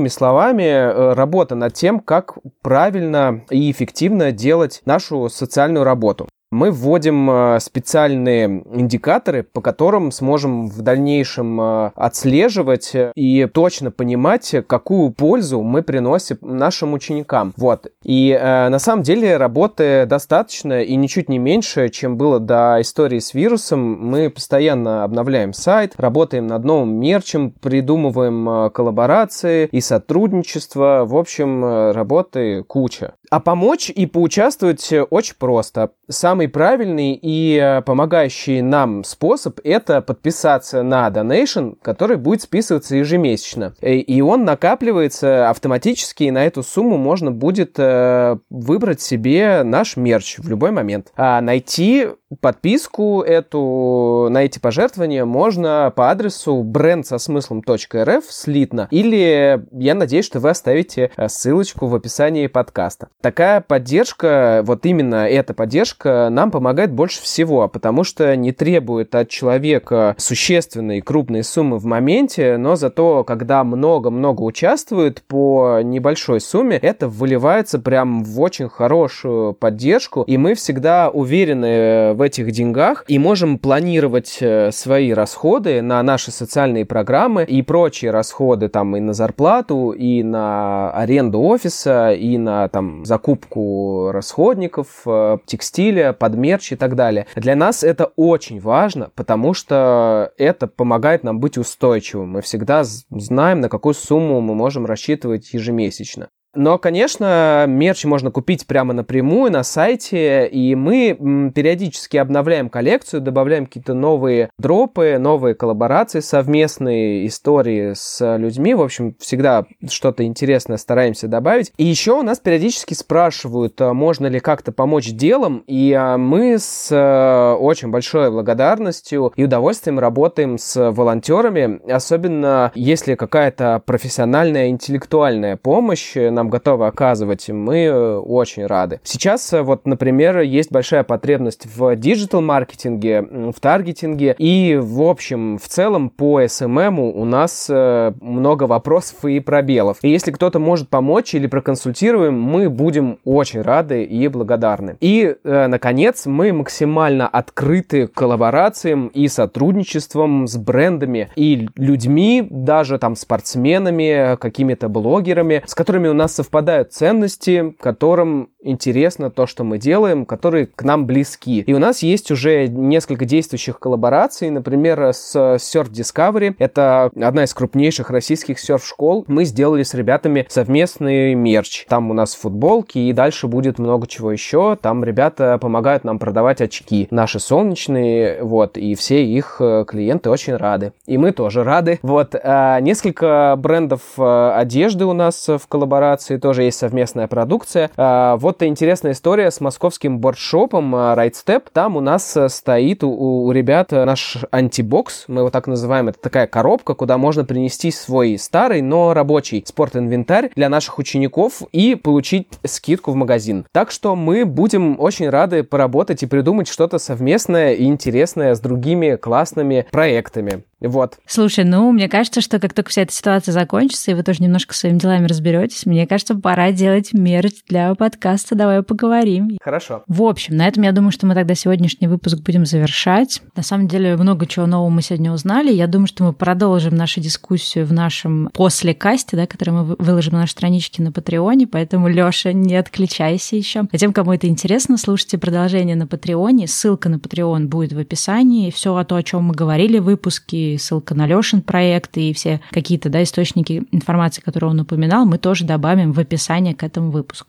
Простыми 0.00 0.08
словами, 0.08 0.62
э, 0.62 1.12
работа 1.12 1.54
над 1.54 1.74
тем, 1.74 2.00
как 2.00 2.38
правильно 2.62 3.44
и 3.50 3.70
эффективно 3.70 4.32
делать 4.32 4.80
нашу 4.86 5.28
социальную 5.28 5.84
работу 5.84 6.26
мы 6.50 6.72
вводим 6.72 7.30
э, 7.30 7.60
специальные 7.60 8.64
индикаторы, 8.72 9.44
по 9.44 9.60
которым 9.60 10.10
сможем 10.10 10.68
в 10.68 10.82
дальнейшем 10.82 11.60
э, 11.60 11.90
отслеживать 11.94 12.92
и 13.14 13.46
точно 13.52 13.92
понимать, 13.92 14.54
какую 14.66 15.12
пользу 15.12 15.60
мы 15.62 15.82
приносим 15.82 16.38
нашим 16.42 16.92
ученикам. 16.92 17.54
Вот. 17.56 17.86
И 18.02 18.30
э, 18.30 18.68
на 18.68 18.78
самом 18.80 19.04
деле 19.04 19.36
работы 19.36 20.06
достаточно 20.06 20.82
и 20.82 20.96
ничуть 20.96 21.28
не 21.28 21.38
меньше, 21.38 21.88
чем 21.88 22.16
было 22.16 22.40
до 22.40 22.78
истории 22.80 23.20
с 23.20 23.32
вирусом. 23.32 23.80
Мы 23.80 24.28
постоянно 24.28 25.04
обновляем 25.04 25.52
сайт, 25.52 25.94
работаем 25.98 26.48
над 26.48 26.64
новым 26.64 26.98
мерчем, 26.98 27.52
придумываем 27.52 28.48
э, 28.48 28.70
коллаборации 28.70 29.68
и 29.70 29.80
сотрудничество. 29.80 31.04
В 31.06 31.16
общем, 31.16 31.92
работы 31.92 32.64
куча. 32.64 33.14
А 33.30 33.38
помочь 33.38 33.90
и 33.90 34.06
поучаствовать 34.06 34.92
очень 35.10 35.36
просто. 35.38 35.90
Самый 36.10 36.48
правильный 36.48 37.16
и 37.22 37.56
э, 37.56 37.82
помогающий 37.82 38.62
нам 38.62 39.04
способ– 39.04 39.60
это 39.64 40.02
подписаться 40.02 40.82
на 40.82 41.08
Donation, 41.08 41.76
который 41.80 42.16
будет 42.16 42.42
списываться 42.42 42.96
ежемесячно. 42.96 43.74
Э, 43.80 43.94
и 43.94 44.20
он 44.20 44.44
накапливается 44.44 45.48
автоматически, 45.48 46.24
и 46.24 46.32
на 46.32 46.44
эту 46.44 46.64
сумму 46.64 46.96
можно 46.96 47.30
будет 47.30 47.76
э, 47.78 48.38
выбрать 48.50 49.00
себе 49.00 49.62
наш 49.62 49.96
мерч 49.96 50.38
в 50.38 50.48
любой 50.48 50.72
момент. 50.72 51.12
А 51.16 51.40
найти 51.40 52.08
подписку 52.40 53.22
эту 53.22 54.28
на 54.30 54.44
эти 54.44 54.58
пожертвования 54.58 55.24
можно 55.24 55.92
по 55.94 56.10
адресу 56.10 56.62
бренд 56.62 57.06
со 57.06 57.18
смыслом.рф 57.18 58.24
слитно, 58.28 58.88
или 58.90 59.64
я 59.72 59.94
надеюсь, 59.94 60.26
что 60.26 60.40
вы 60.40 60.50
оставите 60.50 61.10
ссылочку 61.26 61.86
в 61.86 61.94
описании 61.94 62.46
подкаста. 62.46 63.08
Такая 63.20 63.60
поддержка, 63.60 64.62
вот 64.64 64.86
именно 64.86 65.28
эта 65.28 65.54
поддержка 65.54 66.28
нам 66.30 66.50
помогает 66.50 66.92
больше 66.92 67.22
всего, 67.22 67.68
потому 67.68 68.04
что 68.04 68.36
не 68.36 68.52
требует 68.52 69.14
от 69.14 69.28
человека 69.28 70.14
существенной 70.18 71.00
крупной 71.00 71.42
суммы 71.42 71.78
в 71.78 71.84
моменте, 71.84 72.56
но 72.56 72.76
зато, 72.76 73.24
когда 73.24 73.64
много-много 73.64 74.42
участвует 74.42 75.22
по 75.22 75.80
небольшой 75.82 76.40
сумме, 76.40 76.76
это 76.76 77.08
выливается 77.08 77.78
прям 77.78 78.22
в 78.22 78.40
очень 78.40 78.68
хорошую 78.68 79.54
поддержку, 79.54 80.22
и 80.22 80.36
мы 80.36 80.54
всегда 80.54 81.10
уверены 81.10 82.14
в 82.20 82.22
этих 82.22 82.52
деньгах 82.52 83.02
и 83.08 83.18
можем 83.18 83.58
планировать 83.58 84.36
э, 84.42 84.72
свои 84.72 85.12
расходы 85.14 85.80
на 85.80 86.02
наши 86.02 86.30
социальные 86.30 86.84
программы 86.84 87.44
и 87.44 87.62
прочие 87.62 88.10
расходы 88.10 88.68
там 88.68 88.94
и 88.94 89.00
на 89.00 89.14
зарплату, 89.14 89.92
и 89.92 90.22
на 90.22 90.90
аренду 90.90 91.40
офиса, 91.40 92.12
и 92.12 92.36
на 92.36 92.68
там 92.68 93.06
закупку 93.06 94.10
расходников, 94.12 95.00
э, 95.06 95.38
текстиля, 95.46 96.12
подмерч 96.12 96.72
и 96.72 96.76
так 96.76 96.94
далее. 96.94 97.26
Для 97.36 97.56
нас 97.56 97.82
это 97.82 98.12
очень 98.16 98.60
важно, 98.60 99.10
потому 99.14 99.54
что 99.54 100.30
это 100.36 100.66
помогает 100.66 101.24
нам 101.24 101.40
быть 101.40 101.56
устойчивым. 101.56 102.32
Мы 102.32 102.42
всегда 102.42 102.82
знаем, 102.84 103.62
на 103.62 103.70
какую 103.70 103.94
сумму 103.94 104.42
мы 104.42 104.54
можем 104.54 104.84
рассчитывать 104.84 105.54
ежемесячно. 105.54 106.28
Но, 106.54 106.78
конечно, 106.78 107.64
мерч 107.68 108.04
можно 108.04 108.32
купить 108.32 108.66
прямо 108.66 108.92
напрямую 108.92 109.52
на 109.52 109.62
сайте, 109.62 110.48
и 110.48 110.74
мы 110.74 111.52
периодически 111.54 112.16
обновляем 112.16 112.68
коллекцию, 112.68 113.20
добавляем 113.20 113.66
какие-то 113.66 113.94
новые 113.94 114.50
дропы, 114.58 115.16
новые 115.18 115.54
коллаборации 115.54 116.20
совместные, 116.20 117.26
истории 117.26 117.92
с 117.94 118.36
людьми. 118.36 118.74
В 118.74 118.82
общем, 118.82 119.14
всегда 119.20 119.64
что-то 119.88 120.24
интересное 120.24 120.76
стараемся 120.76 121.28
добавить. 121.28 121.72
И 121.76 121.84
еще 121.84 122.18
у 122.18 122.22
нас 122.22 122.40
периодически 122.40 122.94
спрашивают, 122.94 123.80
а 123.80 123.94
можно 123.94 124.26
ли 124.26 124.40
как-то 124.40 124.72
помочь 124.72 125.10
делом, 125.12 125.62
и 125.68 125.92
а, 125.92 126.18
мы 126.18 126.58
с 126.58 126.88
э, 126.90 127.54
очень 127.60 127.90
большой 127.90 128.30
благодарностью 128.30 129.32
и 129.36 129.44
удовольствием 129.44 130.00
работаем 130.00 130.58
с 130.58 130.90
волонтерами, 130.90 131.80
особенно 131.90 132.72
если 132.74 133.14
какая-то 133.14 133.82
профессиональная, 133.86 134.68
интеллектуальная 134.68 135.56
помощь 135.56 136.16
нам 136.40 136.48
готовы 136.48 136.86
оказывать, 136.86 137.50
мы 137.50 137.84
э, 137.84 138.16
очень 138.16 138.64
рады. 138.64 139.00
Сейчас 139.04 139.52
э, 139.52 139.60
вот, 139.60 139.86
например, 139.86 140.40
есть 140.40 140.72
большая 140.72 141.04
потребность 141.04 141.66
в 141.76 141.94
диджитал-маркетинге, 141.96 143.52
в 143.54 143.60
таргетинге 143.60 144.34
и, 144.38 144.78
в 144.80 145.02
общем, 145.02 145.58
в 145.58 145.68
целом 145.68 146.08
по 146.08 146.42
SMM 146.42 146.98
у 146.98 147.24
нас 147.26 147.66
э, 147.68 148.12
много 148.22 148.64
вопросов 148.64 149.26
и 149.26 149.38
пробелов. 149.40 149.98
И 150.00 150.08
если 150.08 150.30
кто-то 150.30 150.58
может 150.58 150.88
помочь 150.88 151.34
или 151.34 151.46
проконсультируем, 151.46 152.40
мы 152.40 152.70
будем 152.70 153.18
очень 153.24 153.60
рады 153.60 154.04
и 154.04 154.28
благодарны. 154.28 154.96
И, 155.00 155.36
наконец, 155.44 156.24
мы 156.24 156.52
максимально 156.52 157.28
открыты 157.28 158.06
к 158.06 158.14
коллаборациям 158.14 159.08
и 159.08 159.28
сотрудничеством 159.28 160.46
с 160.46 160.56
брендами 160.56 161.28
и 161.36 161.68
людьми, 161.76 162.46
даже 162.48 162.98
там 162.98 163.14
спортсменами, 163.14 164.36
какими-то 164.36 164.88
блогерами, 164.88 165.62
с 165.66 165.74
которыми 165.74 166.08
у 166.08 166.14
нас 166.14 166.29
нас 166.30 166.36
совпадают 166.36 166.92
ценности, 166.92 167.74
которым 167.80 168.50
интересно 168.62 169.30
то, 169.30 169.46
что 169.46 169.64
мы 169.64 169.78
делаем, 169.78 170.26
которые 170.26 170.66
к 170.66 170.82
нам 170.82 171.06
близки. 171.06 171.60
И 171.60 171.72
у 171.72 171.78
нас 171.78 172.02
есть 172.02 172.30
уже 172.30 172.68
несколько 172.68 173.24
действующих 173.24 173.78
коллабораций, 173.78 174.50
например, 174.50 175.12
с 175.12 175.34
Surf 175.36 175.90
Discovery. 175.90 176.54
Это 176.58 177.10
одна 177.20 177.44
из 177.44 177.54
крупнейших 177.54 178.10
российских 178.10 178.58
серф-школ. 178.58 179.24
Мы 179.28 179.44
сделали 179.44 179.82
с 179.82 179.94
ребятами 179.94 180.46
совместный 180.48 181.34
мерч. 181.34 181.86
Там 181.88 182.10
у 182.10 182.14
нас 182.14 182.34
футболки, 182.34 182.98
и 182.98 183.12
дальше 183.12 183.46
будет 183.46 183.78
много 183.78 184.06
чего 184.06 184.32
еще. 184.32 184.76
Там 184.80 185.04
ребята 185.04 185.58
помогают 185.60 186.04
нам 186.04 186.18
продавать 186.18 186.60
очки. 186.60 187.08
Наши 187.10 187.40
солнечные, 187.40 188.42
вот, 188.42 188.76
и 188.76 188.94
все 188.94 189.24
их 189.24 189.56
э, 189.60 189.84
клиенты 189.86 190.30
очень 190.30 190.56
рады. 190.56 190.92
И 191.06 191.18
мы 191.18 191.32
тоже 191.32 191.64
рады. 191.64 191.98
Вот, 192.02 192.34
а, 192.34 192.80
несколько 192.80 193.54
брендов 193.58 194.02
э, 194.18 194.52
одежды 194.54 195.04
у 195.06 195.12
нас 195.12 195.48
в 195.48 195.66
коллаборации 195.68 196.36
тоже 196.36 196.64
есть 196.64 196.78
совместная 196.78 197.26
продукция. 197.26 197.90
А, 197.96 198.36
вот 198.50 198.64
интересная 198.64 199.12
история 199.12 199.48
с 199.48 199.60
московским 199.60 200.18
бордшопом 200.18 200.92
Rightstep. 200.92 201.68
Там 201.72 201.96
у 201.96 202.00
нас 202.00 202.36
э, 202.36 202.48
стоит 202.48 203.04
у, 203.04 203.10
у 203.44 203.52
ребят 203.52 203.92
э, 203.92 204.04
наш 204.04 204.38
антибокс, 204.50 205.26
мы 205.28 205.42
его 205.42 205.50
так 205.50 205.68
называем. 205.68 206.08
Это 206.08 206.20
такая 206.20 206.48
коробка, 206.48 206.94
куда 206.94 207.16
можно 207.16 207.44
принести 207.44 207.92
свой 207.92 208.36
старый, 208.38 208.82
но 208.82 209.14
рабочий 209.14 209.62
спорт-инвентарь 209.64 210.50
для 210.56 210.68
наших 210.68 210.98
учеников 210.98 211.62
и 211.70 211.94
получить 211.94 212.48
скидку 212.66 213.12
в 213.12 213.14
магазин. 213.14 213.66
Так 213.70 213.92
что 213.92 214.16
мы 214.16 214.44
будем 214.44 214.98
очень 214.98 215.30
рады 215.30 215.62
поработать 215.62 216.24
и 216.24 216.26
придумать 216.26 216.66
что-то 216.66 216.98
совместное 216.98 217.74
и 217.74 217.84
интересное 217.84 218.56
с 218.56 218.60
другими 218.60 219.14
классными 219.14 219.86
проектами. 219.92 220.64
Вот. 220.80 221.18
Слушай, 221.26 221.64
ну, 221.64 221.92
мне 221.92 222.08
кажется, 222.08 222.40
что 222.40 222.58
как 222.58 222.72
только 222.72 222.90
вся 222.90 223.02
эта 223.02 223.12
ситуация 223.12 223.52
закончится, 223.52 224.10
и 224.10 224.14
вы 224.14 224.22
тоже 224.22 224.42
немножко 224.42 224.74
своими 224.74 224.98
делами 224.98 225.26
разберетесь, 225.26 225.84
мне 225.84 226.06
кажется, 226.06 226.34
пора 226.34 226.72
делать 226.72 227.12
мерч 227.12 227.62
для 227.68 227.94
подкаста 227.94 228.39
«Давай 228.54 228.82
поговорим». 228.82 229.58
Хорошо. 229.62 230.02
В 230.06 230.22
общем, 230.22 230.56
на 230.56 230.66
этом 230.66 230.82
я 230.82 230.92
думаю, 230.92 231.12
что 231.12 231.26
мы 231.26 231.34
тогда 231.34 231.54
сегодняшний 231.54 232.08
выпуск 232.08 232.38
будем 232.38 232.66
завершать. 232.66 233.42
На 233.56 233.62
самом 233.62 233.88
деле, 233.88 234.16
много 234.16 234.46
чего 234.46 234.66
нового 234.66 234.90
мы 234.90 235.02
сегодня 235.02 235.32
узнали. 235.32 235.72
Я 235.72 235.86
думаю, 235.86 236.06
что 236.06 236.24
мы 236.24 236.32
продолжим 236.32 236.94
нашу 236.94 237.20
дискуссию 237.20 237.86
в 237.86 237.92
нашем 237.92 238.50
после 238.52 238.94
касте, 238.94 239.36
да, 239.36 239.46
который 239.46 239.70
мы 239.70 239.96
выложим 239.98 240.34
на 240.34 240.40
нашей 240.40 240.52
страничке 240.52 241.02
на 241.02 241.12
Патреоне, 241.12 241.66
поэтому, 241.66 242.08
Лёша, 242.08 242.52
не 242.52 242.76
отключайся 242.76 243.56
еще. 243.56 243.86
А 243.90 243.98
тем, 243.98 244.12
кому 244.12 244.32
это 244.32 244.46
интересно, 244.46 244.96
слушайте 244.96 245.38
продолжение 245.38 245.96
на 245.96 246.06
Патреоне. 246.06 246.66
Ссылка 246.66 247.08
на 247.08 247.18
Патреон 247.18 247.68
будет 247.68 247.92
в 247.92 247.98
описании. 247.98 248.70
Все 248.70 248.94
о 248.94 249.04
том, 249.04 249.18
о 249.18 249.22
чем 249.22 249.44
мы 249.44 249.54
говорили 249.54 249.98
в 249.98 250.04
выпуске, 250.04 250.76
ссылка 250.78 251.14
на 251.14 251.26
Лешин 251.26 251.62
проект 251.62 252.16
и 252.16 252.32
все 252.32 252.60
какие-то 252.70 253.08
да, 253.08 253.22
источники 253.22 253.84
информации, 253.92 254.40
которые 254.40 254.70
он 254.70 254.80
упоминал, 254.80 255.24
мы 255.26 255.38
тоже 255.38 255.64
добавим 255.64 256.12
в 256.12 256.18
описание 256.18 256.74
к 256.74 256.82
этому 256.82 257.10
выпуску. 257.10 257.46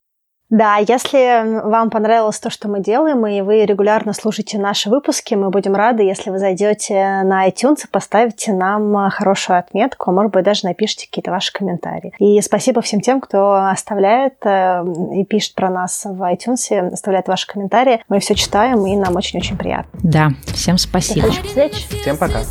Да, 0.51 0.75
если 0.77 1.61
вам 1.63 1.89
понравилось 1.89 2.39
то, 2.39 2.49
что 2.49 2.67
мы 2.67 2.81
делаем, 2.81 3.25
и 3.25 3.39
вы 3.41 3.65
регулярно 3.65 4.11
слушаете 4.11 4.59
наши 4.59 4.89
выпуски, 4.89 5.33
мы 5.33 5.49
будем 5.49 5.75
рады, 5.75 6.03
если 6.03 6.29
вы 6.29 6.39
зайдете 6.39 7.23
на 7.23 7.47
iTunes 7.47 7.85
и 7.85 7.87
поставите 7.89 8.51
нам 8.51 9.09
хорошую 9.09 9.57
отметку, 9.57 10.11
а 10.11 10.13
может 10.13 10.33
быть 10.33 10.43
даже 10.43 10.65
напишите 10.65 11.07
какие-то 11.07 11.31
ваши 11.31 11.53
комментарии. 11.53 12.13
И 12.19 12.39
спасибо 12.41 12.81
всем 12.81 12.99
тем, 12.99 13.21
кто 13.21 13.65
оставляет 13.65 14.35
э, 14.43 14.83
и 15.13 15.23
пишет 15.23 15.55
про 15.55 15.69
нас 15.69 16.03
в 16.03 16.21
iTunes, 16.21 16.91
оставляет 16.91 17.29
ваши 17.29 17.47
комментарии. 17.47 18.03
Мы 18.09 18.19
все 18.19 18.35
читаем, 18.35 18.85
и 18.85 18.97
нам 18.97 19.15
очень-очень 19.15 19.57
приятно. 19.57 19.99
Да, 20.03 20.31
всем 20.53 20.77
спасибо. 20.77 21.27
До 21.27 21.33
встреч. 21.33 21.87
Всем 22.01 22.17
пока. 22.17 22.41